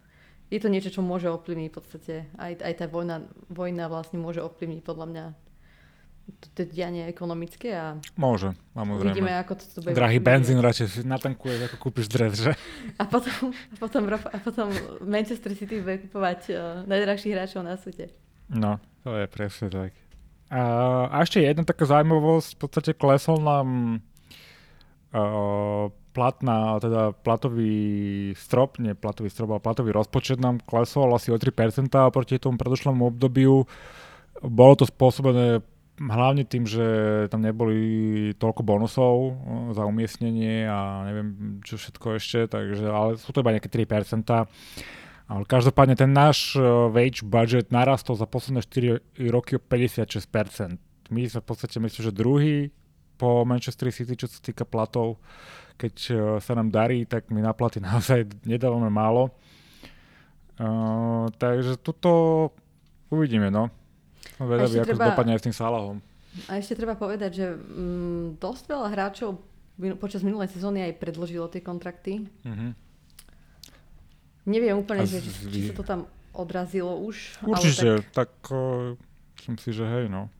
je 0.51 0.59
to 0.59 0.67
niečo, 0.67 0.91
čo 0.91 0.99
môže 0.99 1.31
ovplyvniť 1.31 1.69
v 1.71 1.75
podstate. 1.75 2.15
Aj, 2.35 2.51
aj 2.51 2.73
tá 2.75 2.85
vojna, 2.91 3.23
vojna 3.47 3.87
vlastne 3.87 4.19
môže 4.19 4.43
ovplyvniť 4.43 4.83
podľa 4.83 5.07
mňa 5.07 5.25
to 6.55 6.63
dianie 6.63 7.07
ekonomické 7.11 7.75
a 7.75 7.99
môže, 8.15 8.55
samozrejme. 8.71 9.11
Uvidíme, 9.11 9.31
ako 9.41 9.53
to, 9.57 9.63
to 9.67 9.79
bude. 9.83 9.97
Drahý 9.97 10.19
benzín 10.23 10.59
radšej 10.63 10.87
si 10.87 10.99
natankuješ, 11.03 11.71
ako 11.71 11.75
kúpiš 11.81 12.07
dres, 12.07 12.39
že? 12.39 12.53
A 12.99 13.03
potom, 13.03 13.51
a 13.51 13.75
potom, 13.75 14.01
a 14.07 14.37
potom 14.39 14.67
Manchester 15.03 15.51
City 15.57 15.83
bude 15.83 16.07
kupovať 16.07 16.39
uh, 16.51 16.57
najdrahších 16.87 17.33
hráčov 17.35 17.67
na 17.67 17.75
svete. 17.75 18.13
No, 18.47 18.79
to 19.03 19.15
je 19.17 19.25
presne 19.27 19.67
tak. 19.71 19.91
A, 20.51 21.23
ešte 21.23 21.39
jedna 21.39 21.63
taká 21.63 21.87
zaujímavosť, 21.87 22.49
v 22.53 22.59
podstate 22.59 22.91
klesol 22.91 23.39
nám 23.39 23.67
uh, 25.15 25.87
teda 26.11 27.15
platový 27.23 27.79
strop, 28.35 28.75
nie 28.83 28.91
platový 28.91 29.31
strop, 29.31 29.55
ale 29.55 29.63
platový 29.63 29.95
rozpočet 29.95 30.43
nám 30.43 30.59
klesol 30.59 31.07
asi 31.15 31.31
o 31.31 31.39
3% 31.39 31.55
proti 32.11 32.35
tomu 32.35 32.59
predošlému 32.59 33.15
obdobiu. 33.15 33.63
Bolo 34.43 34.73
to 34.75 34.83
spôsobené 34.83 35.63
hlavne 36.01 36.43
tým, 36.43 36.67
že 36.67 36.83
tam 37.31 37.45
neboli 37.45 38.33
toľko 38.35 38.61
bonusov 38.65 39.15
za 39.71 39.85
umiestnenie 39.85 40.65
a 40.65 41.07
neviem 41.07 41.61
čo 41.61 41.77
všetko 41.77 42.17
ešte, 42.17 42.39
takže, 42.51 42.85
ale 42.89 43.09
sú 43.15 43.31
to 43.31 43.39
iba 43.39 43.55
nejaké 43.55 43.69
3%. 43.69 44.27
Ale 45.31 45.47
každopádne 45.47 45.95
ten 45.95 46.11
náš 46.11 46.59
e, 46.59 46.61
wage 46.91 47.23
budget 47.23 47.71
narastol 47.71 48.19
za 48.19 48.27
posledné 48.27 48.67
4 48.67 49.31
roky 49.31 49.55
o 49.55 49.63
56%. 49.63 50.75
My 51.07 51.21
sme 51.23 51.39
v 51.39 51.47
podstate 51.47 51.79
myslím, 51.79 52.03
že 52.03 52.11
druhý 52.11 52.67
po 53.15 53.47
Manchester 53.47 53.87
City, 53.95 54.19
čo 54.19 54.27
sa 54.27 54.43
týka 54.43 54.67
platov. 54.67 55.23
Keď 55.79 55.95
e, 56.11 56.13
sa 56.43 56.51
nám 56.51 56.67
darí, 56.67 57.07
tak 57.07 57.31
my 57.31 57.39
na 57.39 57.55
platy 57.55 57.79
naozaj 57.87 58.27
nedávame 58.43 58.91
málo. 58.91 59.31
Uh, 60.61 61.25
takže 61.41 61.81
tuto 61.81 62.53
uvidíme, 63.09 63.49
no. 63.49 63.73
Vedavý, 64.37 64.83
ako 64.83 64.93
treba, 64.93 65.09
dopadne 65.09 65.33
aj 65.33 65.41
s 65.41 65.45
tým 65.49 65.57
Salahom. 65.57 65.97
A 66.45 66.61
ešte 66.61 66.77
treba 66.77 66.93
povedať, 66.93 67.31
že 67.33 67.47
mm, 67.57 68.37
dosť 68.37 68.63
veľa 68.69 68.87
hráčov 68.93 69.41
počas 69.97 70.21
minulej 70.21 70.53
sezóny 70.53 70.85
aj 70.85 71.01
predložilo 71.01 71.49
tie 71.49 71.65
kontrakty. 71.65 72.29
Uh-huh. 72.45 72.77
Neviem 74.45 74.73
úplne, 74.81 75.05
že, 75.05 75.21
či 75.21 75.69
sa 75.69 75.73
to 75.77 75.85
tam 75.85 75.99
odrazilo 76.33 76.97
už. 77.05 77.45
Určite, 77.45 78.01
tak, 78.09 78.31
tak 78.31 78.31
uh, 78.49 78.97
som 79.37 79.53
si, 79.59 79.69
že 79.69 79.85
hej, 79.85 80.09
no. 80.09 80.31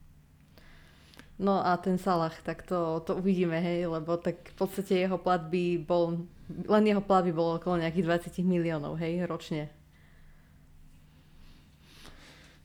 No 1.42 1.58
a 1.58 1.74
ten 1.74 1.98
Salah, 1.98 2.34
tak 2.46 2.62
to, 2.62 3.02
to 3.02 3.18
uvidíme, 3.18 3.58
hej, 3.58 3.90
lebo 3.90 4.14
tak 4.14 4.52
v 4.52 4.56
podstate 4.58 4.94
jeho 4.94 5.18
plat 5.18 5.42
by 5.42 5.80
bol, 5.82 6.22
len 6.46 6.84
jeho 6.86 7.02
plat 7.02 7.26
by 7.26 7.32
bol 7.34 7.58
okolo 7.58 7.82
nejakých 7.82 8.30
20 8.30 8.46
miliónov, 8.46 8.94
hej, 9.02 9.26
ročne. 9.26 9.66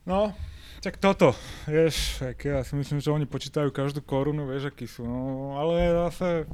No, 0.06 0.32
tak 0.86 1.02
toto, 1.02 1.34
vieš, 1.66 2.22
ja 2.22 2.62
si 2.62 2.78
myslím, 2.78 3.02
že 3.02 3.10
oni 3.10 3.26
počítajú 3.26 3.74
každú 3.74 4.06
korunu, 4.06 4.46
vieš, 4.46 4.70
akí 4.70 4.86
sú, 4.86 5.10
no, 5.10 5.58
ale 5.58 5.90
zase 6.08 6.46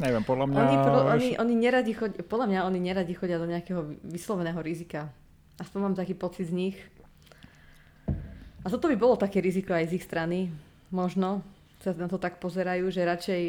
Neviem, 0.00 0.24
podľa 0.24 0.46
mňa... 0.48 0.60
Oni, 0.64 0.76
pro, 0.80 0.98
oni, 1.12 1.28
oni 1.36 1.54
neradi 1.60 1.92
chodia, 1.92 2.20
podľa 2.24 2.46
mňa 2.48 2.60
oni 2.72 2.78
neradi 2.80 3.12
chodia 3.12 3.36
do 3.36 3.44
nejakého 3.44 4.00
vysloveného 4.00 4.56
rizika. 4.64 5.12
Aspoň 5.60 5.78
mám 5.84 5.94
taký 5.96 6.16
pocit 6.16 6.48
z 6.48 6.56
nich. 6.56 6.76
A 8.64 8.66
toto 8.72 8.88
by 8.88 8.96
bolo 8.96 9.20
také 9.20 9.44
riziko 9.44 9.76
aj 9.76 9.92
z 9.92 10.00
ich 10.00 10.04
strany. 10.08 10.48
Možno 10.88 11.44
sa 11.84 11.92
na 11.92 12.08
to 12.08 12.16
tak 12.16 12.40
pozerajú, 12.40 12.88
že 12.88 13.04
radšej 13.04 13.42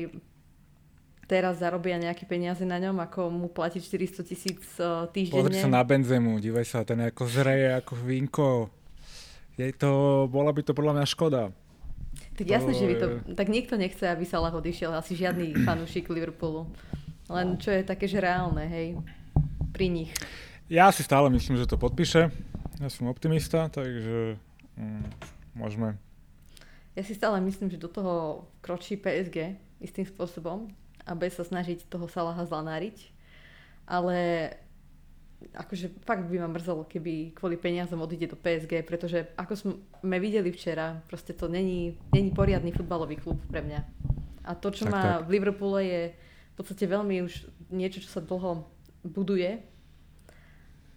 teraz 1.32 1.64
zarobia 1.64 1.96
nejaké 1.96 2.28
peniaze 2.28 2.68
na 2.68 2.76
ňom, 2.76 3.00
ako 3.00 3.32
mu 3.32 3.48
platiť 3.48 3.80
400 3.80 4.28
tisíc 4.28 4.60
uh, 4.84 5.08
týždenne. 5.08 5.48
Pozri 5.48 5.64
sa 5.64 5.72
na 5.72 5.80
benzemu, 5.88 6.36
dívaj 6.44 6.68
sa, 6.68 6.84
ten 6.84 7.00
ako 7.00 7.24
zreje, 7.32 7.72
ako 7.80 7.96
vínko. 7.96 8.68
Je 9.56 9.72
to, 9.72 10.28
bola 10.28 10.52
by 10.52 10.60
to 10.68 10.76
podľa 10.76 11.00
mňa 11.00 11.06
škoda. 11.08 11.56
Tak 12.42 12.50
jasne, 12.50 12.74
že 12.74 12.86
by 12.90 12.96
to... 12.98 13.08
Tak 13.38 13.48
nikto 13.54 13.78
nechce, 13.78 14.02
aby 14.02 14.26
Salah 14.26 14.54
odišiel. 14.54 14.98
Asi 14.98 15.14
žiadny 15.14 15.54
fanúšik 15.68 16.10
Liverpoolu. 16.10 16.66
Len 17.30 17.62
čo 17.62 17.70
je 17.72 17.86
také, 17.86 18.10
že 18.10 18.20
reálne, 18.20 18.68
hej, 18.68 19.00
pri 19.72 19.88
nich. 19.88 20.12
Ja 20.68 20.92
si 20.92 21.06
stále 21.06 21.32
myslím, 21.32 21.56
že 21.56 21.70
to 21.70 21.80
podpíše. 21.80 22.34
Ja 22.82 22.90
som 22.90 23.08
optimista, 23.08 23.70
takže 23.70 24.42
mm, 24.76 25.06
môžeme. 25.56 25.96
Ja 26.98 27.06
si 27.08 27.16
stále 27.16 27.40
myslím, 27.40 27.72
že 27.72 27.80
do 27.80 27.88
toho 27.88 28.44
kročí 28.60 29.00
PSG 29.00 29.56
istým 29.80 30.04
spôsobom 30.04 30.68
a 31.08 31.16
bude 31.16 31.32
sa 31.32 31.48
snažiť 31.48 31.88
toho 31.88 32.10
Salaha 32.12 32.44
zlanáriť. 32.44 33.14
Ale 33.88 34.52
akože 35.52 36.06
fakt 36.06 36.30
by 36.30 36.38
ma 36.40 36.50
mrzelo, 36.52 36.86
keby 36.86 37.34
kvôli 37.36 37.58
peniazom 37.58 38.02
odíde 38.02 38.32
do 38.32 38.38
PSG, 38.38 38.86
pretože 38.86 39.28
ako 39.36 39.78
sme 40.02 40.18
videli 40.22 40.54
včera, 40.54 41.02
proste 41.10 41.34
to 41.34 41.50
není, 41.50 41.98
není 42.14 42.32
poriadny 42.32 42.72
futbalový 42.72 43.18
klub 43.18 43.42
pre 43.50 43.66
mňa. 43.66 43.80
A 44.46 44.52
to, 44.58 44.72
čo 44.74 44.86
tak, 44.88 44.94
má 44.94 45.04
tak. 45.20 45.28
v 45.28 45.30
Liverpoole 45.38 45.80
je 45.86 46.02
v 46.52 46.56
podstate 46.56 46.86
veľmi 46.86 47.26
už 47.26 47.34
niečo, 47.74 48.02
čo 48.02 48.10
sa 48.10 48.22
dlho 48.22 48.66
buduje 49.02 49.62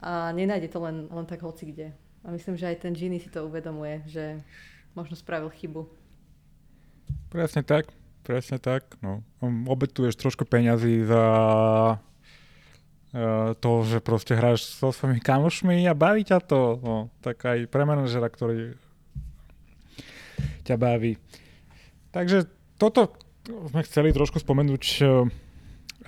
a 0.05 0.33
nenájde 0.37 0.69
to 0.69 0.79
len, 0.85 1.09
len 1.09 1.27
tak 1.27 1.41
hoci 1.41 1.73
kde. 1.73 1.89
A 2.25 2.33
myslím, 2.33 2.57
že 2.57 2.69
aj 2.69 2.85
ten 2.85 2.93
Gini 2.93 3.21
si 3.21 3.29
to 3.33 3.49
uvedomuje, 3.49 4.05
že 4.09 4.41
možno 4.97 5.17
spravil 5.17 5.49
chybu. 5.49 5.89
Presne 7.29 7.65
tak, 7.65 7.93
presne 8.25 8.57
tak. 8.61 8.97
No. 9.01 9.21
Obetuješ 9.45 10.17
trošku 10.17 10.49
peňazí 10.49 11.05
za 11.05 11.25
to, 13.63 13.71
že 13.87 14.03
proste 14.03 14.35
hráš 14.35 14.67
so 14.67 14.91
svojimi 14.91 15.23
kamošmi 15.23 15.87
a 15.87 15.95
baví 15.95 16.27
ťa 16.27 16.39
to. 16.43 16.61
No, 16.83 16.97
tak 17.23 17.47
aj 17.47 17.71
pre 17.71 17.87
manažera, 17.87 18.27
ktorý 18.27 18.75
ťa 20.67 20.75
baví. 20.75 21.15
Takže 22.11 22.51
toto 22.75 23.15
sme 23.47 23.87
chceli 23.87 24.11
trošku 24.11 24.43
spomenúť 24.43 24.85
eh, 25.05 25.31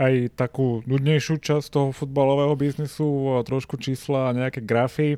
aj 0.02 0.14
takú 0.34 0.82
nudnejšiu 0.84 1.38
časť 1.38 1.66
toho 1.70 1.88
futbalového 1.94 2.58
biznisu, 2.58 3.40
trošku 3.46 3.78
čísla 3.78 4.28
a 4.28 4.36
nejaké 4.36 4.60
grafy. 4.60 5.16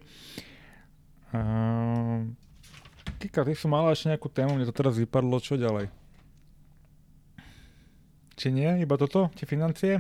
Uh, 1.29 2.25
Kika, 3.19 3.43
ty 3.43 3.53
som 3.53 3.75
mala 3.75 3.93
ešte 3.93 4.09
nejakú 4.09 4.31
tému, 4.31 4.55
mne 4.55 4.65
to 4.65 4.73
teraz 4.73 4.95
vypadlo, 4.97 5.43
čo 5.43 5.59
ďalej? 5.59 5.91
Či 8.39 8.55
nie? 8.55 8.71
Iba 8.79 8.95
toto? 8.95 9.29
Tie 9.35 9.45
financie? 9.45 9.99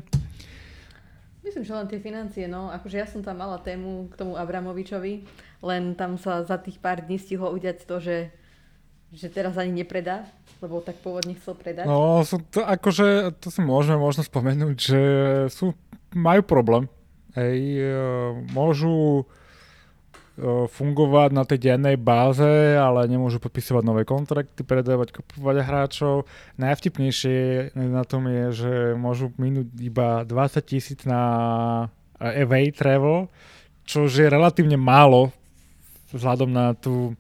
Myslím, 1.49 1.65
že 1.65 1.73
len 1.73 1.89
tie 1.89 1.97
financie, 1.97 2.45
no. 2.45 2.69
Akože 2.69 3.01
ja 3.01 3.09
som 3.09 3.25
tam 3.25 3.41
mala 3.41 3.57
tému 3.57 4.13
k 4.13 4.21
tomu 4.21 4.37
Abramovičovi, 4.37 5.25
len 5.65 5.97
tam 5.97 6.21
sa 6.21 6.45
za 6.45 6.61
tých 6.61 6.77
pár 6.77 7.01
dní 7.01 7.17
stihlo 7.17 7.49
udiať 7.57 7.89
to, 7.89 8.05
že, 8.05 8.29
že 9.17 9.33
teraz 9.33 9.57
ani 9.57 9.81
nepredá, 9.81 10.29
lebo 10.61 10.85
tak 10.85 11.01
pôvodne 11.01 11.33
chcel 11.41 11.57
predať. 11.57 11.89
No, 11.89 12.21
sú 12.21 12.45
to, 12.53 12.61
akože, 12.61 13.41
to 13.41 13.49
si 13.49 13.65
môžeme 13.65 13.97
možno 13.97 14.29
spomenúť, 14.29 14.77
že 14.77 15.03
sú, 15.49 15.73
majú 16.13 16.45
problém. 16.45 16.85
Hej, 17.33 17.57
e, 17.81 17.97
môžu 18.53 19.25
fungovať 20.71 21.31
na 21.35 21.43
tej 21.43 21.59
dennej 21.59 21.99
báze, 21.99 22.79
ale 22.79 23.11
nemôžu 23.11 23.43
podpisovať 23.43 23.83
nové 23.83 24.07
kontrakty, 24.07 24.63
predávať, 24.63 25.19
kupovať 25.19 25.57
hráčov. 25.67 26.31
Najvtipnejšie 26.63 27.75
na 27.75 28.07
tom 28.07 28.31
je, 28.31 28.45
že 28.55 28.73
môžu 28.95 29.35
minúť 29.35 29.67
iba 29.83 30.23
20 30.23 30.63
tisíc 30.63 31.03
na 31.03 31.23
away 32.23 32.71
travel, 32.71 33.27
čo 33.83 34.07
je 34.07 34.27
relatívne 34.31 34.79
málo 34.79 35.35
vzhľadom 36.15 36.49
na 36.49 36.73
tú 36.73 37.19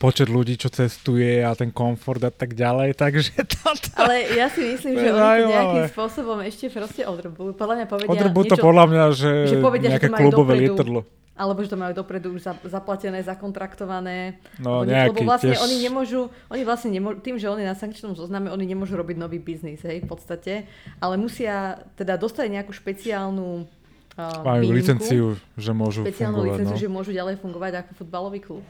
počet 0.00 0.32
ľudí, 0.32 0.56
čo 0.56 0.72
cestuje 0.72 1.44
a 1.44 1.52
ten 1.52 1.68
komfort 1.68 2.24
a 2.24 2.32
tak 2.32 2.56
ďalej, 2.56 2.96
takže 2.96 3.36
toto... 3.60 3.92
Ale 4.00 4.32
ja 4.32 4.48
si 4.48 4.64
myslím, 4.64 4.96
že 4.96 5.12
oni 5.12 5.28
to 5.44 5.52
nejakým 5.52 5.86
spôsobom 5.92 6.38
ešte 6.40 6.72
proste 6.72 7.04
odrbujú. 7.04 7.52
Podľa 7.52 7.74
mňa 7.76 7.86
povedia 7.86 8.08
Odrbujú 8.08 8.44
to 8.48 8.56
podľa 8.56 8.84
mňa, 8.88 9.04
že, 9.12 9.32
že 9.52 9.56
povedia, 9.60 9.92
nejaké 9.92 10.08
že 10.08 10.16
klubové 10.16 10.56
dopredu, 10.56 10.64
lietadlo. 10.72 11.00
Alebo 11.36 11.60
že 11.60 11.68
to 11.68 11.76
majú 11.76 11.92
dopredu 11.92 12.32
už 12.32 12.40
zaplatené, 12.64 13.20
zakontraktované. 13.20 14.40
No 14.56 14.80
lebo, 14.80 14.88
nejaký, 14.88 15.20
lebo 15.20 15.20
vlastne 15.28 15.52
tiež... 15.52 15.64
oni 15.68 15.76
nemôžu, 15.84 16.20
oni 16.48 16.62
vlastne 16.64 16.90
nemôžu, 16.96 17.16
tým, 17.20 17.36
že 17.36 17.46
oni 17.52 17.64
na 17.68 17.76
sankčnom 17.76 18.16
zozname, 18.16 18.48
oni 18.48 18.64
nemôžu 18.64 18.96
robiť 18.96 19.16
nový 19.20 19.36
biznis, 19.36 19.84
hej, 19.84 20.00
v 20.00 20.08
podstate. 20.08 20.64
Ale 20.96 21.20
musia 21.20 21.84
teda 22.00 22.16
dostať 22.16 22.48
nejakú 22.48 22.72
špeciálnu 22.72 23.64
uh, 23.64 24.44
Majú 24.48 24.64
výnimku, 24.64 24.80
licenciu, 24.80 25.24
že 25.60 25.72
môžu 25.76 26.04
špeciálnu 26.08 26.40
fungovať. 26.40 26.56
licenciu, 26.56 26.76
no. 26.76 26.82
že 26.84 26.88
môžu 26.88 27.10
ďalej 27.12 27.36
fungovať 27.40 27.72
ako 27.84 27.90
futbalový 28.00 28.40
klub. 28.40 28.64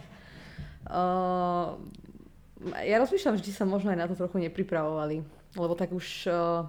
Uh, 0.90 1.78
ja 2.82 2.98
rozmýšľam, 2.98 3.38
že 3.38 3.54
sa 3.54 3.64
možno 3.64 3.94
aj 3.94 3.98
na 4.02 4.06
to 4.10 4.18
trochu 4.18 4.42
nepripravovali, 4.42 5.22
lebo 5.54 5.72
tak 5.78 5.94
už 5.94 6.28
uh, 6.28 6.66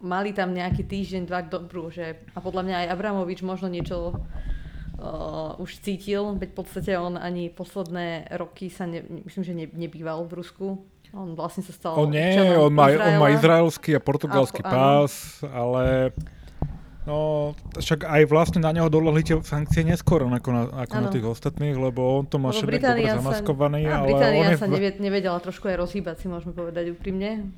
mali 0.00 0.32
tam 0.34 0.56
nejaký 0.56 0.82
týždeň, 0.88 1.22
dva 1.28 1.44
dobrú, 1.44 1.92
že 1.92 2.24
a 2.32 2.38
podľa 2.40 2.62
mňa 2.64 2.76
aj 2.82 2.90
Abramovič 2.96 3.44
možno 3.44 3.68
niečo 3.68 4.16
uh, 4.16 5.54
už 5.60 5.84
cítil, 5.84 6.34
veď 6.40 6.48
v 6.50 6.56
podstate 6.56 6.92
on 6.96 7.14
ani 7.20 7.52
posledné 7.52 8.32
roky 8.34 8.72
sa, 8.72 8.88
ne, 8.88 9.04
myslím, 9.28 9.42
že 9.44 9.54
ne, 9.54 9.66
nebýval 9.70 10.24
v 10.26 10.32
Rusku. 10.40 10.66
On 11.08 11.32
vlastne 11.32 11.64
sa 11.64 11.72
stal 11.72 11.96
On 11.96 12.10
nie, 12.12 12.36
on 12.52 12.68
má, 12.68 12.92
on 12.92 13.16
má 13.16 13.32
izraelský 13.32 13.96
a 13.96 14.00
portugalský 14.00 14.60
A- 14.60 14.68
pás, 14.68 15.40
ale 15.48 16.12
no, 17.08 17.18
však 17.74 18.04
aj 18.04 18.22
vlastne 18.28 18.60
na 18.60 18.70
neho 18.70 18.86
dolohli 18.86 19.24
tie 19.24 19.40
sankcie 19.40 19.80
neskôr 19.80 20.20
ako 20.20 20.50
na, 20.52 20.62
ako 20.84 20.94
na 20.94 21.08
Áno. 21.08 21.14
tých 21.16 21.24
ostatných, 21.24 21.72
lebo 21.74 22.20
on 22.20 22.28
to 22.28 22.36
má 22.36 22.52
všetko 22.52 22.68
dobre 22.68 23.08
sa, 23.08 23.16
zamaskovaný, 23.16 23.80
a 23.88 23.98
ale 23.98 24.06
Británia 24.06 24.40
on 24.44 24.52
je, 24.52 24.58
sa 24.60 24.68
nevedela 25.00 25.38
trošku 25.40 25.64
aj 25.66 25.76
rozhýbať, 25.80 26.14
si 26.20 26.26
môžeme 26.28 26.52
povedať 26.52 26.92
úprimne. 26.92 27.48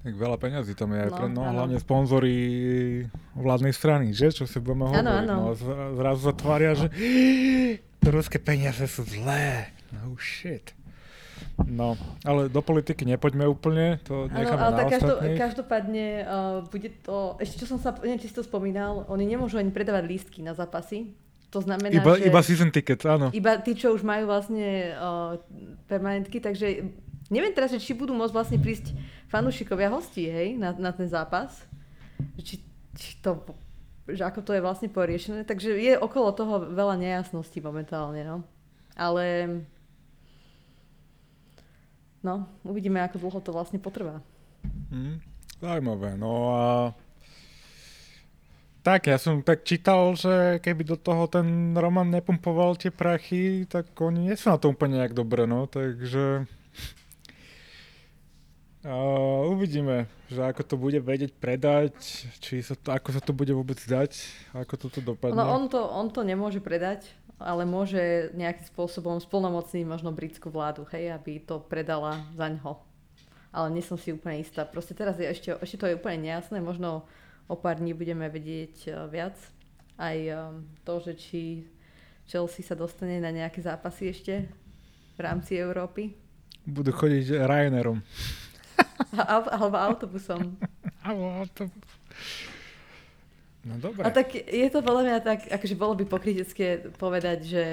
tak 0.00 0.14
veľa 0.14 0.40
peňazí 0.40 0.72
tam 0.72 0.96
je, 0.96 1.04
No, 1.04 1.12
pre, 1.12 1.26
no 1.28 1.40
áno. 1.42 1.52
hlavne 1.54 1.76
sponzory 1.76 2.34
vládnej 3.34 3.76
strany, 3.76 4.16
že? 4.16 4.32
Čo 4.32 4.48
si 4.48 4.56
budeme 4.56 4.88
Áno, 4.88 5.04
hovoriť. 5.04 5.20
áno. 5.20 5.34
No, 5.36 5.44
a 5.44 5.52
zra- 5.52 5.90
zrazu 5.92 6.20
sa 6.24 6.32
tvária, 6.32 6.72
že 6.72 6.86
ruské 8.08 8.40
peniaze 8.40 8.88
sú 8.88 9.04
zlé. 9.04 9.68
No 9.90 10.16
shit. 10.16 10.72
No, 11.66 11.98
ale 12.22 12.46
do 12.46 12.62
politiky 12.62 13.02
nepoďme 13.02 13.42
úplne, 13.50 13.98
to 14.06 14.30
necháme 14.30 14.62
ale 14.62 14.72
na 14.72 14.78
tak 14.78 14.90
každo, 14.94 15.14
ostatných. 15.18 15.38
každopádne 15.42 16.06
uh, 16.22 16.58
bude 16.70 16.88
to, 17.02 17.34
ešte 17.42 17.66
čo 17.66 17.66
som 17.74 17.78
sa, 17.82 17.90
neviem, 17.98 18.22
či 18.22 18.30
si 18.30 18.36
to 18.38 18.46
spomínal, 18.46 19.02
oni 19.10 19.26
nemôžu 19.26 19.58
ani 19.58 19.74
predávať 19.74 20.06
lístky 20.06 20.38
na 20.46 20.54
zápasy. 20.54 21.18
To 21.50 21.58
znamená, 21.58 21.98
Iba, 21.98 22.14
že 22.14 22.28
iba 22.30 22.40
season 22.44 22.70
ticket, 22.70 23.02
áno. 23.08 23.34
iba 23.34 23.58
tí, 23.58 23.74
čo 23.74 23.90
už 23.90 24.06
majú 24.06 24.30
vlastne 24.30 24.94
uh, 24.94 25.40
permanentky, 25.90 26.38
takže 26.38 26.86
neviem 27.32 27.52
teraz, 27.56 27.74
či 27.74 27.92
budú 27.96 28.14
môcť 28.14 28.34
vlastne 28.36 28.58
prísť 28.60 28.94
fanúšikovia 29.32 29.88
hostí, 29.92 30.28
hej, 30.28 30.56
na, 30.56 30.76
na 30.76 30.92
ten 30.92 31.08
zápas. 31.08 31.64
Či, 32.38 32.60
či 32.96 33.18
to, 33.18 33.44
že 34.08 34.24
ako 34.24 34.44
to 34.44 34.52
je 34.56 34.64
vlastne 34.64 34.88
poriešené. 34.92 35.44
Takže 35.44 35.76
je 35.76 35.94
okolo 36.00 36.32
toho 36.32 36.68
veľa 36.68 36.96
nejasností 37.00 37.60
momentálne, 37.60 38.24
no. 38.24 38.44
Ale 38.98 39.24
no, 42.22 42.48
uvidíme, 42.66 43.02
ako 43.02 43.20
dlho 43.20 43.40
to 43.42 43.50
vlastne 43.54 43.78
potrvá. 43.82 44.22
Mm, 44.90 45.22
zaujímavé. 45.62 46.16
No 46.18 46.52
a 46.54 46.64
tak, 48.82 49.10
ja 49.10 49.20
som 49.20 49.44
tak 49.44 49.68
čítal, 49.68 50.16
že 50.16 50.62
keby 50.64 50.82
do 50.86 50.96
toho 50.96 51.28
ten 51.28 51.76
Roman 51.76 52.08
nepumpoval 52.08 52.78
tie 52.80 52.88
prachy, 52.88 53.68
tak 53.68 53.92
oni 54.00 54.32
nie 54.32 54.36
sú 54.38 54.48
na 54.48 54.56
to 54.56 54.72
úplne 54.72 55.02
nejak 55.02 55.12
dobre, 55.12 55.44
no, 55.44 55.68
takže 55.68 56.48
a 58.88 58.94
uvidíme, 59.50 60.06
že 60.30 60.40
ako 60.40 60.62
to 60.62 60.74
bude 60.78 61.02
vedieť 61.02 61.34
predať, 61.36 61.92
či 62.38 62.62
sa 62.62 62.72
to, 62.72 62.94
ako 62.94 63.08
sa 63.10 63.20
to 63.20 63.34
bude 63.34 63.50
vôbec 63.50 63.76
dať, 63.76 64.16
ako 64.54 64.74
toto 64.78 65.02
dopadne. 65.02 65.34
No 65.34 65.44
on 65.44 65.66
to, 65.66 65.82
on 65.82 66.08
to 66.14 66.22
nemôže 66.22 66.62
predať, 66.62 67.10
ale 67.38 67.62
môže 67.62 68.34
nejakým 68.34 68.66
spôsobom 68.66 69.22
splnomocniť 69.22 69.86
možno 69.86 70.10
britskú 70.10 70.50
vládu, 70.50 70.82
hej, 70.90 71.14
aby 71.14 71.38
to 71.38 71.62
predala 71.62 72.26
za 72.34 72.50
ňo. 72.50 72.82
Ale 73.54 73.70
nie 73.72 73.80
som 73.80 73.96
si 73.96 74.12
úplne 74.12 74.42
istá. 74.42 74.66
Proste 74.66 74.92
teraz 74.92 75.16
je 75.16 75.24
ešte, 75.24 75.54
ešte 75.56 75.78
to 75.80 75.86
je 75.88 75.96
úplne 75.96 76.26
nejasné, 76.26 76.58
možno 76.58 77.06
o 77.48 77.56
pár 77.56 77.80
dní 77.80 77.94
budeme 77.94 78.26
vedieť 78.28 78.74
eh, 78.90 78.94
viac. 79.08 79.38
Aj 79.98 80.14
um, 80.14 80.62
to, 80.86 81.02
že 81.02 81.12
či 81.18 81.40
Chelsea 82.28 82.62
sa 82.62 82.78
dostane 82.78 83.18
na 83.18 83.34
nejaké 83.34 83.58
zápasy 83.58 84.14
ešte 84.14 84.46
v 85.16 85.20
rámci 85.22 85.58
Európy. 85.58 86.14
Budú 86.62 86.94
chodiť 86.94 87.34
Ryanairom. 87.34 87.98
A, 89.18 89.42
alebo 89.58 89.74
autobusom. 89.74 90.54
Alebo 91.02 91.50
to... 91.50 91.66
No 93.68 93.76
dobre. 93.76 94.00
A 94.00 94.08
tak 94.08 94.32
je 94.32 94.68
to 94.72 94.80
podľa 94.80 95.02
mňa 95.04 95.16
tak, 95.20 95.44
akože 95.44 95.76
bolo 95.76 95.92
by 95.92 96.08
pokrytecké 96.08 96.88
povedať, 96.96 97.44
že, 97.44 97.66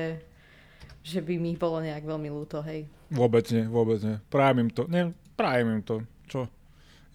že 0.99 1.23
by 1.23 1.39
mi 1.39 1.55
bolo 1.55 1.79
nejak 1.79 2.03
veľmi 2.03 2.27
ľúto, 2.27 2.59
hej. 2.67 2.83
Vôbec 3.07 3.47
nie, 3.55 3.63
vôbec 3.63 4.03
nie. 4.03 4.19
Prajem 4.27 4.67
im 4.67 4.71
to. 4.75 4.83
Nie, 4.91 5.15
prajem 5.39 5.79
im 5.79 5.83
to. 5.87 6.03
Čo? 6.27 6.51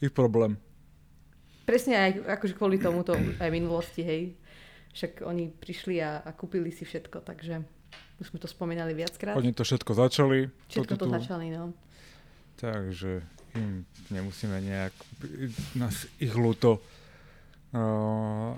Ich 0.00 0.16
problém. 0.16 0.56
Presne 1.68 2.00
aj 2.00 2.10
akože 2.40 2.56
kvôli 2.56 2.80
tomuto 2.80 3.12
aj 3.12 3.50
minulosti, 3.52 4.00
hej. 4.00 4.32
Však 4.96 5.22
oni 5.22 5.52
prišli 5.52 6.00
a, 6.00 6.24
a 6.24 6.32
kúpili 6.32 6.72
si 6.72 6.88
všetko, 6.88 7.22
takže 7.22 7.62
už 8.18 8.32
sme 8.32 8.38
to 8.40 8.48
spomínali 8.48 8.96
viackrát. 8.96 9.36
Oni 9.36 9.52
to 9.52 9.62
všetko 9.62 9.92
začali. 9.92 10.48
Všetko 10.72 10.94
to 10.96 11.06
tu- 11.06 11.14
začali, 11.14 11.52
no. 11.52 11.76
Takže 12.58 13.22
im 13.56 13.84
nemusíme 14.08 14.56
nejak 14.60 14.92
nás 15.76 16.08
ich 16.18 16.32
ľúto. 16.32 16.80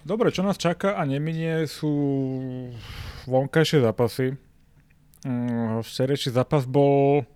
Dobre, 0.02 0.32
čo 0.32 0.40
nás 0.40 0.56
čaká 0.56 0.96
a 0.96 1.04
neminie 1.04 1.68
sú 1.68 1.92
vonkajšie 3.28 3.84
zápasy. 3.84 4.40
Včerejší 5.84 6.32
zápas 6.32 6.64
bol 6.64 7.28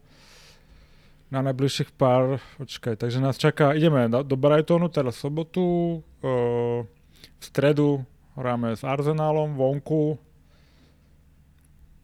na 1.29 1.43
najbližších 1.43 1.93
pár, 1.99 2.39
počkaj, 2.57 2.97
takže 2.97 3.19
nás 3.19 3.37
čaká, 3.37 3.75
ideme 3.75 4.07
do, 4.09 4.37
Brightonu 4.39 4.89
teraz 4.89 5.19
sobotu, 5.19 6.01
v 6.23 7.43
stredu 7.43 8.07
hráme 8.39 8.79
s 8.79 8.87
Arsenálom 8.87 9.59
vonku, 9.59 10.17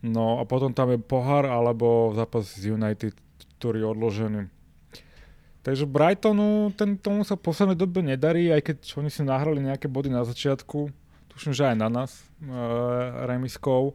no 0.03 0.39
a 0.39 0.43
potom 0.43 0.75
tam 0.75 0.91
je 0.91 0.99
pohár 0.99 1.47
alebo 1.47 2.11
zápas 2.19 2.51
z 2.51 2.75
United, 2.75 3.15
ktorý 3.59 3.87
je 3.87 3.89
odložený. 3.89 4.43
Takže 5.63 5.87
Brightonu 5.87 6.75
ten, 6.75 6.99
tomu 6.99 7.23
sa 7.23 7.39
v 7.39 7.47
poslednej 7.47 7.79
dobe 7.79 8.03
nedarí, 8.03 8.51
aj 8.51 8.63
keď 8.67 8.77
oni 8.99 9.11
si 9.15 9.23
nahrali 9.23 9.63
nejaké 9.63 9.87
body 9.87 10.11
na 10.11 10.27
začiatku, 10.27 10.91
tuším, 11.31 11.55
že 11.55 11.71
aj 11.71 11.77
na 11.79 11.89
nás, 11.89 12.11
e, 12.43 12.51
remiskou, 13.31 13.95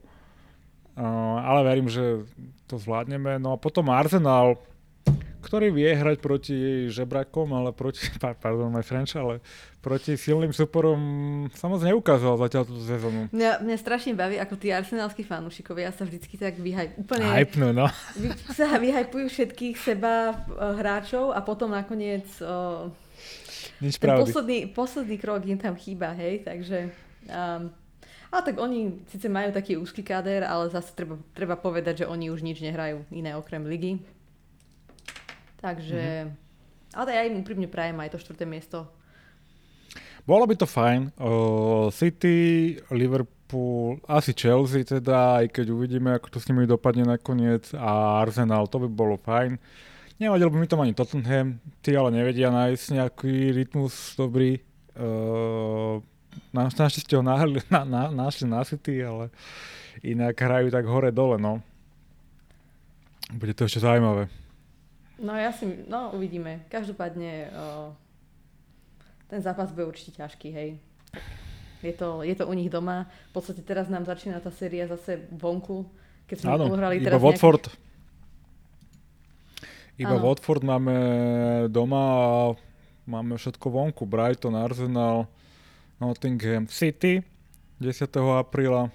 e, 0.96 1.04
ale 1.44 1.60
verím, 1.68 1.92
že 1.92 2.24
to 2.72 2.80
zvládneme. 2.80 3.36
No 3.44 3.52
a 3.52 3.60
potom 3.60 3.92
Arsenal, 3.92 4.56
ktorý 5.48 5.72
vie 5.72 5.88
hrať 5.88 6.18
proti 6.20 6.58
žebrakom, 6.92 7.56
ale 7.56 7.72
proti, 7.72 8.04
pa- 8.22 8.36
pardon, 8.36 8.68
my 8.68 8.84
French, 8.84 9.16
ale 9.16 9.40
proti 9.80 10.20
silným 10.20 10.52
superom 10.52 11.00
sa 11.56 11.72
moc 11.72 11.80
neukázal 11.80 12.36
zatiaľ 12.36 12.68
túto 12.68 12.84
sezónu. 12.84 13.32
Mňa, 13.32 13.64
mňa 13.64 13.78
strašne 13.80 14.12
baví, 14.12 14.36
ako 14.36 14.60
tí 14.60 14.76
arsenálsky 14.76 15.24
fanúšikovia 15.24 15.96
sa 15.96 16.04
vždycky 16.04 16.36
tak 16.36 16.60
vyhaj, 16.60 17.00
úplne 17.00 17.32
Hypnú, 17.32 17.72
no. 17.72 17.88
vy, 18.22 18.36
sa 18.52 18.76
vyhajpujú 18.76 19.32
všetkých 19.32 19.76
seba 19.80 20.36
eh, 20.36 20.76
hráčov 20.84 21.32
a 21.32 21.40
potom 21.40 21.72
nakoniec 21.72 22.28
uh, 22.44 22.92
Nič 23.80 23.96
ten 23.96 24.12
pravdy. 24.12 24.28
posledný, 24.28 24.60
posledný 24.76 25.16
krok 25.16 25.48
im 25.48 25.60
tam 25.62 25.80
chýba, 25.80 26.12
hej, 26.12 26.44
takže... 26.44 26.92
Um, 27.32 27.72
ale 28.28 28.44
tak 28.44 28.60
oni 28.60 29.08
síce 29.08 29.32
majú 29.32 29.56
taký 29.56 29.80
úzky 29.80 30.04
káder, 30.04 30.44
ale 30.44 30.68
zase 30.68 30.92
treba, 30.92 31.16
treba 31.32 31.56
povedať, 31.56 32.04
že 32.04 32.10
oni 32.12 32.28
už 32.28 32.44
nič 32.44 32.60
nehrajú 32.60 33.08
iné 33.08 33.40
okrem 33.40 33.64
ligy. 33.64 34.04
Takže... 35.62 36.32
Ale 36.96 37.10
ja 37.12 37.28
im 37.28 37.44
úprimne 37.44 37.68
prajem 37.68 38.00
aj 38.00 38.16
to 38.16 38.22
štvrté 38.24 38.48
miesto. 38.48 38.88
Bolo 40.28 40.44
by 40.44 40.56
to 40.60 40.68
fajn. 40.68 41.16
Uh, 41.16 41.88
City, 41.92 42.76
Liverpool, 42.92 44.00
asi 44.08 44.36
Chelsea 44.36 44.84
teda, 44.84 45.40
aj 45.44 45.56
keď 45.56 45.72
uvidíme, 45.72 46.12
ako 46.12 46.36
to 46.36 46.38
s 46.44 46.48
nimi 46.52 46.68
dopadne 46.68 47.08
nakoniec 47.08 47.72
a 47.72 48.20
Arsenal, 48.20 48.68
to 48.68 48.84
by 48.84 48.88
bolo 48.92 49.16
fajn. 49.20 49.56
Nevadil 50.20 50.52
by 50.52 50.58
mi 50.60 50.68
tam 50.68 50.84
ani 50.84 50.98
Tottenham, 50.98 51.64
tí 51.80 51.96
ale 51.96 52.12
nevedia 52.12 52.52
nájsť 52.52 52.86
nejaký 52.98 53.56
rytmus 53.56 54.20
dobrý. 54.20 54.60
Uh, 54.98 56.04
našťastie 56.52 57.16
ho 57.16 57.24
našli 57.24 57.64
na, 57.72 57.88
na, 57.88 58.04
našli 58.12 58.52
na 58.52 58.68
City, 58.68 59.00
ale 59.00 59.32
inak 60.04 60.36
hrajú 60.36 60.68
tak 60.74 60.88
hore-dole, 60.90 61.40
no. 61.40 61.62
Bude 63.32 63.56
to 63.56 63.68
ešte 63.68 63.84
zaujímavé. 63.84 64.28
No 65.18 65.34
ja 65.34 65.50
si, 65.50 65.66
no 65.90 66.14
uvidíme. 66.14 66.66
Každopádne 66.70 67.50
uh, 67.50 67.90
ten 69.28 69.42
zápas 69.42 69.74
bude 69.74 69.90
určite 69.90 70.22
ťažký, 70.22 70.50
hej. 70.54 70.70
Je 71.82 71.94
to, 71.94 72.22
je 72.26 72.34
to 72.34 72.46
u 72.46 72.54
nich 72.54 72.70
doma. 72.70 73.10
V 73.34 73.42
podstate 73.42 73.62
teraz 73.62 73.90
nám 73.90 74.06
začína 74.06 74.42
tá 74.42 74.50
séria 74.50 74.90
zase 74.90 75.30
vonku, 75.30 75.86
keď 76.26 76.38
sme 76.42 76.50
Áno, 76.54 76.74
hrali 76.74 77.02
iba 77.02 77.14
teraz 77.14 77.22
Watford. 77.22 77.70
nejakých... 77.70 77.86
Iba 79.98 80.16
Áno. 80.18 80.24
Watford 80.30 80.62
máme 80.62 80.96
doma 81.74 82.02
a 82.02 82.24
máme 83.10 83.34
všetko 83.42 83.66
vonku. 83.74 84.06
Brighton, 84.06 84.54
Arsenal, 84.54 85.26
Nottingham 85.98 86.70
City 86.70 87.26
10. 87.82 88.10
apríla. 88.38 88.90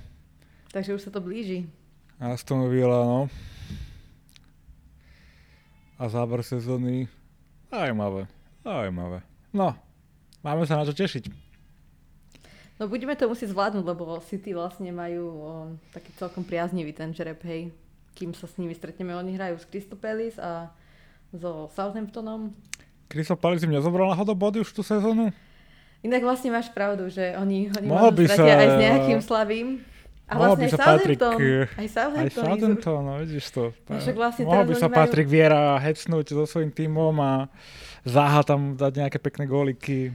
Takže 0.70 0.94
už 0.94 1.02
sa 1.06 1.10
to 1.10 1.22
blíži. 1.22 1.66
Aston 2.22 2.70
Villa, 2.70 3.02
no. 3.02 3.26
A 6.02 6.10
záver 6.10 6.42
sezóny. 6.42 7.06
Zajímavé. 7.70 8.26
Zajímavé. 8.66 9.22
No, 9.54 9.70
máme 10.42 10.66
sa 10.66 10.74
na 10.74 10.82
čo 10.82 10.90
tešiť. 10.90 11.30
No 12.82 12.90
budeme 12.90 13.14
to 13.14 13.30
musieť 13.30 13.54
zvládnuť, 13.54 13.86
lebo 13.86 14.18
City 14.26 14.50
vlastne 14.50 14.90
majú 14.90 15.24
o, 15.30 15.50
taký 15.94 16.10
celkom 16.18 16.42
priaznivý 16.42 16.90
ten 16.90 17.14
žreb, 17.14 17.38
hej. 17.46 17.70
Kým 18.18 18.34
sa 18.34 18.50
s 18.50 18.58
nimi 18.58 18.74
stretneme, 18.74 19.14
oni 19.14 19.38
hrajú 19.38 19.62
s 19.62 19.68
Crystal 19.70 19.94
Palace 19.94 20.42
a 20.42 20.74
so 21.30 21.70
Southamptonom. 21.70 22.50
Crystal 23.06 23.38
Palace 23.38 23.62
im 23.62 23.70
nezobral 23.70 24.10
náhodou 24.10 24.34
body 24.34 24.66
už 24.66 24.74
tú 24.74 24.82
sezónu? 24.82 25.30
Inak 26.02 26.26
vlastne 26.26 26.50
máš 26.50 26.66
pravdu, 26.74 27.06
že 27.06 27.38
oni, 27.38 27.70
oni 27.78 27.86
Mohol 27.86 28.10
by 28.18 28.24
sa- 28.26 28.42
aj 28.42 28.68
s 28.74 28.78
nejakým 28.82 29.20
slabým. 29.22 29.66
A 30.32 30.34
Mohol 30.34 30.48
vlastne 30.48 30.56
by 30.56 30.64
aj 30.64 30.72
sa 30.72 30.80
Patrick, 30.82 31.20
eh, 31.20 31.28
Aj 31.28 31.36
Aj 31.76 31.88
Southampton. 31.90 32.24
zob- 32.24 32.48
Southampton, 32.48 33.00
no 33.02 33.12
vidíš 33.20 33.46
to. 33.50 33.62
No 33.84 33.94
však 33.98 34.16
vlastne 34.16 34.42
Mohol 34.42 34.64
by 34.64 34.74
sa 34.74 34.86
majú- 34.86 34.96
Patrik 34.96 35.28
Viera 35.28 35.62
hecnúť 35.78 36.26
so 36.32 36.44
svojím 36.48 36.70
tímom 36.70 37.14
a 37.14 37.32
Záha 38.02 38.40
tam 38.42 38.74
dať 38.74 38.92
nejaké 38.98 39.18
pekné 39.20 39.44
góliky. 39.44 40.10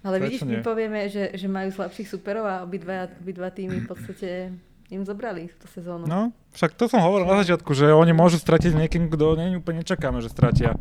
Ale 0.00 0.16
Prečo 0.16 0.24
vidíš, 0.24 0.42
my 0.46 0.54
nie? 0.54 0.62
povieme, 0.62 1.00
že, 1.06 1.34
že 1.34 1.46
majú 1.46 1.68
slabších 1.68 2.06
superov 2.06 2.46
a 2.46 2.62
obidva, 2.62 3.10
obidva 3.12 3.50
týmy 3.50 3.82
v 3.82 3.88
podstate 3.90 4.54
im 4.86 5.02
zobrali 5.02 5.50
tú 5.52 5.66
sezónu. 5.66 6.06
No, 6.06 6.30
však 6.54 6.72
to 6.72 6.86
som 6.86 7.02
hovoril 7.02 7.26
na 7.26 7.42
začiatku, 7.42 7.74
že 7.74 7.90
oni 7.90 8.14
môžu 8.14 8.38
stratiť 8.38 8.70
niekým, 8.72 9.10
kto 9.10 9.34
nie 9.34 9.58
úplne 9.58 9.82
nečakáme, 9.82 10.22
že 10.22 10.30
stratia 10.30 10.78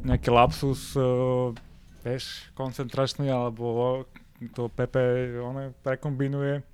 nejaký 0.00 0.32
lapsus, 0.32 0.96
uh, 0.96 1.52
vieš, 2.00 2.48
koncentračný, 2.52 3.28
alebo 3.28 4.02
to 4.50 4.66
Pepe 4.66 5.02
one 5.38 5.76
prekombinuje. 5.80 6.64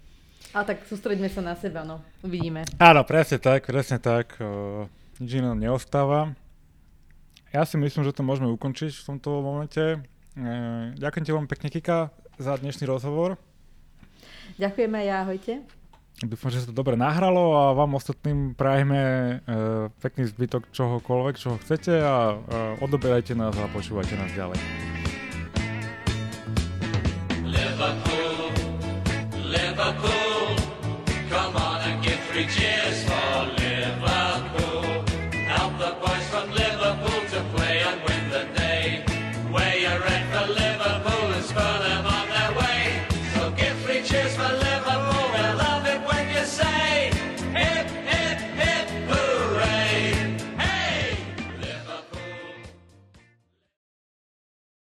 A 0.56 0.64
tak 0.64 0.80
sústreďme 0.88 1.28
sa 1.28 1.44
na 1.44 1.52
seba, 1.54 1.84
no. 1.84 2.00
Uvidíme. 2.24 2.64
Áno, 2.80 3.04
presne 3.04 3.36
tak, 3.36 3.68
presne 3.68 4.00
tak. 4.00 4.40
Uh, 4.40 4.88
nič 5.20 5.36
iné 5.36 5.52
nám 5.52 5.60
neostáva. 5.60 6.32
Ja 7.52 7.64
si 7.68 7.76
myslím, 7.76 8.04
že 8.04 8.16
to 8.16 8.24
môžeme 8.24 8.48
ukončiť 8.52 8.92
v 8.92 9.06
tomto 9.12 9.44
momente. 9.44 10.00
Uh, 10.34 10.96
ďakujem 10.96 11.24
ti 11.24 11.32
veľmi 11.36 11.48
pekne, 11.52 11.68
Kika, 11.68 11.98
za 12.40 12.56
dnešný 12.56 12.88
rozhovor. 12.88 13.36
Ďakujeme 14.56 14.98
ja, 15.04 15.28
ahojte. 15.28 15.62
Dúfam, 16.18 16.50
že 16.50 16.66
sa 16.66 16.72
to 16.72 16.74
dobre 16.74 16.98
nahralo 16.98 17.54
a 17.54 17.78
vám 17.78 17.94
ostatným 17.94 18.58
prajeme 18.58 18.98
uh, 19.46 19.86
pekný 20.02 20.26
zbytok 20.26 20.74
čohokoľvek, 20.74 21.34
čoho 21.38 21.62
chcete 21.62 21.94
a 21.94 22.34
uh, 22.34 22.82
odoberajte 22.82 23.38
nás 23.38 23.54
a 23.54 23.70
počúvajte 23.70 24.18
nás 24.18 24.34
ďalej. 24.34 24.58